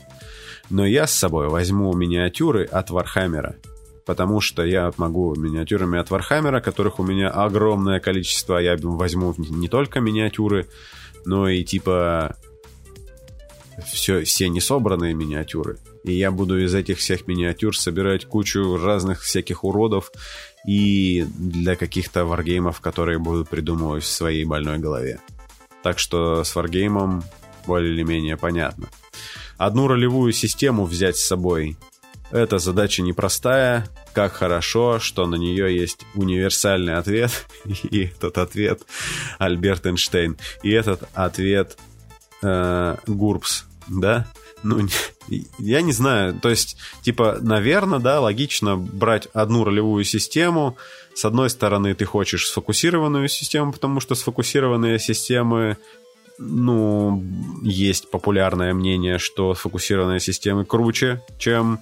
но 0.70 0.86
я 0.86 1.08
с 1.08 1.14
собой 1.14 1.48
возьму 1.48 1.94
миниатюры 1.94 2.66
от 2.66 2.90
Вархаммера 2.90 3.56
потому 4.06 4.40
что 4.40 4.64
я 4.64 4.94
могу 4.98 5.34
миниатюрами 5.36 5.98
от 5.98 6.12
Вархаммера, 6.12 6.62
которых 6.62 7.00
у 7.00 7.04
меня 7.04 7.30
огромное 7.30 8.00
количество. 8.00 8.60
Я 8.60 8.78
возьму 8.78 9.34
не 9.36 9.68
только 9.68 10.00
миниатюры, 10.00 10.68
но 11.26 11.50
и 11.50 11.64
типа 11.64 12.36
все, 13.84 14.24
все 14.24 14.50
несобранные 14.50 15.14
миниатюры. 15.14 15.78
И 16.04 16.14
я 16.14 16.32
буду 16.32 16.64
из 16.64 16.74
этих 16.76 17.00
всех 17.00 17.28
миниатюр 17.28 17.78
собирать 17.78 18.26
кучу 18.26 18.78
разных 18.78 19.22
всяких 19.22 19.64
уродов 19.64 20.12
и 20.68 21.26
для 21.38 21.76
каких-то 21.76 22.26
варгеймов, 22.26 22.80
которые 22.80 23.20
буду 23.20 23.46
придумывать 23.46 24.04
в 24.04 24.08
своей 24.08 24.46
больной 24.46 24.78
голове. 24.78 25.20
Так 25.84 26.00
что 26.00 26.44
с 26.44 26.56
варгеймом 26.56 27.24
более 27.66 27.94
или 27.94 28.04
менее 28.04 28.38
понятно. 28.38 28.88
Одну 29.58 29.88
ролевую 29.88 30.34
систему 30.34 30.86
взять 30.86 31.18
с 31.18 31.26
собой– 31.26 31.78
это 32.32 32.60
задача 32.60 33.02
непростая. 33.02 33.88
Как 34.14 34.34
хорошо, 34.34 35.00
что 35.00 35.26
на 35.28 35.36
нее 35.36 35.76
есть 35.76 36.06
универсальный 36.16 36.96
ответ. 36.96 37.48
И 37.66 38.06
этот 38.06 38.38
ответ 38.38 38.82
Альберт 39.38 39.86
Эйнштейн. 39.86 40.38
И 40.64 40.72
этот 40.72 41.08
ответ 41.14 41.78
э, 42.46 42.98
Гурбс. 43.08 43.66
да? 43.88 44.28
Ну, 44.64 44.88
я 45.60 45.82
не 45.82 45.92
знаю. 45.92 46.40
То 46.40 46.50
есть, 46.50 46.78
типа, 47.02 47.38
наверное, 47.42 48.00
да, 48.00 48.20
логично 48.20 48.78
брать 48.78 49.28
одну 49.34 49.64
ролевую 49.64 50.04
систему. 50.04 50.78
С 51.14 51.26
одной 51.26 51.50
стороны, 51.50 51.94
ты 51.96 52.06
хочешь 52.06 52.48
сфокусированную 52.48 53.28
систему, 53.30 53.72
потому 53.72 54.00
что 54.00 54.16
сфокусированные 54.16 55.00
системы 55.00 55.78
ну, 56.38 57.24
есть 57.64 58.12
популярное 58.12 58.74
мнение, 58.74 59.20
что 59.20 59.56
сфокусированные 59.56 60.20
системы 60.20 60.66
круче, 60.66 61.22
чем 61.38 61.80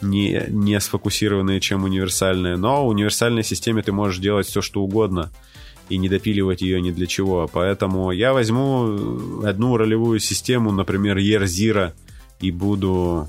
не, 0.00 0.44
не 0.48 0.80
сфокусированные, 0.80 1.60
чем 1.60 1.84
универсальные. 1.84 2.56
Но 2.56 2.86
в 2.86 2.88
универсальной 2.88 3.44
системе 3.44 3.82
ты 3.82 3.92
можешь 3.92 4.18
делать 4.20 4.46
все, 4.46 4.62
что 4.62 4.82
угодно 4.82 5.30
и 5.88 5.98
не 5.98 6.08
допиливать 6.08 6.62
ее 6.62 6.80
ни 6.80 6.90
для 6.90 7.06
чего. 7.06 7.48
Поэтому 7.52 8.10
я 8.10 8.32
возьму 8.32 9.42
одну 9.44 9.76
ролевую 9.76 10.18
систему, 10.18 10.72
например, 10.72 11.18
Zero, 11.18 11.92
и 12.40 12.50
буду 12.50 13.28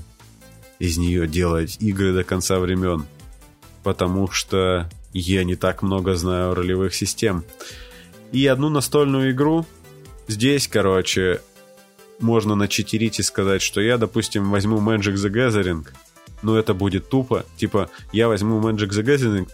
из 0.78 0.98
нее 0.98 1.26
делать 1.26 1.76
игры 1.80 2.12
до 2.12 2.24
конца 2.24 2.58
времен. 2.58 3.06
Потому 3.82 4.30
что 4.30 4.88
я 5.12 5.44
не 5.44 5.56
так 5.56 5.82
много 5.82 6.14
знаю 6.14 6.54
ролевых 6.54 6.94
систем. 6.94 7.44
И 8.32 8.46
одну 8.46 8.68
настольную 8.68 9.30
игру. 9.30 9.66
Здесь, 10.26 10.68
короче, 10.68 11.40
можно 12.20 12.54
начитерить 12.54 13.18
и 13.18 13.22
сказать, 13.22 13.62
что 13.62 13.80
я, 13.80 13.96
допустим, 13.96 14.50
возьму 14.50 14.78
Magic 14.78 15.14
the 15.14 15.30
Gathering– 15.30 15.86
но 16.42 16.58
это 16.58 16.74
будет 16.74 17.08
тупо. 17.08 17.44
Типа, 17.56 17.90
я 18.12 18.28
возьму 18.28 18.60
Magic 18.60 18.90
the 18.90 19.02
Gathering, 19.04 19.48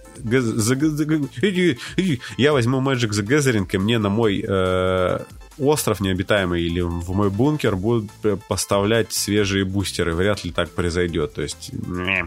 я 2.36 2.52
возьму 2.52 2.80
Magic 2.80 3.10
the 3.10 3.26
Gathering, 3.26 3.68
и 3.72 3.78
мне 3.78 3.98
на 3.98 4.08
мой 4.08 4.44
э, 4.46 5.18
остров 5.58 6.00
необитаемый 6.00 6.62
или 6.62 6.80
в 6.80 7.10
мой 7.10 7.30
бункер 7.30 7.76
будут 7.76 8.10
поставлять 8.48 9.12
свежие 9.12 9.64
бустеры. 9.64 10.14
Вряд 10.14 10.44
ли 10.44 10.50
так 10.50 10.70
произойдет. 10.70 11.34
То 11.34 11.42
есть, 11.42 11.70
не, 11.72 12.26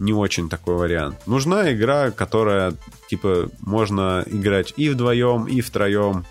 не 0.00 0.12
очень 0.12 0.48
такой 0.48 0.76
вариант. 0.76 1.26
Нужна 1.26 1.72
игра, 1.72 2.10
которая, 2.10 2.74
типа, 3.08 3.50
можно 3.60 4.24
играть 4.26 4.74
и 4.76 4.88
вдвоем, 4.88 5.46
и 5.46 5.60
втроем, 5.60 6.24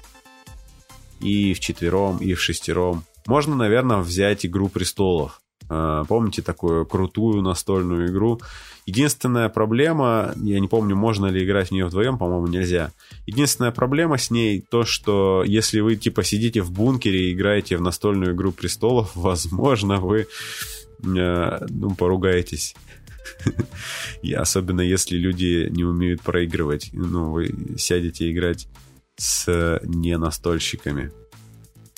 и 1.19 1.53
в 1.53 1.59
четвером, 1.59 2.17
и 2.17 2.33
в 2.33 2.41
шестером. 2.41 3.05
Можно, 3.25 3.55
наверное, 3.55 3.97
взять 3.97 4.45
«Игру 4.45 4.69
престолов». 4.69 5.41
А, 5.77 6.05
помните 6.05 6.41
такую 6.41 6.85
крутую 6.85 7.41
настольную 7.41 8.07
игру? 8.07 8.39
Единственная 8.85 9.49
проблема, 9.49 10.33
я 10.41 10.59
не 10.61 10.69
помню, 10.69 10.95
можно 10.95 11.25
ли 11.25 11.43
играть 11.43 11.69
в 11.69 11.71
нее 11.71 11.87
вдвоем, 11.87 12.17
по-моему, 12.17 12.47
нельзя. 12.47 12.91
Единственная 13.25 13.71
проблема 13.71 14.17
с 14.17 14.31
ней 14.31 14.61
то, 14.61 14.85
что 14.85 15.43
если 15.45 15.81
вы 15.81 15.97
типа 15.97 16.23
сидите 16.23 16.61
в 16.61 16.71
бункере 16.71 17.29
и 17.29 17.33
играете 17.33 17.75
в 17.75 17.81
настольную 17.81 18.33
игру 18.33 18.53
престолов, 18.53 19.11
возможно, 19.15 19.97
вы 19.97 20.27
э, 21.03 21.65
ну, 21.69 21.95
поругаетесь. 21.95 22.75
И 24.21 24.33
особенно 24.33 24.81
если 24.81 25.17
люди 25.17 25.67
не 25.71 25.83
умеют 25.83 26.21
проигрывать. 26.21 26.91
Ну, 26.93 27.31
вы 27.31 27.53
сядете 27.75 28.31
играть 28.31 28.67
с 29.17 29.81
не 29.83 30.17
настольщиками. 30.17 31.11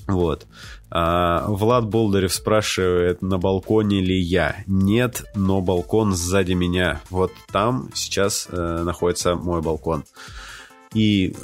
Вот. 0.08 0.48
А, 0.90 1.46
Влад 1.48 1.86
Болдырев 1.86 2.34
спрашивает, 2.34 3.22
на 3.22 3.38
балконе 3.38 4.02
ли 4.02 4.18
я. 4.18 4.64
Нет, 4.68 5.26
но 5.36 5.62
балкон 5.62 6.16
сзади 6.16 6.54
меня. 6.54 7.02
Вот 7.10 7.32
там 7.52 7.90
сейчас 7.94 8.48
э, 8.50 8.84
находится 8.84 9.36
мой 9.36 9.62
балкон. 9.62 10.06
И 10.94 11.36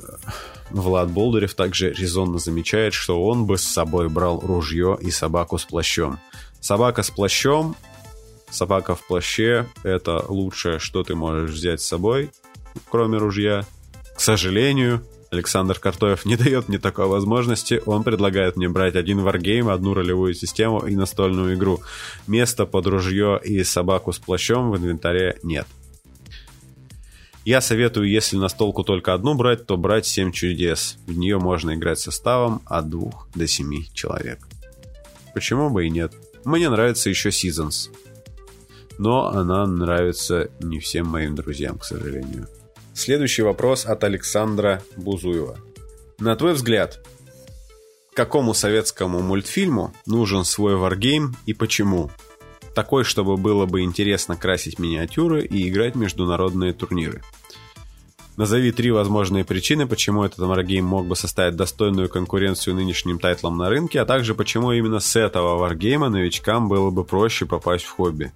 Влад 0.69 1.11
Болдырев 1.11 1.53
также 1.53 1.91
резонно 1.91 2.39
замечает, 2.39 2.93
что 2.93 3.23
он 3.23 3.45
бы 3.45 3.57
с 3.57 3.63
собой 3.63 4.07
брал 4.09 4.39
ружье 4.39 4.97
и 4.99 5.11
собаку 5.11 5.57
с 5.57 5.65
плащом. 5.65 6.19
Собака 6.61 7.03
с 7.03 7.11
плащом, 7.11 7.75
собака 8.49 8.95
в 8.95 9.05
плаще– 9.05 9.67
это 9.83 10.23
лучшее, 10.29 10.79
что 10.79 11.03
ты 11.03 11.15
можешь 11.15 11.51
взять 11.51 11.81
с 11.81 11.87
собой, 11.87 12.31
кроме 12.89 13.17
ружья. 13.17 13.65
К 14.15 14.21
сожалению, 14.21 15.03
Александр 15.33 15.79
Картоев 15.79 16.25
не 16.25 16.35
дает 16.35 16.69
мне 16.69 16.77
такой 16.77 17.07
возможности. 17.07 17.81
Он 17.85 18.03
предлагает 18.03 18.55
мне 18.55 18.69
брать 18.69 18.95
один 18.95 19.21
варгейм, 19.21 19.67
одну 19.67 19.93
ролевую 19.93 20.33
систему 20.35 20.79
и 20.85 20.95
настольную 20.95 21.55
игру. 21.55 21.81
Места 22.27 22.65
под 22.65 22.85
ружье 22.87 23.39
и 23.43 23.63
собаку 23.63 24.13
с 24.13 24.19
плащом 24.19 24.71
в 24.71 24.77
инвентаре 24.77 25.39
нет. 25.43 25.67
Я 27.45 27.59
советую, 27.59 28.09
если 28.09 28.37
настолку 28.37 28.83
только 28.83 29.13
одну 29.13 29.33
брать, 29.33 29.65
то 29.65 29.75
брать 29.75 30.05
7 30.05 30.31
чудес. 30.31 30.97
В 31.07 31.17
нее 31.17 31.39
можно 31.39 31.73
играть 31.73 31.99
составом 31.99 32.61
от 32.65 32.89
2 32.89 33.11
до 33.35 33.47
7 33.47 33.85
человек. 33.93 34.47
Почему 35.33 35.69
бы 35.69 35.85
и 35.85 35.89
нет? 35.89 36.13
Мне 36.45 36.69
нравится 36.69 37.09
еще 37.09 37.29
Seasons. 37.29 37.89
Но 38.97 39.27
она 39.29 39.65
нравится 39.65 40.51
не 40.61 40.79
всем 40.79 41.07
моим 41.07 41.35
друзьям, 41.35 41.79
к 41.79 41.83
сожалению. 41.83 42.47
Следующий 42.93 43.41
вопрос 43.41 43.85
от 43.85 44.03
Александра 44.03 44.83
Бузуева. 44.95 45.57
На 46.19 46.35
твой 46.35 46.53
взгляд, 46.53 47.03
какому 48.13 48.53
советскому 48.53 49.19
мультфильму 49.19 49.93
нужен 50.05 50.45
свой 50.45 50.75
варгейм 50.75 51.35
и 51.47 51.53
почему? 51.53 52.11
Такой, 52.75 53.03
чтобы 53.03 53.35
было 53.35 53.65
бы 53.65 53.81
интересно 53.81 54.35
красить 54.35 54.77
миниатюры 54.77 55.43
и 55.43 55.67
играть 55.67 55.95
международные 55.95 56.73
турниры. 56.73 57.23
Назови 58.37 58.71
три 58.71 58.91
возможные 58.91 59.43
причины, 59.43 59.87
почему 59.87 60.23
этот 60.23 60.39
варгейм 60.39 60.85
мог 60.85 61.07
бы 61.07 61.15
составить 61.15 61.55
достойную 61.55 62.09
конкуренцию 62.09 62.75
нынешним 62.75 63.19
тайтлам 63.19 63.57
на 63.57 63.69
рынке, 63.69 64.01
а 64.01 64.05
также 64.05 64.35
почему 64.35 64.71
именно 64.71 64.99
с 64.99 65.15
этого 65.15 65.57
варгейма 65.57 66.09
новичкам 66.09 66.69
было 66.69 66.91
бы 66.91 67.03
проще 67.03 67.47
попасть 67.47 67.85
в 67.85 67.91
хобби. 67.91 68.31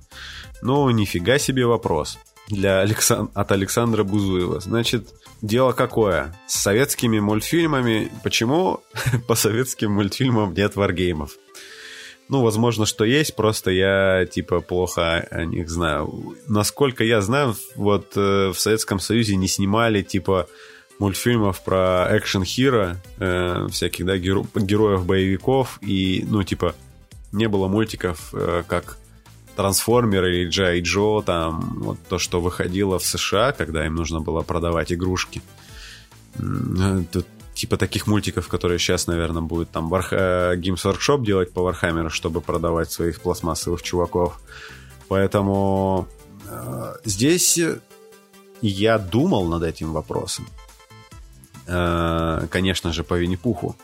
Ну, 0.64 0.90
нифига 0.90 1.38
себе 1.38 1.66
вопрос 1.66 2.18
для 2.48 2.80
Александ... 2.82 3.32
от 3.34 3.52
Александра 3.52 4.04
Бузуева. 4.04 4.60
Значит, 4.60 5.10
дело 5.42 5.74
какое? 5.74 6.36
С 6.48 6.56
советскими 6.62 7.20
мультфильмами... 7.20 8.12
Почему 8.24 8.82
по 9.28 9.36
советским 9.36 9.92
мультфильмам 9.92 10.54
нет 10.54 10.76
варгеймов? 10.76 11.32
Ну, 12.30 12.42
возможно, 12.42 12.86
что 12.86 13.06
есть, 13.06 13.36
просто 13.36 13.72
я, 13.72 14.26
типа, 14.26 14.60
плохо 14.60 15.26
о 15.32 15.46
них 15.46 15.70
знаю. 15.70 16.36
Насколько 16.48 17.06
я 17.06 17.22
знаю, 17.22 17.56
вот 17.76 18.18
э, 18.18 18.50
в 18.50 18.60
Советском 18.60 19.00
Союзе 19.00 19.38
не 19.38 19.48
снимали, 19.48 20.02
типа, 20.02 20.48
мультфильмов 21.00 21.64
про 21.64 22.10
экшен-хиро, 22.18 22.98
э, 23.20 23.68
всяких, 23.72 24.06
да, 24.06 24.18
геро- 24.18 24.46
героев-боевиков, 24.56 25.80
и, 25.82 26.26
ну, 26.28 26.44
типа, 26.44 26.76
не 27.32 27.48
было 27.48 27.70
мультиков, 27.70 28.34
э, 28.34 28.64
как 28.68 28.98
Трансформеры 29.58 30.38
или 30.38 30.50
Джай 30.50 30.82
Джо, 30.82 31.22
там 31.26 31.80
вот 31.80 31.98
то, 32.08 32.20
что 32.20 32.40
выходило 32.40 33.00
в 33.00 33.04
США, 33.04 33.52
когда 33.52 33.88
им 33.88 33.96
нужно 33.96 34.22
было 34.22 34.42
продавать 34.42 34.94
игрушки. 34.94 35.42
Тут 37.12 37.26
типа 37.56 37.78
таких 37.78 38.06
мультиков, 38.06 38.48
которые 38.48 38.78
сейчас, 38.78 39.08
наверное, 39.08 39.42
будет 39.42 39.72
там 39.72 39.92
Warha... 39.92 40.08
Э, 40.12 40.56
Games 40.58 40.86
Workshop 40.86 41.26
делать 41.26 41.52
по 41.54 41.62
Warhammer, 41.62 42.10
чтобы 42.10 42.40
продавать 42.40 42.92
своих 42.92 43.20
пластмассовых 43.20 43.82
чуваков. 43.82 44.40
Поэтому 45.08 46.08
э, 46.48 46.94
здесь 47.04 47.60
я 48.62 48.98
думал 49.00 49.48
над 49.48 49.64
этим 49.64 49.92
вопросом. 49.92 50.46
Э, 51.66 52.46
конечно 52.52 52.94
же, 52.94 53.04
по 53.04 53.16
Винни-Пуху, 53.16 53.76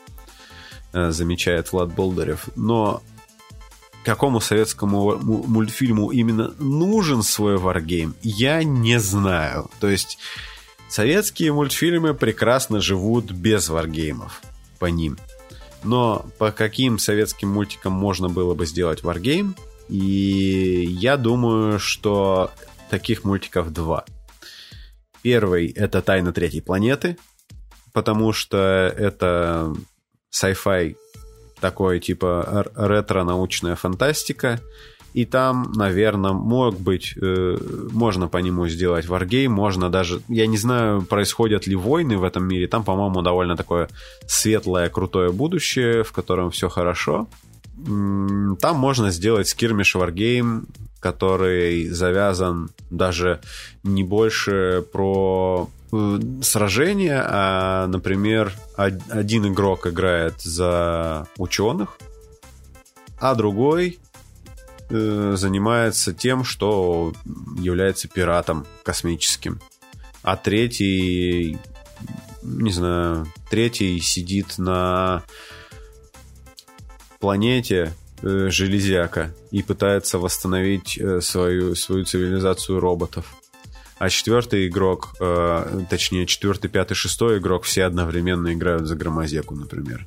э, 0.92 1.10
замечает 1.10 1.72
Влад 1.72 1.92
Болдырев. 1.92 2.48
Но 2.54 3.02
какому 4.04 4.40
советскому 4.40 5.16
мультфильму 5.18 6.10
именно 6.10 6.54
нужен 6.58 7.22
свой 7.22 7.56
варгейм, 7.56 8.14
я 8.22 8.62
не 8.62 9.00
знаю. 9.00 9.70
То 9.80 9.88
есть 9.88 10.18
советские 10.88 11.52
мультфильмы 11.52 12.14
прекрасно 12.14 12.80
живут 12.80 13.32
без 13.32 13.68
варгеймов 13.68 14.42
по 14.78 14.86
ним. 14.86 15.18
Но 15.82 16.24
по 16.38 16.50
каким 16.50 16.98
советским 16.98 17.48
мультикам 17.48 17.92
можно 17.92 18.28
было 18.28 18.54
бы 18.54 18.66
сделать 18.66 19.02
варгейм? 19.02 19.56
И 19.88 20.86
я 20.88 21.16
думаю, 21.16 21.78
что 21.78 22.50
таких 22.88 23.24
мультиков 23.24 23.72
два. 23.72 24.04
Первый— 25.22 25.68
это 25.76 26.00
«Тайна 26.00 26.32
третьей 26.32 26.60
планеты», 26.60 27.16
потому 27.92 28.32
что 28.32 28.58
это 28.96 29.74
sci-fi 30.32 30.96
такое 31.64 31.98
типа 31.98 32.66
ретро-научная 32.76 33.74
фантастика. 33.74 34.60
И 35.14 35.24
там, 35.24 35.72
наверное, 35.74 36.32
мог 36.32 36.78
быть, 36.78 37.14
э, 37.16 37.56
можно 37.92 38.28
по 38.28 38.38
нему 38.38 38.68
сделать 38.68 39.06
варгейм, 39.06 39.52
можно 39.52 39.88
даже, 39.88 40.20
я 40.28 40.46
не 40.46 40.58
знаю, 40.58 41.02
происходят 41.02 41.66
ли 41.66 41.74
войны 41.76 42.18
в 42.18 42.24
этом 42.24 42.46
мире, 42.46 42.66
там, 42.66 42.84
по-моему, 42.84 43.22
довольно 43.22 43.56
такое 43.56 43.88
светлое, 44.26 44.90
крутое 44.90 45.32
будущее, 45.32 46.02
в 46.02 46.12
котором 46.12 46.50
все 46.50 46.68
хорошо. 46.68 47.28
Там 48.60 48.76
можно 48.76 49.10
сделать 49.10 49.48
скирмиш 49.48 49.94
варгейм, 49.94 50.66
который 51.00 51.88
завязан 51.88 52.70
даже 52.90 53.40
не 53.84 54.04
больше 54.04 54.84
про 54.92 55.68
сражение, 56.42 57.22
а, 57.24 57.86
например, 57.86 58.52
один 58.76 59.52
игрок 59.52 59.86
играет 59.86 60.40
за 60.40 61.26
ученых, 61.36 61.98
а 63.18 63.34
другой 63.34 63.98
э, 64.90 65.34
занимается 65.36 66.12
тем, 66.12 66.44
что 66.44 67.12
является 67.58 68.08
пиратом 68.08 68.66
космическим. 68.82 69.60
А 70.22 70.36
третий, 70.36 71.58
не 72.42 72.72
знаю, 72.72 73.26
третий 73.50 74.00
сидит 74.00 74.58
на 74.58 75.22
планете 77.20 77.94
э, 78.22 78.48
железяка 78.50 79.34
и 79.50 79.62
пытается 79.62 80.18
восстановить 80.18 80.98
э, 80.98 81.20
свою, 81.20 81.74
свою 81.74 82.04
цивилизацию 82.04 82.80
роботов. 82.80 83.34
А 84.04 84.10
четвертый 84.10 84.66
игрок, 84.66 85.14
э, 85.18 85.80
точнее, 85.88 86.26
четвертый, 86.26 86.68
пятый, 86.68 86.92
шестой 86.92 87.38
игрок 87.38 87.64
все 87.64 87.84
одновременно 87.84 88.52
играют 88.52 88.86
за 88.86 88.96
громозеку, 88.96 89.54
например. 89.54 90.06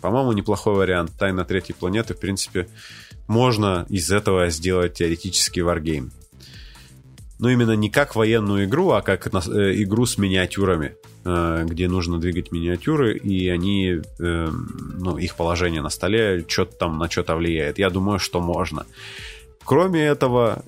По-моему, 0.00 0.32
неплохой 0.32 0.74
вариант. 0.74 1.12
Тайна 1.16 1.44
третьей 1.44 1.76
планеты, 1.76 2.14
в 2.14 2.18
принципе, 2.18 2.66
можно 3.28 3.86
из 3.88 4.10
этого 4.10 4.50
сделать 4.50 4.94
теоретический 4.94 5.62
варгейм. 5.62 6.10
Но 7.38 7.48
именно 7.48 7.76
не 7.76 7.90
как 7.90 8.16
военную 8.16 8.64
игру, 8.64 8.90
а 8.90 9.02
как 9.02 9.28
э, 9.28 9.30
игру 9.82 10.04
с 10.04 10.18
миниатюрами, 10.18 10.96
э, 11.24 11.64
где 11.64 11.86
нужно 11.86 12.18
двигать 12.18 12.50
миниатюры, 12.50 13.16
и 13.16 13.48
они, 13.48 14.00
э, 14.18 14.50
ну, 14.98 15.16
их 15.16 15.36
положение 15.36 15.80
на 15.80 15.90
столе 15.90 16.44
что-то 16.48 16.76
там 16.76 16.98
на 16.98 17.08
что-то 17.08 17.36
влияет. 17.36 17.78
Я 17.78 17.88
думаю, 17.88 18.18
что 18.18 18.40
можно. 18.40 18.84
Кроме 19.64 20.02
этого, 20.02 20.64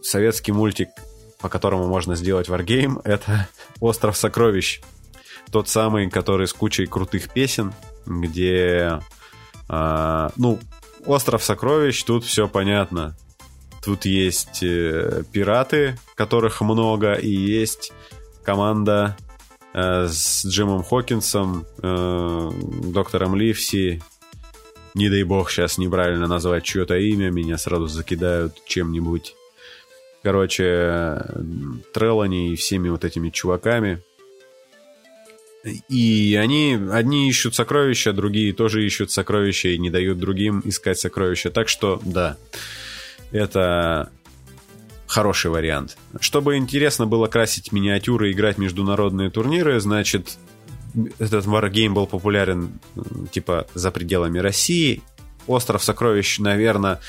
советский 0.00 0.52
мультик, 0.52 0.90
по 1.40 1.48
которому 1.48 1.86
можно 1.86 2.16
сделать 2.16 2.48
варгейм, 2.48 3.00
это 3.04 3.48
«Остров 3.80 4.16
сокровищ». 4.16 4.80
Тот 5.50 5.68
самый, 5.68 6.10
который 6.10 6.46
с 6.46 6.52
кучей 6.52 6.86
крутых 6.86 7.30
песен, 7.30 7.72
где, 8.04 9.00
э, 9.68 10.28
ну, 10.36 10.58
остров 11.06 11.42
сокровищ, 11.42 12.02
тут 12.04 12.24
все 12.24 12.48
понятно. 12.48 13.16
Тут 13.82 14.04
есть 14.04 14.62
э, 14.62 15.22
пираты, 15.32 15.98
которых 16.14 16.60
много, 16.60 17.14
и 17.14 17.30
есть 17.30 17.92
команда 18.44 19.16
э, 19.72 20.06
с 20.08 20.44
Джимом 20.44 20.82
Хокинсом, 20.82 21.64
э, 21.82 22.50
доктором 22.92 23.34
Ливси. 23.34 24.02
Не 24.94 25.08
дай 25.08 25.22
бог 25.22 25.50
сейчас 25.50 25.78
неправильно 25.78 26.26
назвать 26.26 26.64
чье-то 26.64 26.96
имя, 26.96 27.30
меня 27.30 27.56
сразу 27.56 27.86
закидают 27.86 28.62
чем-нибудь. 28.66 29.34
Короче, 30.22 31.24
Трелани 31.94 32.52
и 32.52 32.56
всеми 32.56 32.88
вот 32.88 33.04
этими 33.04 33.30
чуваками. 33.30 34.02
И 35.88 36.38
они, 36.40 36.78
одни 36.90 37.28
ищут 37.28 37.54
сокровища, 37.54 38.12
другие 38.12 38.52
тоже 38.52 38.84
ищут 38.84 39.10
сокровища 39.10 39.68
и 39.68 39.78
не 39.78 39.90
дают 39.90 40.18
другим 40.18 40.62
искать 40.64 40.98
сокровища. 40.98 41.50
Так 41.50 41.68
что, 41.68 42.00
да, 42.04 42.36
это 43.32 44.10
хороший 45.06 45.50
вариант. 45.50 45.96
Чтобы 46.20 46.56
интересно 46.56 47.06
было 47.06 47.26
красить 47.26 47.72
миниатюры 47.72 48.30
и 48.30 48.32
играть 48.32 48.58
международные 48.58 49.30
турниры, 49.30 49.80
значит, 49.80 50.38
этот 51.18 51.46
Wargame 51.46 51.90
был 51.90 52.06
популярен 52.06 52.78
типа 53.32 53.66
за 53.74 53.90
пределами 53.90 54.38
России. 54.38 55.02
Остров 55.46 55.82
сокровищ, 55.82 56.38
наверное, 56.38 57.00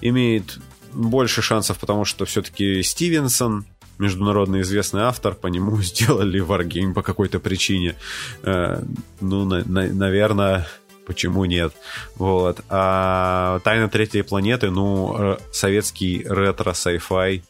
имеет 0.00 0.58
больше 0.92 1.42
шансов, 1.42 1.78
потому 1.78 2.04
что 2.04 2.24
все-таки 2.24 2.82
Стивенсон, 2.82 3.64
международно 3.98 4.60
известный 4.62 5.02
автор, 5.02 5.34
по 5.34 5.46
нему 5.46 5.76
сделали 5.82 6.42
Wargame 6.42 6.92
по 6.92 7.02
какой-то 7.02 7.38
причине. 7.38 7.96
Э, 8.42 8.82
ну, 9.20 9.44
на, 9.44 9.64
на, 9.64 9.86
наверное, 9.92 10.66
почему 11.06 11.44
нет? 11.44 11.72
Вот. 12.16 12.60
А 12.68 13.60
Тайна 13.64 13.88
третьей 13.88 14.22
планеты, 14.22 14.70
ну, 14.70 15.36
советский 15.52 16.24
ретро-сайфай 16.28 17.42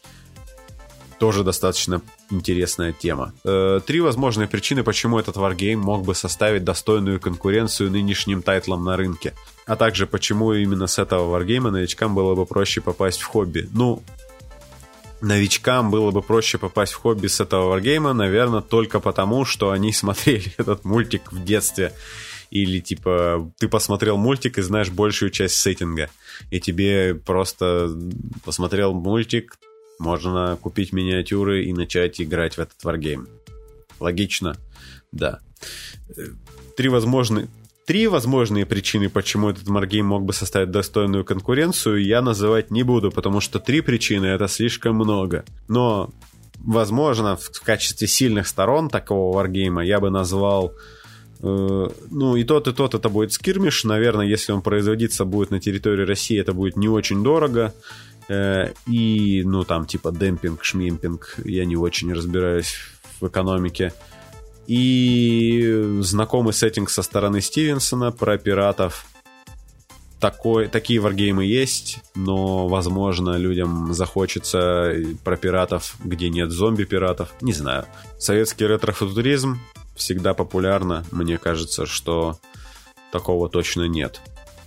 тоже 1.19 1.43
достаточно 1.43 2.01
интересная 2.31 2.93
тема. 2.93 3.33
Э, 3.43 3.79
три 3.85 3.99
возможные 4.01 4.47
причины, 4.47 4.83
почему 4.83 5.19
этот 5.19 5.35
Wargame 5.35 5.75
мог 5.75 6.03
бы 6.03 6.15
составить 6.15 6.63
достойную 6.63 7.19
конкуренцию 7.19 7.91
нынешним 7.91 8.41
тайтлам 8.41 8.83
на 8.83 8.97
рынке. 8.97 9.33
А 9.65 9.75
также, 9.75 10.07
почему 10.07 10.53
именно 10.53 10.87
с 10.87 10.97
этого 10.99 11.37
Wargame 11.37 11.69
новичкам 11.69 12.15
было 12.15 12.35
бы 12.35 12.45
проще 12.45 12.81
попасть 12.81 13.21
в 13.21 13.25
хобби. 13.25 13.69
Ну, 13.73 14.03
новичкам 15.21 15.91
было 15.91 16.11
бы 16.11 16.21
проще 16.21 16.57
попасть 16.57 16.93
в 16.93 16.97
хобби 16.97 17.27
с 17.27 17.39
этого 17.39 17.69
варгейма, 17.69 18.13
наверное, 18.13 18.61
только 18.61 18.99
потому, 18.99 19.45
что 19.45 19.71
они 19.71 19.93
смотрели 19.93 20.53
этот 20.57 20.83
мультик 20.83 21.31
в 21.31 21.43
детстве. 21.43 21.93
Или, 22.49 22.79
типа, 22.79 23.49
ты 23.59 23.69
посмотрел 23.69 24.17
мультик 24.17 24.57
и 24.57 24.61
знаешь 24.61 24.89
большую 24.89 25.31
часть 25.31 25.55
сеттинга. 25.55 26.09
И 26.49 26.59
тебе 26.59 27.15
просто 27.15 27.89
посмотрел 28.43 28.93
мультик, 28.93 29.57
можно 30.01 30.57
купить 30.59 30.91
миниатюры 30.91 31.63
и 31.63 31.73
начать 31.73 32.19
играть 32.19 32.55
в 32.55 32.59
этот 32.59 32.83
варгейм. 32.83 33.27
Логично? 33.99 34.57
Да. 35.11 35.39
Три 36.75 36.89
возможные, 36.89 37.47
Три 37.85 38.07
возможные 38.07 38.65
причины, 38.65 39.09
почему 39.09 39.49
этот 39.49 39.67
Маргейм 39.67 40.05
мог 40.05 40.23
бы 40.23 40.33
составить 40.33 40.71
достойную 40.71 41.25
конкуренцию, 41.25 42.05
я 42.05 42.21
называть 42.21 42.69
не 42.69 42.83
буду, 42.83 43.11
потому 43.11 43.41
что 43.41 43.59
три 43.59 43.81
причины 43.81 44.27
это 44.27 44.47
слишком 44.47 44.95
много. 44.95 45.43
Но, 45.67 46.11
возможно, 46.59 47.35
в 47.35 47.61
качестве 47.61 48.07
сильных 48.07 48.47
сторон 48.47 48.87
такого 48.87 49.35
варгейма 49.35 49.83
я 49.83 49.99
бы 49.99 50.11
назвал 50.11 50.73
э, 51.41 51.89
ну, 52.11 52.35
и 52.35 52.43
тот, 52.43 52.67
и 52.67 52.71
тот 52.71 52.93
это 52.93 53.09
будет 53.09 53.33
скирмиш. 53.33 53.83
Наверное, 53.83 54.27
если 54.27 54.51
он 54.51 54.61
производиться 54.61 55.25
будет 55.25 55.49
на 55.49 55.59
территории 55.59 56.05
России, 56.05 56.39
это 56.39 56.53
будет 56.53 56.77
не 56.77 56.87
очень 56.87 57.23
дорого. 57.23 57.73
Э, 58.29 58.73
и, 58.87 59.43
ну, 59.45 59.63
там, 59.63 59.85
типа, 59.85 60.11
демпинг, 60.11 60.63
шмимпинг, 60.63 61.35
я 61.45 61.65
не 61.65 61.75
очень 61.75 62.13
разбираюсь 62.13 62.75
в 63.19 63.27
экономике 63.27 63.93
и 64.67 65.97
знакомый 65.99 66.53
сеттинг 66.53 66.89
со 66.89 67.01
стороны 67.01 67.41
Стивенсона 67.41 68.11
про 68.11 68.37
пиратов. 68.37 69.05
Такой, 70.19 70.67
такие 70.67 70.99
варгеймы 70.99 71.45
есть, 71.45 71.99
но, 72.13 72.67
возможно, 72.67 73.37
людям 73.37 73.91
захочется 73.93 74.93
про 75.23 75.35
пиратов, 75.35 75.95
где 76.03 76.29
нет 76.29 76.51
зомби-пиратов. 76.51 77.33
Не 77.41 77.53
знаю. 77.53 77.85
Советский 78.19 78.67
ретро-футуризм 78.67 79.59
всегда 79.95 80.33
популярно. 80.35 81.03
Мне 81.11 81.37
кажется, 81.37 81.87
что 81.87 82.37
такого 83.11 83.49
точно 83.49 83.87
нет. 83.87 84.21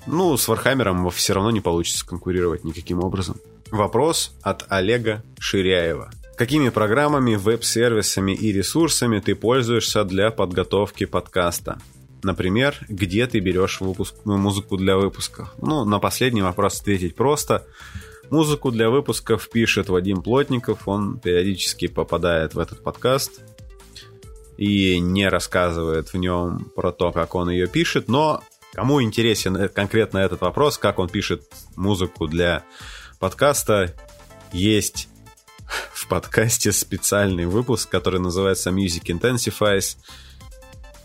Ну, 0.06 0.36
с 0.36 0.48
Вархаммером 0.48 1.08
все 1.10 1.32
равно 1.32 1.50
не 1.50 1.60
получится 1.60 2.06
конкурировать 2.06 2.64
никаким 2.64 3.02
образом. 3.02 3.36
Вопрос 3.70 4.34
от 4.42 4.64
Олега 4.68 5.22
Ширяева. 5.38 6.10
Какими 6.36 6.68
программами, 6.68 7.36
веб-сервисами 7.36 8.32
и 8.32 8.52
ресурсами 8.52 9.20
ты 9.20 9.34
пользуешься 9.34 10.04
для 10.04 10.30
подготовки 10.30 11.06
подкаста? 11.06 11.80
Например, 12.22 12.76
где 12.88 13.26
ты 13.26 13.38
берешь 13.38 13.80
выпуск, 13.80 14.14
ну, 14.24 14.36
музыку 14.36 14.76
для 14.76 14.96
выпусков? 14.96 15.54
Ну, 15.60 15.84
на 15.84 15.98
последний 15.98 16.42
вопрос 16.42 16.80
ответить 16.80 17.14
просто. 17.14 17.64
Музыку 18.30 18.70
для 18.70 18.90
выпусков 18.90 19.48
пишет 19.48 19.88
Вадим 19.88 20.22
Плотников, 20.22 20.88
он 20.88 21.18
периодически 21.18 21.86
попадает 21.86 22.54
в 22.54 22.58
этот 22.58 22.82
подкаст 22.82 23.42
и 24.56 24.98
не 24.98 25.28
рассказывает 25.28 26.08
в 26.08 26.16
нем 26.16 26.70
про 26.74 26.92
то, 26.92 27.12
как 27.12 27.34
он 27.34 27.50
ее 27.50 27.66
пишет, 27.66 28.08
но 28.08 28.42
кому 28.74 29.00
интересен 29.02 29.68
конкретно 29.68 30.18
этот 30.18 30.40
вопрос, 30.40 30.78
как 30.78 30.98
он 30.98 31.08
пишет 31.08 31.42
музыку 31.76 32.26
для 32.26 32.64
подкаста, 33.18 33.94
есть 34.52 35.08
в 35.92 36.08
подкасте 36.08 36.72
специальный 36.72 37.46
выпуск, 37.46 37.88
который 37.88 38.20
называется 38.20 38.70
Music 38.70 39.04
Intensifies. 39.06 39.96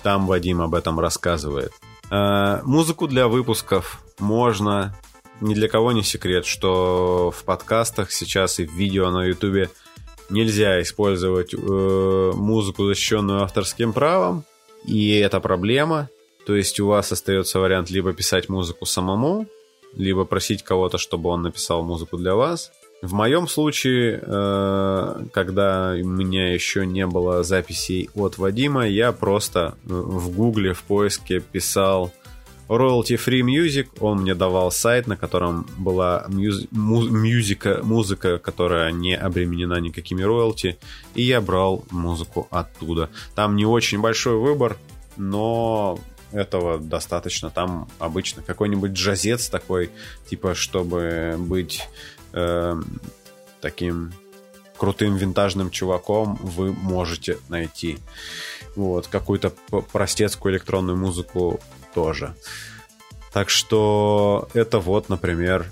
Там 0.03 0.27
Вадим 0.27 0.61
об 0.61 0.75
этом 0.75 0.99
рассказывает. 0.99 1.71
Э, 2.09 2.61
музыку 2.63 3.07
для 3.07 3.27
выпусков 3.27 4.03
можно... 4.19 4.95
Ни 5.41 5.53
для 5.53 5.69
кого 5.69 5.93
не 5.93 6.03
секрет, 6.03 6.45
что 6.45 7.31
в 7.31 7.45
подкастах 7.45 8.11
сейчас 8.11 8.59
и 8.59 8.65
в 8.65 8.73
видео 8.73 9.09
на 9.09 9.23
ютубе 9.23 9.69
нельзя 10.29 10.81
использовать 10.81 11.53
э, 11.53 12.31
музыку, 12.35 12.85
защищенную 12.85 13.43
авторским 13.43 13.93
правом, 13.93 14.43
и 14.83 15.17
это 15.17 15.39
проблема. 15.39 16.09
То 16.45 16.55
есть 16.55 16.79
у 16.79 16.87
вас 16.87 17.11
остается 17.11 17.59
вариант 17.59 17.89
либо 17.89 18.13
писать 18.13 18.49
музыку 18.49 18.85
самому, 18.85 19.47
либо 19.95 20.25
просить 20.25 20.63
кого-то, 20.63 20.97
чтобы 20.97 21.29
он 21.29 21.41
написал 21.41 21.83
музыку 21.83 22.17
для 22.17 22.35
вас. 22.35 22.71
В 23.01 23.13
моем 23.13 23.47
случае, 23.47 24.19
э, 24.21 25.25
когда 25.31 25.93
у 25.93 26.07
меня 26.07 26.53
еще 26.53 26.85
не 26.85 27.07
было 27.07 27.43
записей 27.43 28.09
от 28.13 28.37
Вадима, 28.37 28.87
я 28.87 29.13
просто 29.13 29.77
э, 29.83 29.87
в 29.87 30.35
гугле 30.35 30.73
в 30.73 30.83
поиске 30.83 31.39
писал 31.39 32.11
royalty 32.67 33.17
free 33.17 33.41
music, 33.41 33.87
он 33.99 34.21
мне 34.21 34.35
давал 34.35 34.69
сайт, 34.69 35.07
на 35.07 35.15
котором 35.15 35.65
была 35.77 36.25
музыка, 36.71 37.79
музыка, 37.83 38.37
которая 38.37 38.91
не 38.91 39.15
обременена 39.15 39.79
никакими 39.79 40.21
роялти, 40.21 40.77
и 41.15 41.23
я 41.23 41.41
брал 41.41 41.83
музыку 41.89 42.47
оттуда. 42.51 43.09
Там 43.33 43.55
не 43.55 43.65
очень 43.65 43.99
большой 44.01 44.35
выбор, 44.35 44.77
но 45.17 45.99
этого 46.31 46.77
достаточно. 46.77 47.49
Там 47.49 47.89
обычно 47.99 48.41
какой-нибудь 48.41 48.91
джазец 48.91 49.49
такой, 49.49 49.91
типа, 50.29 50.55
чтобы 50.55 51.35
быть 51.37 51.87
э, 52.33 52.81
таким 53.61 54.13
крутым 54.77 55.17
винтажным 55.17 55.69
чуваком, 55.69 56.35
вы 56.41 56.71
можете 56.71 57.37
найти. 57.49 57.99
Вот, 58.75 59.07
какую-то 59.07 59.51
простецкую 59.91 60.53
электронную 60.53 60.97
музыку 60.97 61.59
тоже. 61.93 62.35
Так 63.33 63.49
что 63.49 64.47
это 64.53 64.79
вот, 64.79 65.09
например, 65.09 65.71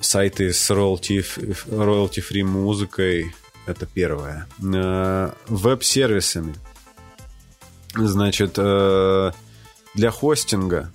сайты 0.00 0.52
с 0.52 0.70
royalty, 0.70 1.24
royalty-free 1.66 2.44
музыкой. 2.44 3.32
Это 3.66 3.86
первое. 3.86 4.46
Э, 4.62 5.32
веб-сервисами. 5.46 6.54
Значит, 7.94 8.54
э, 8.56 9.32
для 9.94 10.10
хостинга 10.10 10.92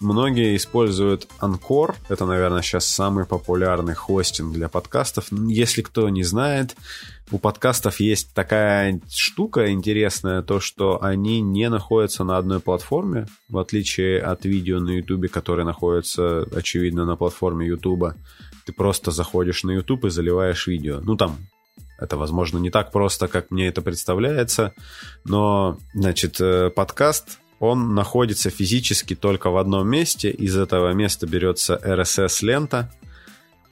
Многие 0.00 0.54
используют 0.54 1.26
Анкор. 1.40 1.96
Это, 2.08 2.24
наверное, 2.24 2.62
сейчас 2.62 2.86
самый 2.86 3.24
популярный 3.24 3.94
хостинг 3.94 4.52
для 4.52 4.68
подкастов. 4.68 5.26
Если 5.32 5.82
кто 5.82 6.08
не 6.08 6.22
знает, 6.22 6.76
у 7.32 7.38
подкастов 7.38 7.98
есть 7.98 8.32
такая 8.32 9.00
штука 9.10 9.72
интересная, 9.72 10.42
то, 10.42 10.60
что 10.60 11.02
они 11.02 11.40
не 11.40 11.68
находятся 11.68 12.22
на 12.22 12.38
одной 12.38 12.60
платформе, 12.60 13.26
в 13.48 13.58
отличие 13.58 14.20
от 14.20 14.44
видео 14.44 14.78
на 14.78 14.90
YouTube, 14.90 15.30
которые 15.32 15.66
находятся, 15.66 16.46
очевидно, 16.54 17.04
на 17.04 17.16
платформе 17.16 17.66
YouTube. 17.66 18.14
Ты 18.66 18.72
просто 18.72 19.10
заходишь 19.10 19.64
на 19.64 19.72
YouTube 19.72 20.04
и 20.04 20.10
заливаешь 20.10 20.68
видео. 20.68 21.00
Ну, 21.02 21.16
там 21.16 21.36
это, 21.98 22.16
возможно, 22.16 22.58
не 22.58 22.70
так 22.70 22.92
просто, 22.92 23.28
как 23.28 23.50
мне 23.50 23.68
это 23.68 23.82
представляется, 23.82 24.72
но, 25.24 25.78
значит, 25.94 26.40
э, 26.40 26.70
подкаст 26.70 27.38
он 27.60 27.94
находится 27.94 28.50
физически 28.50 29.14
только 29.16 29.50
в 29.50 29.56
одном 29.56 29.88
месте. 29.88 30.30
Из 30.30 30.56
этого 30.56 30.92
места 30.92 31.26
берется 31.26 31.74
RSS-лента 31.82 32.92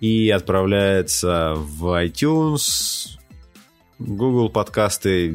и 0.00 0.28
отправляется 0.30 1.54
в 1.56 1.86
iTunes, 2.04 3.16
Google 3.98 4.50
подкасты, 4.50 5.28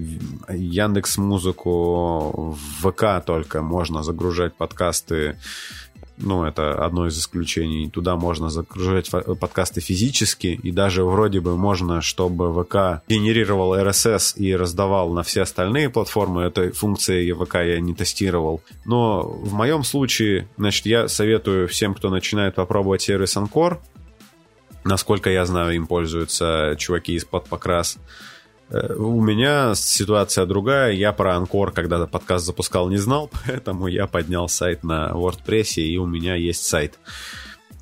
Яндекс 0.49 1.17
Музыку, 1.17 2.55
в 2.81 2.91
ВК 2.91 3.25
только 3.25 3.61
можно 3.61 4.03
загружать 4.03 4.53
подкасты 4.53 5.39
ну, 6.22 6.43
это 6.45 6.84
одно 6.86 7.07
из 7.07 7.17
исключений. 7.17 7.89
Туда 7.89 8.15
можно 8.15 8.49
загружать 8.49 9.09
подкасты 9.09 9.82
физически, 9.82 10.47
и 10.47 10.72
даже 10.72 11.03
вроде 11.03 11.39
бы 11.41 11.57
можно, 11.57 12.01
чтобы 12.01 12.63
ВК 12.63 13.03
генерировал 13.07 13.76
RSS 13.76 14.38
и 14.38 14.55
раздавал 14.55 15.13
на 15.13 15.24
все 15.24 15.41
остальные 15.41 15.89
платформы. 15.89 16.43
Этой 16.43 16.72
функции 16.72 17.32
ВК 17.32 17.55
я 17.55 17.80
не 17.80 17.93
тестировал. 17.93 18.61
Но 18.86 19.22
в 19.22 19.53
моем 19.53 19.84
случае, 19.84 20.47
значит, 20.57 20.86
я 20.86 21.07
советую 21.07 21.67
всем, 21.67 21.93
кто 21.93 22.09
начинает 22.09 22.55
попробовать 22.55 23.01
сервис 23.01 23.36
Anchor, 23.36 23.80
насколько 24.84 25.30
я 25.30 25.45
знаю, 25.45 25.76
им 25.76 25.88
пользуются 25.88 26.76
чуваки 26.78 27.13
из-под 27.13 27.47
покрас. 27.47 27.97
Э, 28.72 28.93
у 28.93 29.22
меня 29.22 29.76
ситуация 29.76 30.45
другая. 30.45 30.93
Я 30.93 31.11
про 31.11 31.36
Анкор, 31.36 31.72
когда 31.72 32.07
подкаст 32.07 32.45
запускал, 32.45 32.89
не 32.89 32.97
знал, 32.97 33.30
поэтому 33.45 33.88
я 33.88 34.07
поднял 34.07 34.47
сайт 34.47 34.84
на 34.84 35.11
WordPress, 35.11 35.82
и 35.82 35.97
у 35.97 36.05
меня 36.05 36.36
есть 36.36 36.63
сайт, 36.63 36.97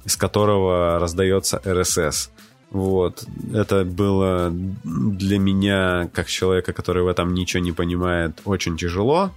с 0.06 0.16
которого 0.16 1.00
раздается 1.00 1.62
RSS. 1.64 2.30
Вот. 2.72 3.24
Это 3.54 3.84
было 3.84 4.52
для 4.52 5.40
меня, 5.40 6.10
как 6.14 6.28
человека, 6.28 6.74
который 6.74 7.04
в 7.04 7.08
этом 7.08 7.34
ничего 7.34 7.64
не 7.64 7.72
понимает, 7.72 8.42
очень 8.46 8.78
тяжело, 8.78 9.32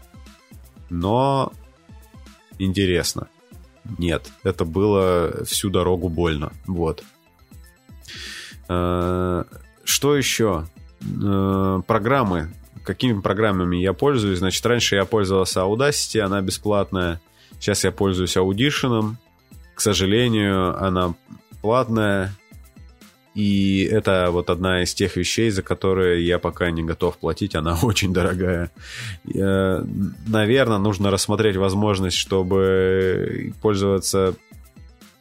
но 0.90 1.52
интересно. 2.58 3.28
Нет, 3.98 4.30
это 4.44 4.64
было 4.64 5.44
всю 5.44 5.68
дорогу 5.68 6.08
больно. 6.08 6.52
Вот. 6.66 7.02
Э, 8.68 9.44
что 9.84 10.16
еще? 10.16 10.66
Э, 11.02 11.82
программы, 11.86 12.52
какими 12.84 13.20
программами 13.20 13.76
я 13.76 13.92
пользуюсь. 13.92 14.38
Значит, 14.38 14.64
раньше 14.66 14.96
я 14.96 15.04
пользовался 15.04 15.60
Audacity, 15.60 16.20
она 16.20 16.40
бесплатная. 16.40 17.20
Сейчас 17.58 17.84
я 17.84 17.92
пользуюсь 17.92 18.36
Audition. 18.36 19.14
К 19.74 19.80
сожалению, 19.80 20.76
она 20.82 21.14
платная. 21.60 22.32
И 23.34 23.88
это 23.90 24.28
вот 24.30 24.50
одна 24.50 24.82
из 24.82 24.92
тех 24.92 25.16
вещей, 25.16 25.48
за 25.50 25.62
которые 25.62 26.26
я 26.26 26.38
пока 26.38 26.70
не 26.70 26.82
готов 26.82 27.16
платить. 27.16 27.54
Она 27.54 27.78
очень 27.82 28.12
дорогая. 28.12 28.70
Наверное, 29.24 30.78
нужно 30.78 31.10
рассмотреть 31.10 31.56
возможность, 31.56 32.16
чтобы 32.16 33.52
пользоваться 33.62 34.34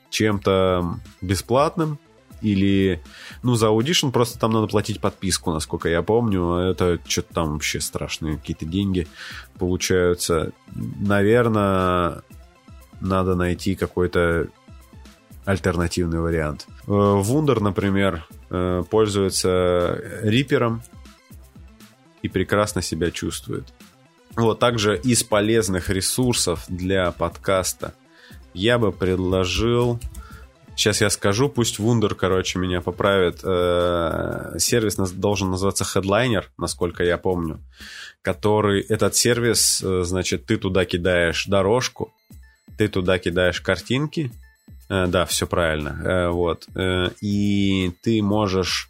чем-то 0.09 0.99
бесплатным, 1.21 1.97
или, 2.41 3.01
ну, 3.43 3.55
за 3.55 3.67
Audition 3.67 4.11
просто 4.11 4.39
там 4.39 4.51
надо 4.51 4.67
платить 4.67 4.99
подписку, 4.99 5.51
насколько 5.51 5.89
я 5.89 6.01
помню. 6.01 6.55
Это 6.55 6.99
что-то 7.05 7.33
там 7.33 7.53
вообще 7.53 7.79
страшные 7.79 8.37
какие-то 8.37 8.65
деньги 8.65 9.07
получаются. 9.57 10.51
Наверное, 10.75 12.21
надо 12.99 13.35
найти 13.35 13.75
какой-то 13.75 14.47
альтернативный 15.45 16.19
вариант. 16.19 16.67
Вундер, 16.85 17.57
э, 17.57 17.61
например, 17.61 18.27
э, 18.49 18.83
пользуется 18.89 19.99
рипером 20.21 20.83
и 22.21 22.29
прекрасно 22.29 22.81
себя 22.81 23.11
чувствует. 23.11 23.73
Вот 24.35 24.59
также 24.59 24.97
из 24.97 25.23
полезных 25.23 25.89
ресурсов 25.89 26.65
для 26.67 27.11
подкаста 27.11 27.93
я 28.53 28.77
бы 28.77 28.91
предложил 28.91 29.99
Сейчас 30.75 31.01
я 31.01 31.09
скажу, 31.09 31.49
пусть 31.49 31.79
Вундер, 31.79 32.15
короче, 32.15 32.57
меня 32.57 32.81
поправит. 32.81 33.41
Э, 33.43 34.55
сервис 34.57 34.95
должен 34.95 35.51
называться 35.51 35.83
Headliner, 35.83 36.45
насколько 36.57 37.03
я 37.03 37.17
помню. 37.17 37.59
Который, 38.21 38.81
этот 38.81 39.15
сервис, 39.15 39.81
э, 39.83 40.03
значит, 40.03 40.45
ты 40.45 40.57
туда 40.57 40.85
кидаешь 40.85 41.45
дорожку, 41.45 42.13
ты 42.77 42.87
туда 42.87 43.19
кидаешь 43.19 43.61
картинки. 43.61 44.31
Э, 44.89 45.07
да, 45.07 45.25
все 45.25 45.45
правильно. 45.45 46.31
Вот. 46.31 46.67
И 47.21 47.91
ты 48.01 48.21
можешь... 48.23 48.89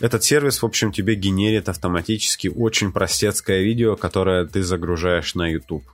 Этот 0.00 0.22
сервис, 0.22 0.62
в 0.62 0.66
общем, 0.66 0.92
тебе 0.92 1.16
генерит 1.16 1.68
автоматически 1.68 2.48
очень 2.48 2.92
простецкое 2.92 3.62
видео, 3.62 3.96
которое 3.96 4.46
ты 4.46 4.62
загружаешь 4.62 5.34
на 5.34 5.48
YouTube. 5.50 5.84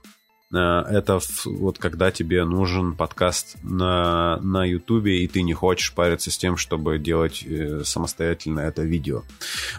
Э, 0.53 0.83
это 0.89 1.19
вот 1.45 1.77
когда 1.77 2.11
тебе 2.11 2.43
нужен 2.45 2.95
подкаст 2.95 3.57
на, 3.63 4.37
на 4.41 4.65
YouTube, 4.65 5.07
и 5.07 5.27
ты 5.27 5.41
не 5.41 5.53
хочешь 5.53 5.93
париться 5.93 6.31
с 6.31 6.37
тем, 6.37 6.57
чтобы 6.57 6.99
делать 6.99 7.43
э, 7.45 7.83
самостоятельно 7.83 8.59
это 8.59 8.83
видео. 8.83 9.23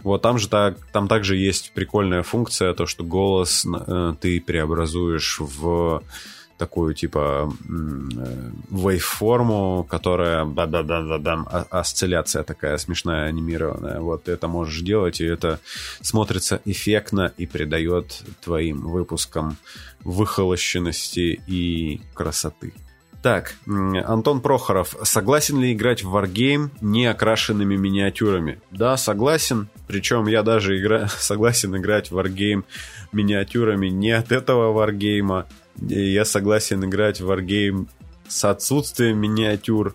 Вот 0.02 0.22
там 0.22 0.38
же 0.38 0.48
так, 0.48 0.78
там 0.92 1.08
также 1.08 1.36
есть 1.36 1.72
прикольная 1.72 2.22
функция, 2.22 2.74
то, 2.74 2.86
что 2.86 3.04
голос 3.04 3.66
э, 3.66 4.14
ты 4.20 4.40
преобразуешь 4.40 5.38
в 5.40 6.02
такую 6.58 6.94
типа 6.94 7.52
вейформу, 8.70 9.86
которая 9.88 10.44
да 10.44 10.66
да 10.66 10.82
да 10.82 11.02
да 11.02 11.18
да 11.18 11.66
осцилляция 11.70 12.42
такая 12.42 12.78
смешная 12.78 13.28
анимированная. 13.28 14.00
Вот 14.00 14.28
это 14.28 14.48
можешь 14.48 14.80
делать, 14.80 15.20
и 15.20 15.24
это 15.24 15.60
смотрится 16.00 16.60
эффектно 16.64 17.32
и 17.36 17.46
придает 17.46 18.22
твоим 18.42 18.80
выпускам 18.80 19.56
выхолощенности 20.04 21.40
и 21.46 22.00
красоты. 22.14 22.72
Так, 23.26 23.56
Антон 23.66 24.40
Прохоров, 24.40 24.94
согласен 25.02 25.60
ли 25.60 25.72
играть 25.72 26.04
в 26.04 26.14
Wargame 26.14 26.70
не 26.80 27.06
окрашенными 27.06 27.74
миниатюрами? 27.74 28.60
Да, 28.70 28.96
согласен. 28.96 29.68
Причем 29.88 30.28
я 30.28 30.44
даже 30.44 30.78
игра... 30.78 31.08
согласен 31.18 31.76
играть 31.76 32.12
в 32.12 32.16
Wargame 32.16 32.62
миниатюрами 33.10 33.88
не 33.88 34.12
от 34.12 34.30
этого 34.30 34.72
Wargame. 34.72 35.44
Я 35.80 36.24
согласен 36.24 36.84
играть 36.84 37.20
в 37.20 37.30
Wargame 37.30 37.88
с 38.28 38.44
отсутствием 38.44 39.18
миниатюр. 39.18 39.94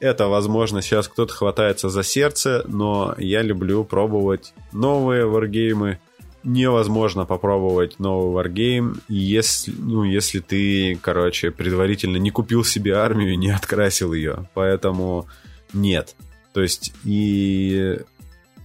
Это, 0.00 0.28
возможно, 0.28 0.80
сейчас 0.80 1.08
кто-то 1.08 1.32
хватается 1.32 1.90
за 1.90 2.02
сердце, 2.02 2.64
но 2.66 3.14
я 3.18 3.42
люблю 3.42 3.84
пробовать 3.84 4.54
новые 4.72 5.26
варгеймы, 5.26 5.98
невозможно 6.42 7.26
попробовать 7.26 7.98
новый 7.98 8.42
Wargame, 8.42 8.96
если, 9.08 9.72
ну, 9.76 10.04
если 10.04 10.38
ты, 10.40 10.98
короче, 11.02 11.50
предварительно 11.50 12.16
не 12.16 12.30
купил 12.30 12.64
себе 12.64 12.94
армию 12.94 13.34
и 13.34 13.36
не 13.36 13.50
открасил 13.50 14.14
ее. 14.14 14.48
Поэтому 14.54 15.28
нет. 15.74 16.16
То 16.54 16.62
есть 16.62 16.92
и 17.04 17.98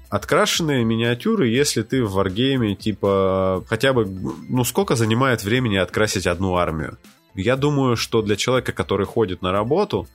открашенные 0.09 0.83
миниатюры, 0.83 1.47
если 1.47 1.81
ты 1.81 2.03
в 2.03 2.17
Wargame, 2.17 2.75
типа, 2.75 3.63
хотя 3.67 3.93
бы, 3.93 4.05
ну, 4.49 4.63
сколько 4.63 4.95
занимает 4.95 5.43
времени 5.43 5.77
открасить 5.77 6.27
одну 6.27 6.55
армию? 6.55 6.97
Я 7.33 7.55
думаю, 7.57 7.97
что 7.97 8.21
для 8.21 8.35
человека, 8.35 8.71
который 8.71 9.05
ходит 9.05 9.41
на 9.41 9.51
работу, 9.51 10.07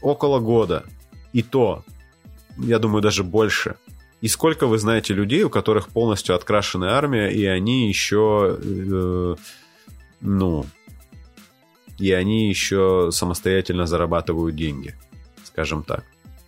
около 0.00 0.38
года. 0.40 0.84
И 1.32 1.42
то, 1.42 1.84
я 2.56 2.78
думаю, 2.78 3.02
даже 3.02 3.22
больше. 3.22 3.76
И 4.20 4.28
сколько 4.28 4.66
вы 4.66 4.78
знаете 4.78 5.14
людей, 5.14 5.42
у 5.44 5.50
которых 5.50 5.88
полностью 5.88 6.34
открашенная 6.34 6.90
армия, 6.90 7.28
и 7.28 7.44
они 7.44 7.88
еще 7.88 8.58
э, 8.60 9.36
Ну, 10.20 10.66
и 11.98 12.12
они 12.12 12.48
еще 12.48 13.10
самостоятельно 13.12 13.86
зарабатывают 13.86 14.56
деньги, 14.56 14.94
скажем 15.44 15.82
так. 15.82 16.04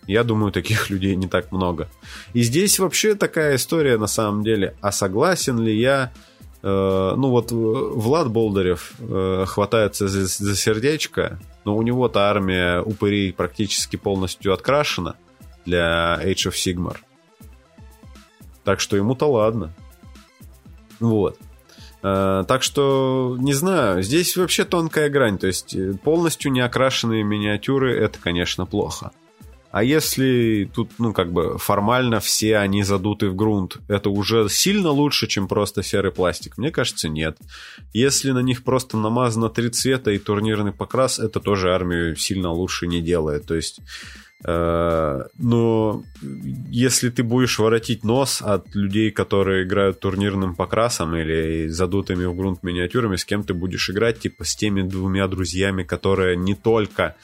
Я 0.07 0.23
думаю, 0.23 0.51
таких 0.51 0.89
людей 0.89 1.15
не 1.15 1.27
так 1.27 1.51
много. 1.51 1.89
И 2.33 2.41
здесь 2.41 2.79
вообще 2.79 3.15
такая 3.15 3.55
история 3.55 3.97
на 3.97 4.07
самом 4.07 4.43
деле. 4.43 4.75
А 4.81 4.91
согласен 4.91 5.59
ли 5.59 5.77
я... 5.77 6.11
Э, 6.63 7.13
ну 7.15 7.29
вот 7.29 7.51
э, 7.51 7.55
Влад 7.55 8.29
Болдырев 8.29 8.93
э, 8.99 9.45
хватается 9.47 10.07
за, 10.07 10.25
за 10.25 10.55
сердечко, 10.55 11.39
но 11.65 11.75
у 11.75 11.81
него-то 11.81 12.29
армия 12.29 12.81
упырей 12.81 13.33
практически 13.33 13.95
полностью 13.95 14.53
открашена 14.53 15.15
для 15.65 16.19
Age 16.23 16.49
of 16.49 16.53
Sigmar. 16.53 16.97
Так 18.63 18.79
что 18.79 18.95
ему-то 18.95 19.25
ладно. 19.25 19.73
Вот. 20.99 21.37
Э, 22.03 22.43
так 22.47 22.63
что, 22.63 23.35
не 23.39 23.53
знаю, 23.53 24.01
здесь 24.03 24.35
вообще 24.37 24.65
тонкая 24.65 25.09
грань. 25.09 25.37
То 25.37 25.47
есть 25.47 25.75
э, 25.75 25.93
полностью 25.93 26.51
неокрашенные 26.51 27.23
миниатюры 27.23 27.95
это, 27.95 28.19
конечно, 28.19 28.65
плохо. 28.65 29.11
А 29.71 29.83
если 29.83 30.69
тут, 30.73 30.91
ну, 30.97 31.13
как 31.13 31.31
бы 31.31 31.57
формально 31.57 32.19
все 32.19 32.57
они 32.57 32.83
задуты 32.83 33.29
в 33.29 33.35
грунт, 33.35 33.77
это 33.87 34.09
уже 34.09 34.49
сильно 34.49 34.89
лучше, 34.89 35.27
чем 35.27 35.47
просто 35.47 35.81
серый 35.81 36.11
пластик? 36.11 36.57
Мне 36.57 36.71
кажется, 36.71 37.07
нет. 37.07 37.37
Если 37.93 38.31
на 38.31 38.39
них 38.39 38.63
просто 38.63 38.97
намазано 38.97 39.49
три 39.49 39.69
цвета 39.69 40.11
и 40.11 40.17
турнирный 40.17 40.73
покрас, 40.73 41.19
это 41.19 41.39
тоже 41.39 41.73
армию 41.73 42.15
сильно 42.15 42.51
лучше 42.51 42.87
не 42.87 43.01
делает. 43.01 43.45
То 43.45 43.55
есть 43.55 43.79
Э, 44.43 45.25
но 45.37 46.03
если 46.69 47.09
ты 47.09 47.23
будешь 47.23 47.59
воротить 47.59 48.03
нос 48.03 48.41
от 48.41 48.73
людей, 48.73 49.11
которые 49.11 49.63
играют 49.63 49.99
турнирным 49.99 50.55
покрасом 50.55 51.15
или 51.15 51.67
задутыми 51.67 52.25
в 52.25 52.35
грунт 52.35 52.63
миниатюрами, 52.63 53.17
с 53.17 53.25
кем 53.25 53.43
ты 53.43 53.53
будешь 53.53 53.89
играть, 53.89 54.19
типа 54.19 54.43
с 54.43 54.55
теми 54.55 54.81
двумя 54.81 55.27
друзьями, 55.27 55.83
которые 55.83 56.37
не 56.37 56.55
только 56.55 57.15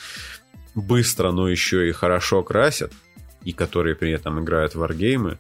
быстро, 0.78 1.32
но 1.32 1.50
еще 1.50 1.90
и 1.90 1.92
хорошо 1.92 2.44
красят, 2.44 2.94
и 3.44 3.52
которые 3.52 3.96
при 3.96 4.12
этом 4.12 4.42
играют 4.42 4.76
в 4.76 4.80
варгеймы, 4.80 5.40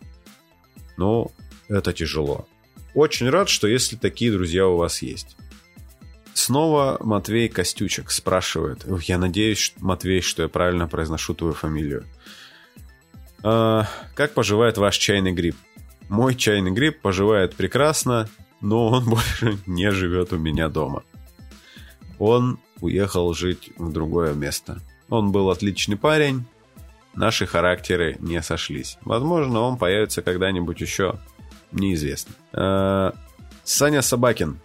ну, 0.97 1.31
это 1.69 1.93
тяжело. 1.93 2.47
Очень 2.93 3.29
рад, 3.29 3.47
что 3.47 3.67
если 3.67 3.95
такие 3.95 4.31
друзья 4.31 4.67
у 4.67 4.77
вас 4.77 5.01
есть. 5.01 5.37
Снова 6.33 6.97
Матвей 7.01 7.49
Костючек 7.49 8.09
спрашивает. 8.11 8.85
Я 9.03 9.17
надеюсь, 9.17 9.73
Матвей, 9.79 10.21
что 10.21 10.43
я 10.43 10.49
правильно 10.49 10.87
произношу 10.87 11.33
твою 11.33 11.53
фамилию. 11.53 12.05
А, 13.43 13.87
как 14.15 14.33
поживает 14.33 14.77
ваш 14.77 14.97
чайный 14.97 15.33
гриб? 15.33 15.55
Мой 16.09 16.35
чайный 16.35 16.71
гриб 16.71 17.01
поживает 17.01 17.55
прекрасно, 17.55 18.29
но 18.61 18.87
он 18.87 19.05
больше 19.09 19.57
не 19.67 19.91
живет 19.91 20.33
у 20.33 20.37
меня 20.37 20.69
дома. 20.69 21.03
Он 22.17 22.59
уехал 22.81 23.33
жить 23.33 23.69
в 23.77 23.91
другое 23.91 24.33
место. 24.33 24.81
Он 25.09 25.31
был 25.31 25.49
отличный 25.49 25.97
парень, 25.97 26.45
наши 27.15 27.45
характеры 27.45 28.17
не 28.19 28.41
сошлись. 28.41 28.97
Возможно, 29.01 29.61
он 29.61 29.77
появится 29.77 30.21
когда-нибудь 30.21 30.81
еще, 30.81 31.19
неизвестно. 31.71 32.35
А, 32.53 33.13
Саня 33.63 34.01
Собакин 34.01 34.59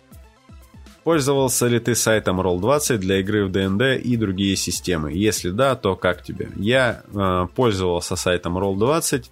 Пользовался 1.05 1.67
ли 1.67 1.81
ты 1.81 1.97
сайтом 1.97 2.41
Roll20 2.41 2.99
для 2.99 3.19
игры 3.21 3.47
в 3.47 3.51
D&D 3.51 3.99
и 3.99 4.17
другие 4.17 4.55
системы? 4.55 5.13
Если 5.13 5.51
да, 5.51 5.75
то 5.75 5.97
как 5.97 6.23
тебе? 6.23 6.49
Я 6.55 7.03
э, 7.13 7.49
пользовался 7.57 8.15
сайтом 8.15 8.57
Roll20, 8.57 9.25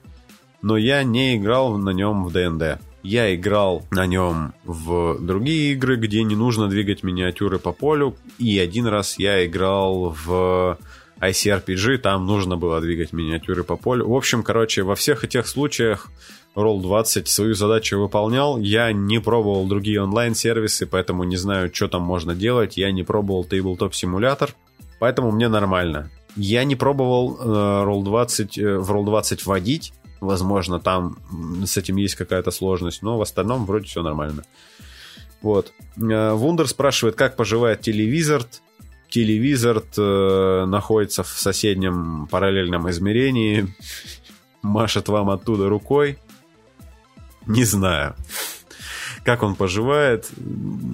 но 0.62 0.76
я 0.76 1.04
не 1.04 1.36
играл 1.36 1.78
на 1.78 1.90
нем 1.90 2.24
в 2.24 2.32
D&D. 2.32 2.80
Я 3.04 3.34
играл 3.34 3.86
на 3.92 4.06
нем 4.06 4.52
в 4.64 5.18
другие 5.20 5.72
игры, 5.72 5.96
где 5.96 6.24
не 6.24 6.34
нужно 6.34 6.68
двигать 6.68 7.04
миниатюры 7.04 7.60
по 7.60 7.72
полю. 7.72 8.16
И 8.38 8.58
один 8.58 8.86
раз 8.86 9.18
я 9.18 9.46
играл 9.46 10.14
в 10.24 10.76
ICRPG, 11.20 11.98
там 11.98 12.26
нужно 12.26 12.56
было 12.56 12.80
двигать 12.80 13.12
миниатюры 13.12 13.64
по 13.64 13.76
полю. 13.76 14.08
В 14.08 14.14
общем, 14.14 14.42
короче, 14.42 14.82
во 14.82 14.94
всех 14.94 15.24
этих 15.24 15.46
случаях 15.46 16.10
Roll20 16.56 17.26
свою 17.26 17.54
задачу 17.54 17.98
выполнял. 17.98 18.58
Я 18.58 18.92
не 18.92 19.20
пробовал 19.20 19.66
другие 19.66 20.02
онлайн-сервисы, 20.02 20.86
поэтому 20.86 21.24
не 21.24 21.36
знаю, 21.36 21.72
что 21.72 21.88
там 21.88 22.02
можно 22.02 22.34
делать. 22.34 22.76
Я 22.76 22.90
не 22.90 23.02
пробовал 23.02 23.44
Tabletop 23.44 23.92
симулятор, 23.92 24.54
поэтому 24.98 25.30
мне 25.30 25.48
нормально. 25.48 26.10
Я 26.36 26.64
не 26.64 26.76
пробовал 26.76 27.38
э, 27.38 27.44
Roll20, 27.44 28.60
э, 28.60 28.78
в 28.78 28.90
Roll20 28.90 29.42
вводить. 29.44 29.92
Возможно, 30.20 30.80
там 30.80 31.16
с 31.64 31.76
этим 31.76 31.96
есть 31.96 32.14
какая-то 32.14 32.50
сложность, 32.50 33.02
но 33.02 33.16
в 33.16 33.22
остальном 33.22 33.64
вроде 33.64 33.86
все 33.86 34.02
нормально. 34.02 34.44
Вот. 35.42 35.72
Э, 35.96 36.32
Вундер 36.32 36.68
спрашивает, 36.68 37.16
как 37.16 37.36
поживает 37.36 37.80
телевизор. 37.80 38.44
Телевизор 39.10 39.82
э, 39.96 40.64
находится 40.66 41.22
в 41.22 41.28
соседнем 41.28 42.28
параллельном 42.30 42.88
измерении, 42.90 43.74
машет 44.62 45.08
вам 45.08 45.30
оттуда 45.30 45.68
рукой. 45.68 46.18
Не 47.46 47.64
знаю. 47.64 48.14
Как 49.24 49.42
он 49.42 49.54
поживает? 49.54 50.30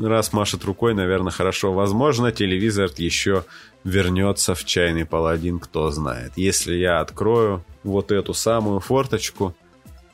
Раз 0.02 0.32
машет 0.32 0.64
рукой, 0.64 0.94
наверное, 0.94 1.30
хорошо. 1.30 1.72
Возможно, 1.72 2.32
телевизор 2.32 2.90
еще 2.96 3.44
вернется 3.84 4.54
в 4.54 4.64
чайный 4.64 5.04
паладин, 5.04 5.60
кто 5.60 5.90
знает. 5.90 6.32
Если 6.36 6.74
я 6.74 7.00
открою 7.00 7.64
вот 7.84 8.10
эту 8.10 8.34
самую 8.34 8.80
форточку, 8.80 9.54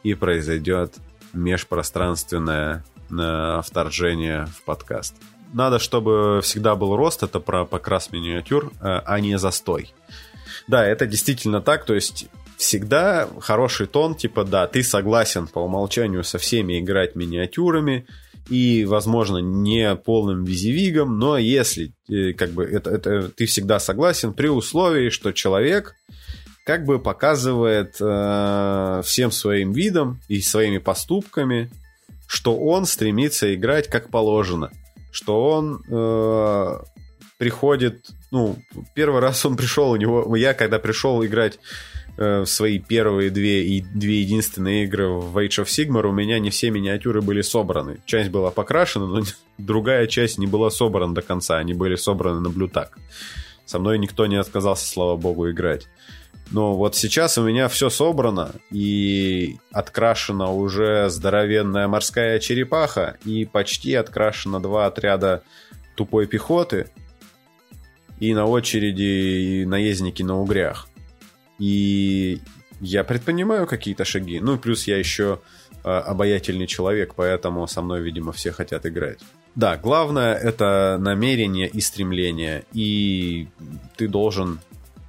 и 0.02 0.14
произойдет 0.14 0.94
межпространственное 1.32 2.84
э, 3.10 3.60
вторжение 3.64 4.46
в 4.46 4.62
подкаст. 4.64 5.14
Надо, 5.52 5.78
чтобы 5.78 6.40
всегда 6.42 6.76
был 6.76 6.96
рост, 6.96 7.22
это 7.22 7.40
про 7.40 7.64
покрас 7.64 8.10
миниатюр, 8.10 8.72
э, 8.80 9.00
а 9.04 9.20
не 9.20 9.38
застой. 9.38 9.92
Да, 10.66 10.86
это 10.86 11.06
действительно 11.06 11.60
так, 11.60 11.84
то 11.84 11.94
есть 11.94 12.26
всегда 12.56 13.28
хороший 13.40 13.86
тон, 13.86 14.14
типа, 14.14 14.44
да, 14.44 14.66
ты 14.66 14.82
согласен 14.82 15.46
по 15.46 15.58
умолчанию 15.58 16.24
со 16.24 16.38
всеми 16.38 16.80
играть 16.80 17.16
миниатюрами 17.16 18.06
и, 18.48 18.84
возможно, 18.84 19.38
не 19.38 19.94
полным 19.96 20.44
визивигом, 20.44 21.18
но 21.18 21.36
если 21.38 21.92
э, 22.08 22.32
как 22.32 22.50
бы 22.50 22.64
это, 22.64 22.90
это 22.90 23.28
ты 23.28 23.46
всегда 23.46 23.78
согласен 23.78 24.32
при 24.32 24.48
условии, 24.48 25.10
что 25.10 25.32
человек 25.32 25.94
как 26.64 26.84
бы 26.84 26.98
показывает 26.98 27.96
э, 28.00 29.02
всем 29.04 29.30
своим 29.32 29.72
видом 29.72 30.20
и 30.28 30.40
своими 30.40 30.78
поступками, 30.78 31.70
что 32.26 32.56
он 32.56 32.86
стремится 32.86 33.54
играть 33.54 33.88
как 33.88 34.08
положено, 34.10 34.70
что 35.12 35.48
он 35.48 35.82
э, 35.88 36.78
приходит, 37.38 38.10
ну, 38.32 38.56
первый 38.94 39.20
раз 39.20 39.46
он 39.46 39.56
пришел, 39.56 39.92
у 39.92 39.96
него, 39.96 40.34
я 40.34 40.54
когда 40.54 40.80
пришел 40.80 41.24
играть 41.24 41.60
Э, 42.18 42.42
в 42.42 42.46
свои 42.46 42.78
первые 42.78 43.30
две 43.30 43.64
и 43.64 43.80
две 43.80 44.20
единственные 44.20 44.84
игры 44.84 45.08
в 45.08 45.36
Age 45.38 45.64
of 45.64 45.64
Sigmar 45.64 46.06
у 46.06 46.12
меня 46.12 46.38
не 46.38 46.50
все 46.50 46.70
миниатюры 46.70 47.22
были 47.22 47.40
собраны. 47.40 48.00
Часть 48.04 48.30
была 48.30 48.50
покрашена, 48.50 49.06
но 49.06 49.22
другая 49.58 50.06
часть 50.06 50.38
не 50.38 50.46
была 50.46 50.70
собрана 50.70 51.14
до 51.14 51.22
конца. 51.22 51.56
Они 51.56 51.72
были 51.72 51.96
собраны 51.96 52.40
на 52.40 52.50
блютак. 52.50 52.98
Со 53.64 53.78
мной 53.78 53.98
никто 53.98 54.26
не 54.26 54.36
отказался, 54.36 54.86
слава 54.86 55.16
богу, 55.16 55.50
играть. 55.50 55.88
Но 56.52 56.74
вот 56.76 56.94
сейчас 56.94 57.38
у 57.38 57.44
меня 57.44 57.68
все 57.68 57.88
собрано, 57.88 58.52
и 58.70 59.56
открашена 59.72 60.52
уже 60.52 61.08
здоровенная 61.08 61.88
морская 61.88 62.38
черепаха, 62.38 63.16
и 63.24 63.46
почти 63.46 63.94
открашено 63.94 64.60
два 64.60 64.86
отряда 64.86 65.42
тупой 65.96 66.26
пехоты, 66.26 66.90
и 68.20 68.34
на 68.34 68.44
очереди 68.44 69.64
наездники 69.64 70.22
на 70.22 70.38
угрях. 70.38 70.88
И 71.58 72.40
я 72.80 73.02
предпринимаю 73.02 73.66
какие-то 73.66 74.04
шаги. 74.04 74.38
Ну, 74.40 74.58
плюс 74.58 74.86
я 74.86 74.98
еще 74.98 75.40
э, 75.84 75.88
обаятельный 75.88 76.66
человек, 76.66 77.14
поэтому 77.14 77.66
со 77.66 77.80
мной, 77.80 78.02
видимо, 78.02 78.32
все 78.32 78.52
хотят 78.52 78.84
играть. 78.84 79.20
Да, 79.54 79.76
главное 79.76 80.34
это 80.34 80.98
намерение 81.00 81.68
и 81.68 81.80
стремление. 81.80 82.64
И 82.72 83.48
ты 83.96 84.06
должен... 84.08 84.60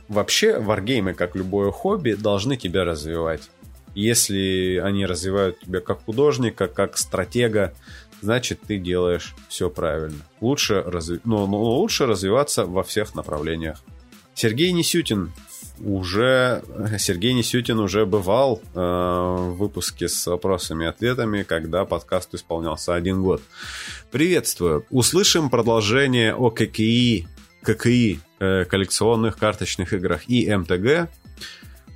Вообще, 0.08 0.60
варгеймы, 0.60 1.14
как 1.14 1.36
любое 1.36 1.72
хобби, 1.72 2.14
должны 2.14 2.58
тебя 2.58 2.84
развивать. 2.84 3.50
Если 3.96 4.82
они 4.84 5.06
развивают 5.06 5.60
тебя 5.60 5.80
как 5.80 6.04
художника, 6.06 6.68
как 6.68 6.98
стратега, 6.98 7.74
значит 8.22 8.62
ты 8.68 8.78
делаешь 8.78 9.36
все 9.50 9.70
правильно. 9.70 10.20
Лучше, 10.42 10.82
разви... 10.82 11.20
но, 11.24 11.46
но 11.48 11.62
лучше 11.62 12.06
развиваться 12.06 12.66
во 12.66 12.84
всех 12.84 13.16
направлениях. 13.16 13.82
Сергей 14.34 14.72
Несютин 14.72 15.32
уже 15.84 16.64
Сергей 16.98 17.34
Несютин 17.34 17.80
уже 17.80 18.06
бывал 18.06 18.62
э, 18.74 18.80
в 18.80 19.56
выпуске 19.58 20.08
с 20.08 20.28
вопросами 20.28 20.86
и 20.86 20.88
ответами, 20.88 21.44
когда 21.44 21.86
подкаст 21.86 22.34
исполнялся 22.34 22.96
один 22.96 23.22
год. 23.22 23.42
Приветствую. 24.12 24.86
Услышим 24.90 25.50
продолжение 25.50 26.36
о 26.36 26.50
ККИ, 26.50 27.28
ККИ 27.64 28.20
коллекционных 28.70 29.38
карточных 29.38 29.94
играх 29.94 30.30
и 30.30 30.54
МТГ. 30.54 31.10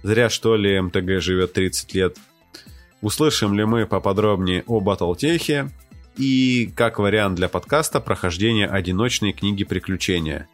Зря 0.04 0.30
что 0.30 0.56
ли 0.56 0.80
МТГ 0.80 1.22
живет 1.22 1.54
30 1.54 1.94
лет. 1.94 2.18
Услышим 3.02 3.54
ли 3.54 3.66
мы 3.66 3.86
поподробнее 3.86 4.64
о 4.68 4.80
Батлтехе 4.80 5.70
и 6.18 6.72
как 6.76 7.00
вариант 7.00 7.36
для 7.36 7.48
подкаста 7.48 8.00
прохождение 8.00 8.68
одиночной 8.68 9.34
книги 9.34 9.64
приключения. 9.64 10.48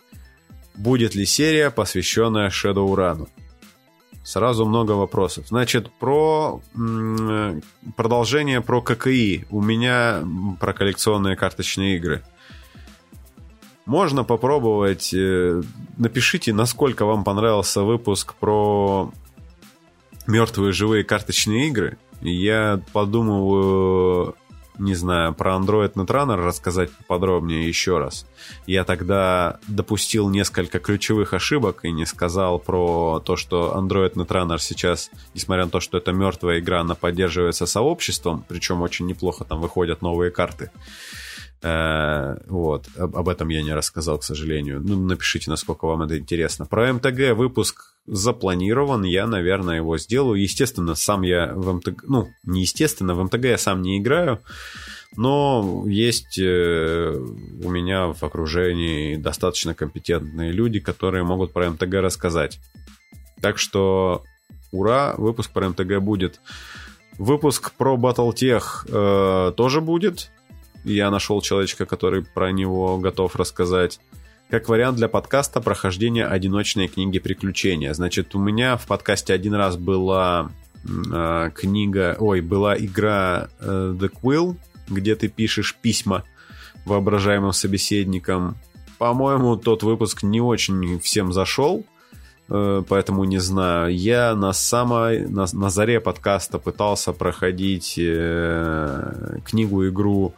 Будет 0.76 1.16
ли 1.16 1.26
серия, 1.26 1.70
посвященная 1.70 2.50
Shadowrun? 2.50 3.30
Сразу 4.24 4.66
много 4.66 4.92
вопросов. 4.94 5.48
Значит, 5.50 5.92
про 6.00 6.62
продолжение 7.96 8.62
про 8.62 8.82
ККИ. 8.82 9.46
У 9.50 9.62
меня 9.62 10.24
про 10.60 10.74
коллекционные 10.74 11.36
карточные 11.36 11.98
игры. 11.98 12.24
Можно 13.86 14.24
попробовать. 14.24 15.14
Э, 15.14 15.62
напишите, 15.98 16.54
насколько 16.54 17.06
вам 17.06 17.24
понравился 17.24 17.84
выпуск 17.84 18.34
про 18.36 19.12
мертвые 20.28 20.72
живые 20.72 21.04
карточные 21.04 21.68
игры. 21.68 21.98
Я 22.22 22.82
подумываю 22.94 24.36
не 24.78 24.96
знаю, 24.96 25.34
про 25.34 25.56
Android 25.56 25.94
Netrunner 25.94 26.36
рассказать 26.36 26.90
подробнее 27.08 27.68
еще 27.68 28.00
раз. 28.00 28.26
Я 28.66 28.84
тогда 28.84 29.60
допустил 29.68 30.30
несколько 30.30 30.80
ключевых 30.80 31.34
ошибок 31.34 31.86
и 31.86 31.92
не 31.92 32.06
сказал 32.06 32.60
про 32.60 33.22
то, 33.24 33.36
что 33.36 33.74
Android 33.78 34.14
Netrunner 34.14 34.58
сейчас, 34.60 35.12
несмотря 35.34 35.66
на 35.66 35.72
то, 35.72 35.80
что 35.80 35.98
это 35.98 36.12
мертвая 36.12 36.60
игра, 36.60 36.82
она 36.82 36.96
поддерживается 36.96 37.66
сообществом, 37.66 38.44
причем 38.48 38.82
очень 38.82 39.06
неплохо 39.06 39.46
там 39.46 39.62
выходят 39.62 40.02
новые 40.02 40.32
карты. 40.32 40.72
Э, 41.64 42.36
вот, 42.48 42.88
об 42.98 43.30
этом 43.30 43.48
я 43.48 43.64
не 43.64 43.74
рассказал, 43.74 44.20
к 44.20 44.24
сожалению. 44.26 44.82
Ну, 44.84 45.02
напишите, 45.02 45.50
насколько 45.50 45.86
вам 45.86 46.02
это 46.02 46.20
интересно. 46.20 46.66
Про 46.66 46.92
МТГ 46.92 47.36
выпуск 47.36 47.96
запланирован, 48.06 49.04
я, 49.04 49.28
наверное, 49.28 49.78
его 49.78 49.98
сделаю. 49.98 50.42
Естественно, 50.42 50.94
сам 50.94 51.22
я 51.22 51.54
в 51.54 51.74
МТГ, 51.74 52.04
ну, 52.06 52.28
не 52.44 52.62
естественно, 52.62 53.16
в 53.16 53.24
МТГ 53.24 53.46
я 53.46 53.58
сам 53.58 53.82
не 53.82 53.98
играю, 53.98 54.42
но 55.16 55.86
есть 55.88 56.38
э, 56.38 57.16
у 57.64 57.70
меня 57.70 58.08
в 58.08 58.22
окружении 58.24 59.16
достаточно 59.16 59.74
компетентные 59.74 60.52
люди, 60.52 60.82
которые 60.82 61.24
могут 61.24 61.54
про 61.54 61.70
МТГ 61.70 61.94
рассказать. 61.96 62.60
Так 63.40 63.58
что, 63.58 64.24
ура, 64.74 65.16
выпуск 65.18 65.52
про 65.52 65.70
МТГ 65.70 66.00
будет. 66.00 66.42
Выпуск 67.18 67.72
про 67.78 67.96
Battletech 67.96 68.64
э, 68.90 69.54
тоже 69.56 69.80
будет 69.80 70.30
я 70.84 71.10
нашел 71.12 71.42
человечка, 71.42 71.86
который 71.86 72.24
про 72.24 72.52
него 72.52 72.98
готов 72.98 73.36
рассказать. 73.36 74.00
Как 74.50 74.70
вариант 74.70 74.98
для 74.98 75.08
подкаста 75.08 75.62
прохождения 75.62 76.26
одиночной 76.26 76.88
книги 76.88 77.20
приключения. 77.20 77.94
Значит, 77.94 78.36
у 78.36 78.40
меня 78.40 78.78
в 78.78 78.86
подкасте 78.86 79.34
один 79.34 79.56
раз 79.56 79.78
была 79.78 80.52
э, 80.86 81.52
книга, 81.56 82.16
ой, 82.20 82.42
была 82.42 82.78
игра 82.78 83.48
э, 83.60 83.96
The 83.98 84.12
Quill, 84.22 84.56
где 84.90 85.16
ты 85.16 85.28
пишешь 85.28 85.76
письма 85.82 86.24
воображаемым 86.86 87.54
собеседникам. 87.54 88.58
По-моему, 88.98 89.56
тот 89.56 89.84
выпуск 89.84 90.24
не 90.24 90.42
очень 90.42 91.00
всем 91.00 91.34
зашел, 91.34 91.86
э, 92.50 92.84
поэтому 92.88 93.24
не 93.24 93.40
знаю. 93.40 93.96
Я 93.96 94.36
на 94.36 94.54
самой, 94.54 95.28
на, 95.28 95.46
на 95.52 95.70
заре 95.70 96.00
подкаста 96.00 96.60
пытался 96.60 97.14
проходить 97.14 97.96
э, 97.98 99.40
книгу-игру 99.46 100.36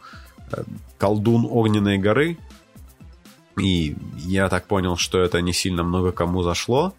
колдун 0.98 1.46
огненной 1.48 1.98
горы. 1.98 2.38
И 3.60 3.96
я 4.18 4.48
так 4.48 4.66
понял, 4.66 4.96
что 4.96 5.18
это 5.20 5.40
не 5.40 5.52
сильно 5.52 5.82
много 5.82 6.12
кому 6.12 6.42
зашло. 6.42 6.94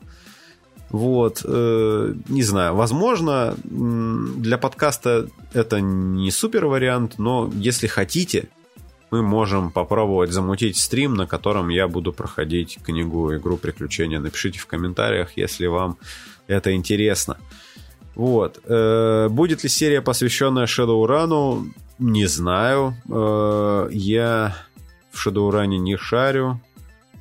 Вот, 0.90 1.42
э, 1.44 2.14
не 2.30 2.44
знаю, 2.44 2.76
возможно, 2.76 3.58
для 3.66 4.58
подкаста 4.58 5.28
это 5.54 5.82
не 5.82 6.32
супер 6.32 6.66
вариант, 6.66 7.16
но 7.18 7.52
если 7.56 7.88
хотите, 7.88 8.48
мы 9.12 9.22
можем 9.22 9.72
попробовать 9.72 10.32
замутить 10.32 10.78
стрим, 10.78 11.14
на 11.16 11.28
котором 11.28 11.70
я 11.70 11.88
буду 11.88 12.14
проходить 12.14 12.80
книгу 12.84 13.36
«Игру 13.36 13.58
приключения». 13.58 14.20
Напишите 14.20 14.60
в 14.60 14.66
комментариях, 14.66 15.32
если 15.36 15.68
вам 15.68 15.98
это 16.48 16.74
интересно. 16.74 17.38
Вот. 18.16 18.60
Э, 18.66 19.28
будет 19.30 19.64
ли 19.64 19.70
серия, 19.70 20.02
посвященная 20.02 20.66
Shadowrun? 20.66 21.72
Не 22.00 22.28
знаю. 22.28 22.96
Э, 23.10 23.90
я 23.92 24.56
в 25.12 25.26
Shadowrun 25.26 25.68
не 25.68 25.98
шарю. 25.98 26.62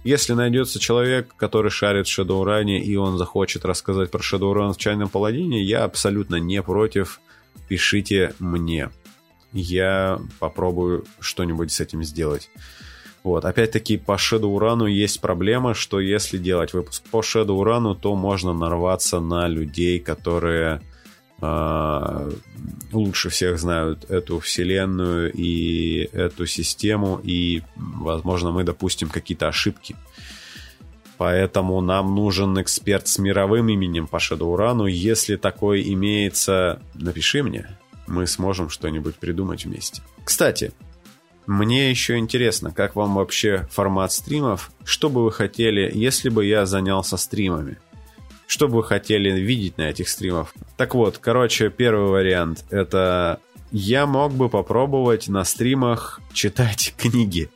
Если 0.05 0.35
найдется 0.35 0.79
человек, 0.79 1.35
который 1.37 1.71
шарит 1.71 2.07
в 2.07 2.19
Shadowrun, 2.19 2.79
и 2.79 2.97
он 2.97 3.19
захочет 3.19 3.65
рассказать 3.65 4.11
про 4.11 4.21
Shadowrun 4.21 4.73
в 4.73 4.77
чайном 4.77 5.09
паладине, 5.09 5.63
я 5.63 5.85
абсолютно 5.85 6.37
не 6.37 6.63
против. 6.63 7.21
Пишите 7.69 8.35
мне. 8.39 8.91
Я 9.53 10.21
попробую 10.39 11.05
что-нибудь 11.19 11.73
с 11.73 11.81
этим 11.81 12.05
сделать. 12.05 12.51
Вот. 13.25 13.45
Опять-таки, 13.45 13.97
по 13.97 14.13
Shadowrun 14.13 14.89
есть 14.89 15.21
проблема, 15.21 15.75
что 15.75 15.99
если 15.99 16.39
делать 16.39 16.75
выпуск 16.75 17.03
по 17.11 17.23
Shadowrun, 17.23 17.99
то 17.99 18.15
можно 18.15 18.53
нарваться 18.53 19.19
на 19.19 19.49
людей, 19.49 19.99
которые 19.99 20.83
лучше 21.41 23.29
всех 23.29 23.59
знают 23.59 24.11
эту 24.11 24.41
вселенную 24.41 25.33
и 25.33 26.09
эту 26.13 26.47
систему, 26.47 27.21
и, 27.23 27.63
возможно, 27.77 28.53
мы 28.53 28.65
допустим 28.65 29.09
какие-то 29.09 29.49
ошибки. 29.49 29.97
Поэтому 31.19 31.81
нам 31.81 32.15
нужен 32.15 32.61
эксперт 32.61 33.09
с 33.09 33.19
мировым 33.19 33.69
именем 33.69 34.07
по 34.07 34.17
Shadowrun. 34.17 34.91
Если 34.91 35.37
такой 35.37 35.83
имеется, 35.93 36.81
напиши 36.95 37.43
мне. 37.43 37.79
Мы 38.07 38.27
сможем 38.27 38.69
что-нибудь 38.69 39.17
придумать 39.17 39.65
вместе. 39.65 40.03
Кстати, 40.25 40.73
мне 41.47 41.91
еще 41.91 42.19
интересно, 42.19 42.71
как 42.71 42.97
вам 42.97 43.15
вообще 43.15 43.67
формат 43.71 44.13
стримов? 44.13 44.71
Что 44.85 45.09
бы 45.09 45.25
вы 45.25 45.33
хотели, 45.33 45.91
если 45.93 46.29
бы 46.29 46.45
я 46.45 46.67
занялся 46.67 47.17
стримами? 47.17 47.79
Что 48.47 48.69
бы 48.69 48.77
вы 48.77 48.85
хотели 48.85 49.31
видеть 49.31 49.77
на 49.77 49.91
этих 49.91 50.09
стримах? 50.09 50.55
Так 50.77 50.95
вот, 50.95 51.19
короче, 51.19 51.71
первый 51.71 52.11
вариант— 52.11 52.65
это 52.71 53.41
я 53.73 54.07
мог 54.07 54.33
бы 54.33 54.49
попробовать 54.49 55.29
на 55.29 55.45
стримах 55.45 56.21
читать 56.33 56.95
книги. 56.99 57.51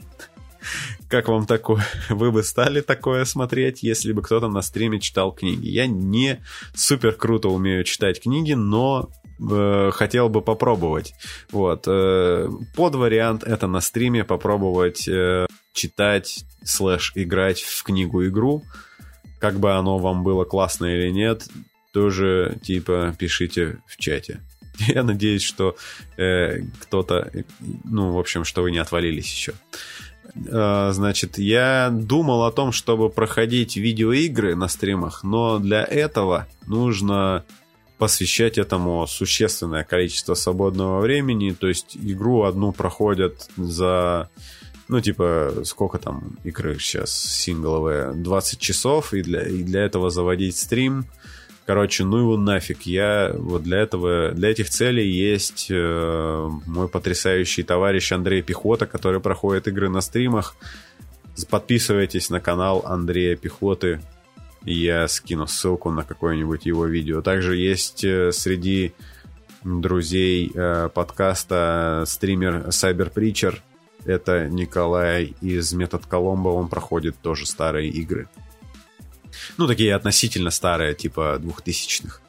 Как 1.08 1.28
вам 1.28 1.46
такое? 1.46 1.84
Вы 2.10 2.30
бы 2.30 2.42
стали 2.42 2.80
такое 2.82 3.24
смотреть, 3.24 3.82
если 3.82 4.12
бы 4.12 4.22
кто-то 4.22 4.48
на 4.48 4.62
стриме 4.62 5.00
читал 5.00 5.32
книги? 5.32 5.68
Я 5.68 5.86
не 5.86 6.42
супер 6.74 7.12
круто 7.12 7.48
умею 7.48 7.84
читать 7.84 8.20
книги, 8.22 8.52
но 8.52 9.08
э, 9.40 9.90
хотел 9.92 10.28
бы 10.28 10.42
попробовать. 10.42 11.14
Вот. 11.50 11.84
Э, 11.86 12.48
под 12.76 12.94
вариант 12.94 13.42
это 13.44 13.66
на 13.66 13.80
стриме 13.80 14.24
попробовать 14.24 15.08
э, 15.08 15.46
читать 15.72 16.44
слэш 16.62 17.12
играть 17.14 17.62
в 17.62 17.82
книгу-игру. 17.82 18.62
Как 19.40 19.58
бы 19.58 19.72
оно 19.72 19.98
вам 19.98 20.22
было 20.22 20.44
классно 20.44 20.86
или 20.86 21.10
нет, 21.10 21.48
тоже 21.92 22.58
типа 22.62 23.14
пишите 23.18 23.78
в 23.86 23.96
чате. 23.96 24.40
Я 24.86 25.02
надеюсь, 25.02 25.42
что 25.42 25.76
э, 26.16 26.60
кто-то, 26.80 27.30
ну, 27.84 28.12
в 28.12 28.18
общем, 28.18 28.44
что 28.44 28.62
вы 28.62 28.70
не 28.70 28.78
отвалились 28.78 29.32
еще. 29.32 29.54
Э, 30.46 30.90
значит, 30.92 31.38
я 31.38 31.90
думал 31.90 32.44
о 32.44 32.52
том, 32.52 32.72
чтобы 32.72 33.10
проходить 33.10 33.76
видеоигры 33.76 34.54
на 34.54 34.68
стримах, 34.68 35.22
но 35.24 35.58
для 35.58 35.82
этого 35.82 36.46
нужно 36.66 37.44
посвящать 37.98 38.56
этому 38.56 39.06
существенное 39.06 39.84
количество 39.84 40.34
свободного 40.34 41.00
времени. 41.00 41.50
То 41.50 41.68
есть 41.68 41.96
игру 41.96 42.44
одну 42.44 42.72
проходят 42.72 43.50
за, 43.56 44.30
ну, 44.90 45.00
типа, 45.00 45.62
сколько 45.64 45.98
там 45.98 46.36
игры 46.44 46.78
сейчас 46.78 47.12
сингловые? 47.12 48.12
20 48.12 48.58
часов, 48.58 49.14
и 49.14 49.22
для, 49.22 49.42
и 49.42 49.62
для 49.62 49.82
этого 49.82 50.10
заводить 50.10 50.56
стрим. 50.56 51.06
Короче, 51.66 52.04
ну 52.04 52.18
его 52.18 52.36
нафиг. 52.36 52.82
Я 52.82 53.32
вот 53.34 53.62
для 53.62 53.78
этого, 53.78 54.32
для 54.32 54.50
этих 54.50 54.70
целей 54.70 55.08
есть 55.08 55.68
э, 55.70 56.48
мой 56.66 56.88
потрясающий 56.88 57.62
товарищ 57.62 58.12
Андрей 58.12 58.42
Пехота, 58.42 58.86
который 58.86 59.20
проходит 59.20 59.68
игры 59.68 59.88
на 59.88 60.00
стримах. 60.00 60.56
Подписывайтесь 61.48 62.28
на 62.28 62.40
канал 62.40 62.82
Андрея 62.84 63.36
Пехоты 63.36 64.00
я 64.64 65.08
скину 65.08 65.46
ссылку 65.46 65.90
на 65.90 66.04
какое-нибудь 66.04 66.66
его 66.66 66.86
видео. 66.86 67.22
Также 67.22 67.56
есть 67.56 68.04
э, 68.04 68.32
среди 68.32 68.92
друзей 69.64 70.50
э, 70.54 70.88
подкаста 70.92 72.04
стример 72.06 72.68
Cyber 72.68 73.12
Preacher. 73.12 73.58
Это 74.04 74.48
Николай 74.48 75.34
из 75.40 75.72
Метод 75.72 76.06
Коломбо. 76.06 76.48
Он 76.48 76.68
проходит 76.68 77.16
тоже 77.20 77.46
старые 77.46 77.88
игры. 77.90 78.28
Ну, 79.56 79.66
такие 79.66 79.94
относительно 79.94 80.50
старые, 80.50 80.94
типа 80.94 81.38
двухтысячных. 81.40 82.20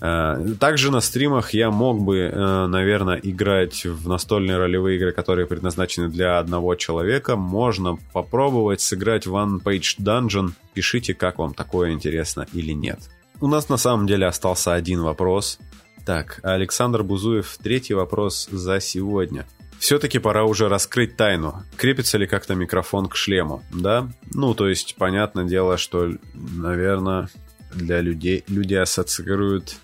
Э, 0.00 0.54
также 0.60 0.90
на 0.90 1.00
стримах 1.00 1.52
я 1.54 1.70
мог 1.70 2.00
бы, 2.00 2.18
э, 2.18 2.66
наверное, 2.66 3.18
играть 3.22 3.84
в 3.84 4.08
настольные 4.08 4.56
ролевые 4.56 4.96
игры, 4.96 5.12
которые 5.12 5.46
предназначены 5.46 6.08
для 6.08 6.38
одного 6.38 6.74
человека. 6.74 7.36
Можно 7.36 7.98
попробовать 8.12 8.80
сыграть 8.80 9.26
One 9.26 9.60
Page 9.62 9.98
Dungeon. 9.98 10.52
Пишите, 10.74 11.14
как 11.14 11.38
вам 11.38 11.54
такое 11.54 11.92
интересно 11.92 12.46
или 12.52 12.72
нет. 12.72 13.00
У 13.40 13.46
нас 13.46 13.68
на 13.68 13.76
самом 13.76 14.06
деле 14.06 14.26
остался 14.26 14.74
один 14.74 15.02
вопрос. 15.02 15.58
Так, 16.04 16.40
Александр 16.42 17.02
Бузуев, 17.02 17.58
третий 17.62 17.94
вопрос 17.94 18.48
за 18.50 18.80
сегодня. 18.80 19.46
Все-таки 19.78 20.18
пора 20.18 20.44
уже 20.44 20.68
раскрыть 20.68 21.16
тайну. 21.16 21.62
Крепится 21.76 22.18
ли 22.18 22.26
как-то 22.26 22.54
микрофон 22.54 23.08
к 23.08 23.16
шлему, 23.16 23.62
да? 23.70 24.08
Ну, 24.32 24.54
то 24.54 24.68
есть, 24.68 24.96
понятное 24.96 25.44
дело, 25.44 25.76
что, 25.76 26.12
наверное, 26.34 27.28
для 27.74 28.00
людей 28.00 28.44
люди 28.48 28.74
ассоциируют 28.74 29.76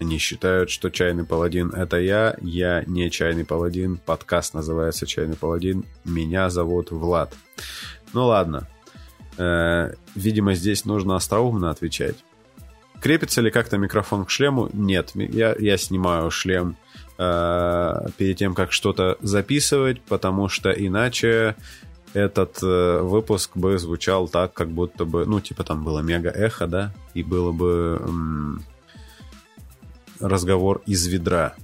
они 0.00 0.18
считают, 0.18 0.70
что 0.70 0.90
Чайный 0.90 1.24
Паладин— 1.24 1.70
это 1.74 1.98
я, 1.98 2.36
я 2.40 2.84
не 2.86 3.10
Чайный 3.10 3.44
Паладин, 3.44 3.96
подкаст 3.96 4.54
называется 4.54 5.06
Чайный 5.06 5.36
Паладин, 5.36 5.84
меня 6.04 6.50
зовут 6.50 6.92
Влад. 6.92 7.34
Ну 8.12 8.26
ладно, 8.26 8.68
э, 9.38 9.92
видимо, 10.14 10.54
здесь 10.54 10.84
нужно 10.84 11.16
остроумно 11.16 11.70
отвечать. 11.70 12.16
Крепится 13.00 13.40
ли 13.40 13.50
как-то 13.50 13.76
микрофон 13.76 14.24
к 14.24 14.30
шлему? 14.30 14.68
Нет, 14.72 15.10
я, 15.14 15.54
я 15.58 15.76
снимаю 15.76 16.30
шлем 16.30 16.76
э, 17.18 18.06
перед 18.16 18.36
тем, 18.36 18.54
как 18.54 18.72
что-то 18.72 19.18
записывать, 19.20 20.00
потому 20.02 20.48
что 20.48 20.70
иначе 20.70 21.56
этот 22.14 22.62
э, 22.62 23.00
выпуск 23.02 23.56
бы 23.56 23.78
звучал 23.78 24.28
так, 24.28 24.54
как 24.54 24.70
будто 24.70 25.04
бы, 25.04 25.26
ну, 25.26 25.40
типа 25.40 25.64
там 25.64 25.84
было 25.84 26.00
мега-эхо, 26.00 26.66
да, 26.66 26.92
и 27.14 27.22
было 27.22 27.52
бы... 27.52 28.00
М- 28.00 28.64
разговор 30.20 30.82
из 30.86 31.06
ведра. 31.06 31.54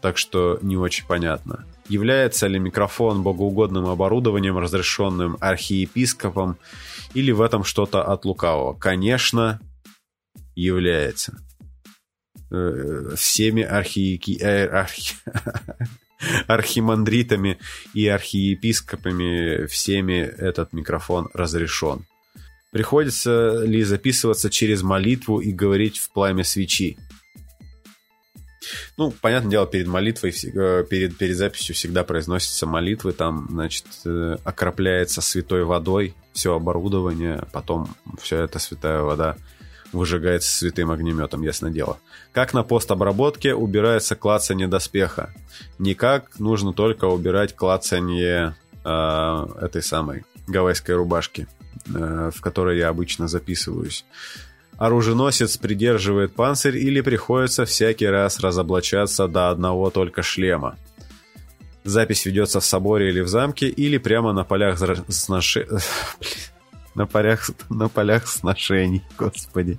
Так 0.00 0.18
что 0.18 0.58
не 0.62 0.76
очень 0.76 1.06
понятно. 1.06 1.64
Является 1.88 2.46
ли 2.46 2.58
микрофон 2.58 3.22
богоугодным 3.22 3.86
оборудованием, 3.86 4.58
разрешенным 4.58 5.36
архиепископом, 5.40 6.58
или 7.14 7.30
в 7.30 7.40
этом 7.40 7.64
что-то 7.64 8.02
от 8.02 8.24
лукавого? 8.24 8.74
Конечно, 8.74 9.60
является. 10.54 11.38
Э, 12.50 13.14
всеми. 13.16 13.62
Э, 13.62 14.66
архи... 14.66 15.14
архимандритами 16.46 17.58
и 17.92 18.06
архиепископами 18.06 19.66
всеми 19.66 20.20
этот 20.20 20.72
микрофон 20.72 21.28
разрешен. 21.34 22.06
Приходится 22.70 23.62
ли 23.64 23.82
записываться 23.82 24.50
через 24.50 24.82
молитву 24.82 25.40
и 25.40 25.52
говорить 25.52 25.98
в 25.98 26.12
пламя 26.12 26.44
свечи? 26.44 26.98
Ну, 28.96 29.10
понятное 29.10 29.50
дело, 29.50 29.66
перед 29.66 29.86
молитвой, 29.86 30.30
э, 30.30 30.84
перед, 30.88 31.16
перед 31.16 31.36
записью 31.36 31.74
всегда 31.74 32.04
произносятся 32.04 32.66
молитвы, 32.66 33.12
там, 33.12 33.46
значит, 33.50 33.86
окропляется 34.44 35.20
святой 35.20 35.64
водой 35.64 36.14
все 36.32 36.54
оборудование, 36.54 37.44
потом 37.52 37.94
вся 38.20 38.36
эта 38.38 38.58
святая 38.58 39.02
вода 39.02 39.36
выжигается 39.92 40.50
святым 40.50 40.90
огнеметом, 40.90 41.42
ясно 41.42 41.70
дело. 41.70 41.98
Как 42.36 42.52
на 42.52 42.62
постобработке 42.62 43.54
убирается 43.54 44.14
клацанье 44.14 44.68
доспеха? 44.68 45.32
Никак, 45.78 46.38
нужно 46.38 46.74
только 46.74 47.06
убирать 47.06 47.56
клацанье 47.56 48.54
э, 48.84 49.46
этой 49.62 49.82
самой 49.82 50.26
гавайской 50.46 50.96
рубашки, 50.96 51.48
э, 51.86 52.30
в 52.34 52.42
которой 52.42 52.76
я 52.76 52.90
обычно 52.90 53.26
записываюсь 53.26 54.04
оруженосец 54.76 55.56
придерживает 55.56 56.34
панцирь 56.34 56.76
или 56.76 57.00
приходится 57.00 57.64
всякий 57.64 58.04
раз 58.04 58.38
разоблачаться 58.40 59.28
до 59.28 59.48
одного 59.48 59.88
только 59.88 60.22
шлема. 60.22 60.76
Запись 61.84 62.26
ведется 62.26 62.60
в 62.60 62.66
соборе 62.66 63.08
или 63.08 63.20
в 63.20 63.28
замке, 63.28 63.66
или 63.70 63.96
прямо 63.96 64.34
на 64.34 64.44
полях 64.44 64.78
сноши... 65.08 65.66
на 66.94 67.08
на 67.70 67.88
полях 67.88 68.28
сношений, 68.28 69.02
господи. 69.16 69.78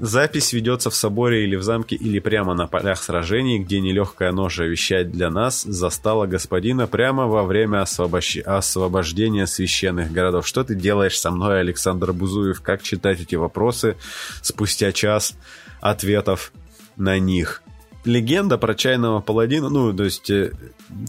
Запись 0.00 0.54
ведется 0.54 0.88
в 0.88 0.94
соборе 0.94 1.44
или 1.44 1.56
в 1.56 1.62
замке, 1.62 1.94
или 1.94 2.20
прямо 2.20 2.54
на 2.54 2.66
полях 2.66 3.02
сражений, 3.02 3.58
где 3.58 3.80
нелегкая 3.80 4.32
ножа 4.32 4.64
вещать 4.64 5.10
для 5.10 5.28
нас 5.28 5.62
застала 5.62 6.26
господина 6.26 6.86
прямо 6.86 7.26
во 7.26 7.44
время 7.44 7.82
освобож... 7.82 8.38
освобождения 8.38 9.46
священных 9.46 10.10
городов. 10.10 10.46
Что 10.46 10.64
ты 10.64 10.74
делаешь 10.74 11.20
со 11.20 11.30
мной, 11.30 11.60
Александр 11.60 12.14
Бузуев? 12.14 12.62
Как 12.62 12.82
читать 12.82 13.20
эти 13.20 13.34
вопросы 13.34 13.98
спустя 14.40 14.90
час 14.92 15.34
ответов 15.82 16.52
на 16.96 17.18
них? 17.18 17.62
легенда 18.06 18.56
про 18.56 18.74
чайного 18.74 19.20
паладина, 19.20 19.68
ну, 19.68 19.92
то 19.92 20.04
есть 20.04 20.30
э, 20.30 20.52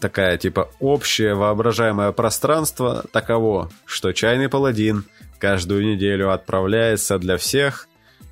такая, 0.02 0.38
типа, 0.38 0.70
общее 0.82 1.36
воображаемое 1.36 2.12
пространство 2.12 3.06
таково, 3.14 3.72
что 3.86 4.12
чайный 4.12 4.50
паладин 4.50 5.06
каждую 5.40 5.86
неделю 5.86 6.34
отправляется 6.34 7.18
для 7.18 7.38
всех 7.38 7.88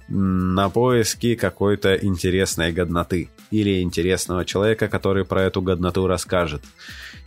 на 0.10 0.70
поиски 0.70 1.36
какой-то 1.36 1.96
интересной 1.96 2.72
годноты 2.72 3.30
или 3.52 3.82
интересного 3.82 4.46
человека, 4.46 4.88
который 4.88 5.26
про 5.26 5.44
эту 5.44 5.62
годноту 5.62 6.08
расскажет. 6.08 6.64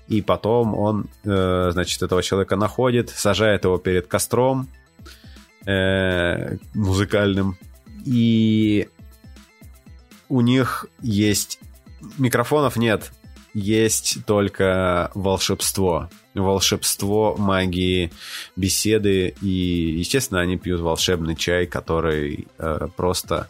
И 0.09 0.21
потом 0.21 0.75
он, 0.75 1.07
э, 1.25 1.71
значит, 1.73 2.03
этого 2.03 2.23
человека 2.23 2.57
находит, 2.57 3.11
сажает 3.11 3.65
его 3.65 3.79
перед 3.79 4.07
костром 4.09 4.69
э, 5.65 6.57
музыкальным, 6.75 7.57
и 8.05 8.89
у 10.29 10.41
них 10.41 10.87
есть... 11.01 11.61
Микрофонов 12.19 12.77
нет, 12.77 13.13
есть 13.55 14.25
только 14.27 15.13
волшебство. 15.15 16.11
Волшебство 16.35 17.37
магии, 17.37 18.13
беседы. 18.57 19.35
И, 19.43 19.49
естественно, 19.99 20.41
они 20.41 20.57
пьют 20.57 20.81
волшебный 20.81 21.37
чай, 21.37 21.67
который 21.67 22.47
э, 22.59 22.89
просто 22.97 23.49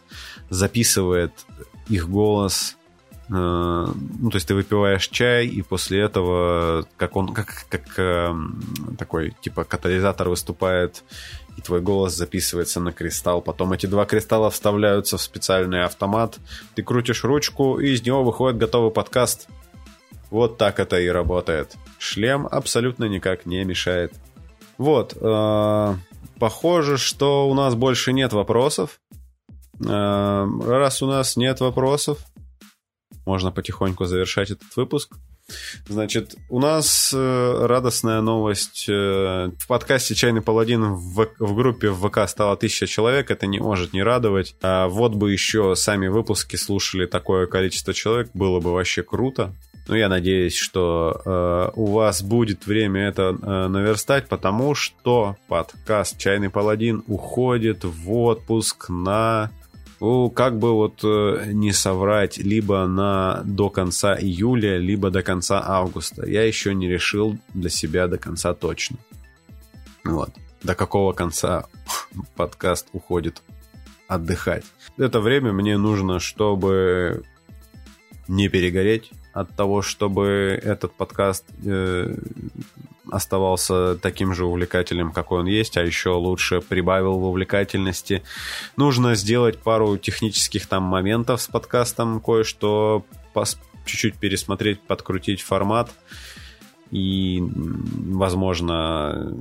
записывает 0.51 1.33
их 1.89 2.09
голос. 2.09 2.77
Э, 3.29 3.87
ну, 3.87 4.31
то 4.31 4.37
есть 4.37 4.49
ты 4.49 4.55
выпиваешь 4.55 5.09
чай, 5.09 5.47
и 5.47 5.63
после 5.63 6.01
этого, 6.01 6.87
как 6.97 7.17
он, 7.17 7.33
как, 7.33 7.67
как 7.69 7.99
э, 7.99 8.35
такой, 8.99 9.35
типа, 9.41 9.65
катализатор 9.65 10.29
выступает 10.29 11.05
и 11.57 11.61
твой 11.61 11.81
голос 11.81 12.15
записывается 12.15 12.81
на 12.81 12.93
кристалл. 12.93 13.43
Потом 13.43 13.73
эти 13.73 13.87
два 13.87 14.05
кристалла 14.05 14.51
вставляются 14.51 15.19
в 15.19 15.23
специальный 15.23 15.85
автомат. 15.85 16.39
Ты 16.75 16.83
крутишь 16.83 17.25
ручку, 17.25 17.79
и 17.79 17.91
из 17.91 18.03
него 18.05 18.23
выходит 18.25 18.59
готовый 18.59 18.91
подкаст. 18.91 19.49
Вот 20.31 20.57
так 20.57 20.81
это 20.81 20.99
и 20.99 21.09
работает. 21.09 21.77
Шлем 22.03 22.49
абсолютно 22.51 23.05
никак 23.05 23.47
не 23.47 23.63
мешает. 23.63 24.13
Вот. 24.77 25.17
Э, 25.21 25.95
похоже, 26.41 26.99
что 26.99 27.49
у 27.49 27.55
нас 27.55 27.77
больше 27.77 28.13
нет 28.13 28.33
вопросов. 28.33 28.99
Э, 29.87 30.49
раз 30.65 31.01
у 31.03 31.07
нас 31.07 31.37
нет 31.37 31.61
вопросов, 31.61 32.19
можно 33.25 33.53
потихоньку 33.53 34.07
завершать 34.07 34.51
этот 34.51 34.75
выпуск. 34.75 35.15
Значит, 35.87 36.35
у 36.49 36.59
нас 36.59 37.13
э, 37.15 37.67
радостная 37.67 38.21
новость. 38.21 38.87
Э, 38.89 39.53
в 39.57 39.69
подкасте 39.69 40.17
«Чайный 40.17 40.43
паладин» 40.43 40.95
в, 40.95 41.29
в 41.39 41.55
группе 41.55 41.91
в 41.91 42.09
ВК 42.09 42.29
стало 42.29 42.57
тысяча 42.57 42.89
человек. 42.89 43.31
Это 43.31 43.47
не 43.47 43.61
может 43.61 43.93
не 43.93 44.03
радовать. 44.03 44.57
А 44.61 44.89
вот 44.89 45.15
бы 45.15 45.31
еще 45.31 45.77
сами 45.77 46.09
выпуски 46.09 46.57
слушали 46.57 47.07
такое 47.07 47.47
количество 47.47 47.95
человек. 47.95 48.31
Было 48.35 48.59
бы 48.59 48.73
вообще 48.73 49.05
круто. 49.05 49.55
Ну, 49.89 49.97
я 49.97 50.09
надеюсь, 50.09 50.55
что 50.55 51.21
э, 51.25 51.71
у 51.75 51.87
вас 51.87 52.23
будет 52.23 52.67
время 52.67 53.09
это 53.09 53.37
э, 53.43 53.69
наверстать, 53.69 54.29
потому 54.29 54.75
что 54.77 55.37
подкаст 55.49 56.19
«Чайный 56.19 56.51
паладин» 56.51 57.03
уходит 57.09 57.83
в 57.83 58.13
отпуск 58.13 58.89
на 58.89 59.51
ну, 59.99 60.31
как 60.31 60.59
бы 60.59 60.73
вот 60.73 61.01
э, 61.05 61.53
не 61.53 61.73
соврать, 61.73 62.39
либо 62.39 62.87
на 62.87 63.43
до 63.45 63.71
конца 63.71 64.17
июля, 64.17 64.77
либо 64.77 65.11
до 65.11 65.23
конца 65.23 65.63
августа. 65.65 66.27
Я 66.27 66.45
еще 66.45 66.75
не 66.75 66.89
решил 66.89 67.39
для 67.55 67.71
себя 67.71 68.07
до 68.07 68.19
конца 68.19 68.55
точно. 68.55 68.99
Вот. 70.05 70.31
До 70.63 70.77
какого 70.77 71.13
конца 71.13 71.67
подкаст 72.37 72.89
уходит 72.93 73.43
отдыхать. 74.07 74.65
Это 74.97 75.21
время 75.21 75.53
мне 75.53 75.77
нужно, 75.77 76.21
чтобы 76.21 77.25
не 78.29 78.49
перегореть 78.49 79.11
от 79.33 79.55
того, 79.57 79.83
чтобы 79.83 80.61
этот 80.63 80.93
подкаст 80.93 81.45
э, 81.65 82.15
оставался 83.11 83.97
таким 83.97 84.35
же 84.35 84.45
увлекательным, 84.45 85.13
какой 85.13 85.41
он 85.41 85.47
есть, 85.47 85.77
а 85.77 85.83
еще 85.83 86.11
лучше 86.11 86.61
прибавил 86.61 87.19
в 87.19 87.25
увлекательности. 87.25 88.23
Нужно 88.77 89.15
сделать 89.15 89.59
пару 89.59 89.97
технических 89.97 90.67
там 90.67 90.83
моментов 90.83 91.43
с 91.43 91.49
подкастом, 91.49 92.21
кое-что 92.21 93.05
чуть-чуть 93.85 94.17
пересмотреть, 94.17 94.81
подкрутить 94.81 95.43
формат 95.43 95.91
и, 96.91 97.43
возможно, 97.43 99.35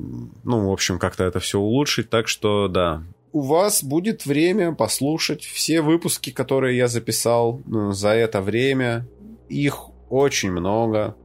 ну, 0.43 0.69
в 0.69 0.71
общем, 0.71 0.99
как-то 0.99 1.25
это 1.25 1.39
все 1.41 1.59
улучшить. 1.59 2.09
Так 2.09 2.29
что, 2.29 2.69
да, 2.69 3.03
у 3.33 3.41
вас 3.41 3.83
будет 3.83 4.25
время 4.25 4.73
послушать 4.73 5.43
все 5.43 5.81
выпуски, 5.81 6.31
которые 6.31 6.77
я 6.77 6.87
записал 6.87 7.61
ну, 7.65 7.91
за 7.91 8.09
это 8.09 8.41
время. 8.41 9.05
Их 9.51 9.89
очень 10.09 10.51
много 10.51 11.15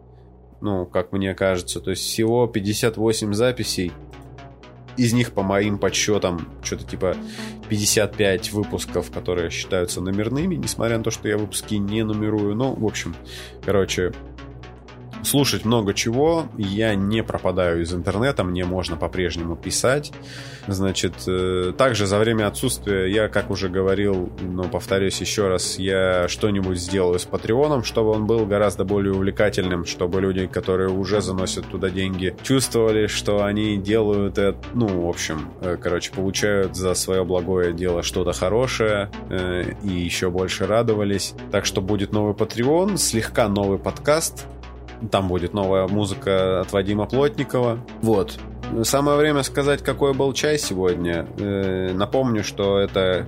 ну, 0.61 0.87
как 0.87 1.13
мне 1.13 1.35
кажется. 1.35 1.81
То 1.81 1.91
есть 1.91 2.03
всего 2.03 2.47
58 2.47 3.35
записей. 3.35 3.93
Из 4.97 5.13
них, 5.13 5.33
по 5.33 5.43
моим 5.43 5.79
подсчетам, 5.79 6.49
что-то 6.63 6.85
типа 6.85 7.17
55 7.69 8.53
выпусков, 8.53 9.11
которые 9.11 9.51
считаются 9.51 10.01
номерными, 10.01 10.55
несмотря 10.55 10.97
на 10.97 11.05
то, 11.05 11.11
что 11.11 11.29
я 11.29 11.37
выпуски 11.37 11.75
не 11.75 12.03
нумерую. 12.03 12.57
Ну, 12.57 12.75
в 12.75 12.85
общем, 12.87 13.15
короче, 13.63 14.15
слушать 15.27 15.65
много 15.65 15.93
чего. 15.93 16.47
Я 16.57 16.95
не 16.95 17.23
пропадаю 17.23 17.83
из 17.83 17.93
интернета, 17.93 18.45
мне 18.45 18.65
можно 18.65 18.97
по-прежнему 18.97 19.57
писать. 19.57 20.13
Значит, 20.67 21.15
э, 21.27 21.73
также 21.77 22.07
за 22.07 22.19
время 22.19 22.47
отсутствия 22.47 23.07
я, 23.07 23.29
как 23.29 23.51
уже 23.51 23.69
говорил, 23.69 24.33
но 24.41 24.65
повторюсь 24.65 25.21
еще 25.21 25.49
раз, 25.49 25.79
я 25.79 26.29
что-нибудь 26.29 26.79
сделаю 26.79 27.19
с 27.19 27.25
Патреоном, 27.25 27.85
чтобы 27.85 28.11
он 28.11 28.27
был 28.27 28.47
гораздо 28.47 28.85
более 28.85 29.13
увлекательным, 29.13 29.85
чтобы 29.85 30.21
люди, 30.21 30.47
которые 30.47 30.89
уже 30.89 31.21
заносят 31.21 31.67
туда 31.67 31.91
деньги, 31.91 32.35
чувствовали, 32.43 33.07
что 33.07 33.45
они 33.45 33.77
делают 33.77 34.39
это, 34.39 34.57
ну, 34.75 35.07
в 35.07 35.09
общем, 35.09 35.51
э, 35.61 35.77
короче, 35.81 36.13
получают 36.13 36.77
за 36.77 36.95
свое 36.95 37.25
благое 37.25 37.73
дело 37.73 38.03
что-то 38.03 38.33
хорошее 38.33 39.11
э, 39.31 39.73
и 39.83 39.89
еще 39.89 40.31
больше 40.31 40.67
радовались. 40.67 41.35
Так 41.51 41.67
что 41.67 41.81
будет 41.81 42.13
новый 42.13 42.35
Patreon, 42.35 42.97
слегка 42.97 43.49
новый 43.49 43.79
подкаст, 43.79 44.47
там 45.11 45.29
будет 45.29 45.53
новая 45.53 45.87
музыка 45.87 46.61
от 46.61 46.73
Вадима 46.73 47.07
Плотникова. 47.07 47.79
Вот. 48.03 48.39
Самое 48.83 49.17
время 49.17 49.43
сказать, 49.43 49.83
какой 49.83 50.13
был 50.13 50.33
чай 50.33 50.59
сегодня. 50.59 51.27
Э, 51.39 51.93
напомню, 51.93 52.43
что 52.43 52.79
это 52.79 53.27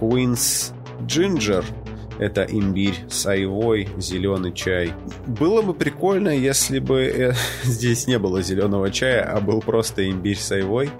Queen's 0.00 0.72
Ginger. 1.00 1.64
Это 2.18 2.46
имбирь 2.48 3.04
с 3.08 3.26
айвой, 3.26 3.88
зеленый 3.98 4.52
чай. 4.52 4.92
Было 5.26 5.62
бы 5.62 5.74
прикольно, 5.74 6.28
если 6.28 6.78
бы 6.78 7.02
э, 7.02 7.32
здесь 7.64 8.06
не 8.06 8.18
было 8.18 8.40
зеленого 8.40 8.90
чая, 8.90 9.22
а 9.22 9.40
был 9.40 9.60
просто 9.60 10.08
имбирь 10.08 10.38
с 10.38 10.52
айвой, 10.52 10.90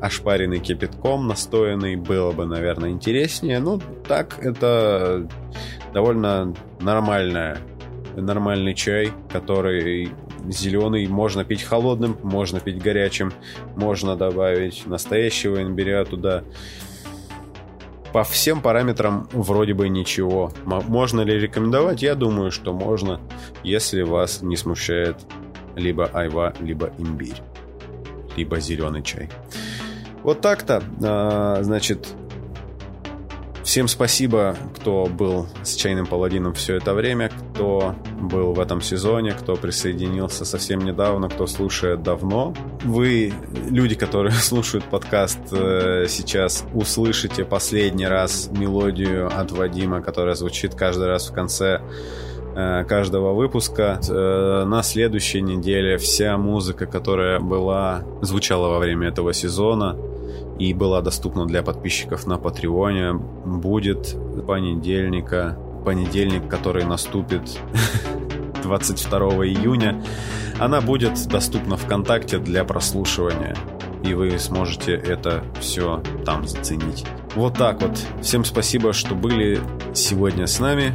ошпаренный 0.00 0.58
кипятком, 0.58 1.28
настоянный. 1.28 1.96
Было 1.96 2.32
бы, 2.32 2.44
наверное, 2.44 2.90
интереснее. 2.90 3.60
Ну, 3.60 3.80
так 4.08 4.38
это 4.40 5.28
довольно 5.94 6.54
нормальная 6.80 7.58
нормальный 8.20 8.74
чай, 8.74 9.12
который 9.32 10.10
зеленый, 10.48 11.06
можно 11.06 11.44
пить 11.44 11.62
холодным, 11.62 12.16
можно 12.22 12.60
пить 12.60 12.82
горячим, 12.82 13.32
можно 13.76 14.16
добавить 14.16 14.86
настоящего 14.86 15.62
имбиря 15.62 16.04
туда. 16.04 16.44
По 18.12 18.24
всем 18.24 18.62
параметрам 18.62 19.28
вроде 19.32 19.74
бы 19.74 19.88
ничего. 19.88 20.50
Можно 20.64 21.20
ли 21.20 21.38
рекомендовать? 21.38 22.02
Я 22.02 22.14
думаю, 22.14 22.50
что 22.50 22.72
можно, 22.72 23.20
если 23.62 24.02
вас 24.02 24.40
не 24.40 24.56
смущает 24.56 25.16
либо 25.76 26.06
айва, 26.06 26.54
либо 26.60 26.90
имбирь, 26.98 27.42
либо 28.36 28.60
зеленый 28.60 29.02
чай. 29.02 29.28
Вот 30.22 30.40
так-то. 30.40 30.82
А, 31.02 31.62
значит, 31.62 32.08
Всем 33.68 33.86
спасибо, 33.86 34.56
кто 34.76 35.04
был 35.04 35.46
с 35.62 35.74
Чайным 35.74 36.06
Паладином 36.06 36.54
все 36.54 36.76
это 36.76 36.94
время, 36.94 37.28
кто 37.28 37.94
был 38.18 38.54
в 38.54 38.60
этом 38.60 38.80
сезоне, 38.80 39.32
кто 39.32 39.56
присоединился 39.56 40.46
совсем 40.46 40.80
недавно, 40.80 41.28
кто 41.28 41.46
слушает 41.46 42.02
давно. 42.02 42.54
Вы, 42.82 43.30
люди, 43.68 43.94
которые 43.94 44.32
слушают 44.40 44.86
подкаст 44.86 45.38
э, 45.52 46.06
сейчас, 46.08 46.64
услышите 46.72 47.44
последний 47.44 48.06
раз 48.06 48.48
мелодию 48.50 49.26
от 49.26 49.52
Вадима, 49.52 50.00
которая 50.00 50.34
звучит 50.34 50.74
каждый 50.74 51.08
раз 51.08 51.28
в 51.28 51.34
конце 51.34 51.82
э, 52.56 52.84
каждого 52.84 53.34
выпуска. 53.34 54.00
Э, 54.08 54.64
на 54.64 54.82
следующей 54.82 55.42
неделе 55.42 55.98
вся 55.98 56.38
музыка, 56.38 56.86
которая 56.86 57.38
была, 57.38 58.02
звучала 58.22 58.68
во 58.68 58.78
время 58.78 59.08
этого 59.08 59.34
сезона, 59.34 59.94
и 60.58 60.74
была 60.74 61.00
доступна 61.00 61.46
для 61.46 61.62
подписчиков 61.62 62.26
на 62.26 62.36
Патреоне, 62.36 63.12
будет 63.12 64.16
понедельника, 64.46 65.56
понедельник, 65.84 66.48
который 66.48 66.84
наступит 66.84 67.58
22 68.62 69.18
июня. 69.46 70.02
Она 70.58 70.80
будет 70.80 71.28
доступна 71.28 71.76
ВКонтакте 71.76 72.38
для 72.38 72.64
прослушивания, 72.64 73.56
и 74.02 74.14
вы 74.14 74.36
сможете 74.38 74.94
это 74.94 75.44
все 75.60 76.02
там 76.24 76.46
заценить. 76.46 77.04
Вот 77.36 77.54
так 77.54 77.80
вот. 77.80 77.96
Всем 78.20 78.44
спасибо, 78.44 78.92
что 78.92 79.14
были 79.14 79.60
сегодня 79.94 80.46
с 80.48 80.58
нами. 80.58 80.92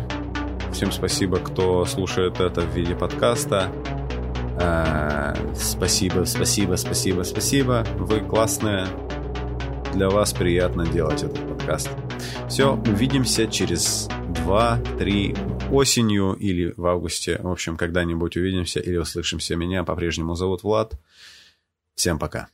Всем 0.73 0.91
спасибо, 0.91 1.38
кто 1.38 1.85
слушает 1.85 2.41
это 2.41 2.61
в 2.61 2.76
виде 2.76 2.95
подкаста. 2.95 3.69
А, 4.60 5.35
спасибо, 5.56 6.26
спасибо, 6.26 6.76
спасибо, 6.76 7.23
спасибо. 7.23 7.85
Вы 7.98 8.19
классные 8.19 8.88
для 9.93 10.09
вас 10.09 10.33
приятно 10.33 10.85
делать 10.85 11.23
этот 11.23 11.47
подкаст. 11.47 11.89
Все, 12.49 12.73
увидимся 12.73 13.47
через 13.47 14.07
2-3 14.09 15.71
осенью 15.71 16.33
или 16.33 16.73
в 16.75 16.85
августе. 16.85 17.39
В 17.41 17.49
общем, 17.49 17.77
когда-нибудь 17.77 18.35
увидимся 18.37 18.79
или 18.79 18.97
услышимся. 18.97 19.55
Меня 19.55 19.83
по-прежнему 19.83 20.35
зовут 20.35 20.63
Влад. 20.63 20.93
Всем 21.95 22.19
пока. 22.19 22.49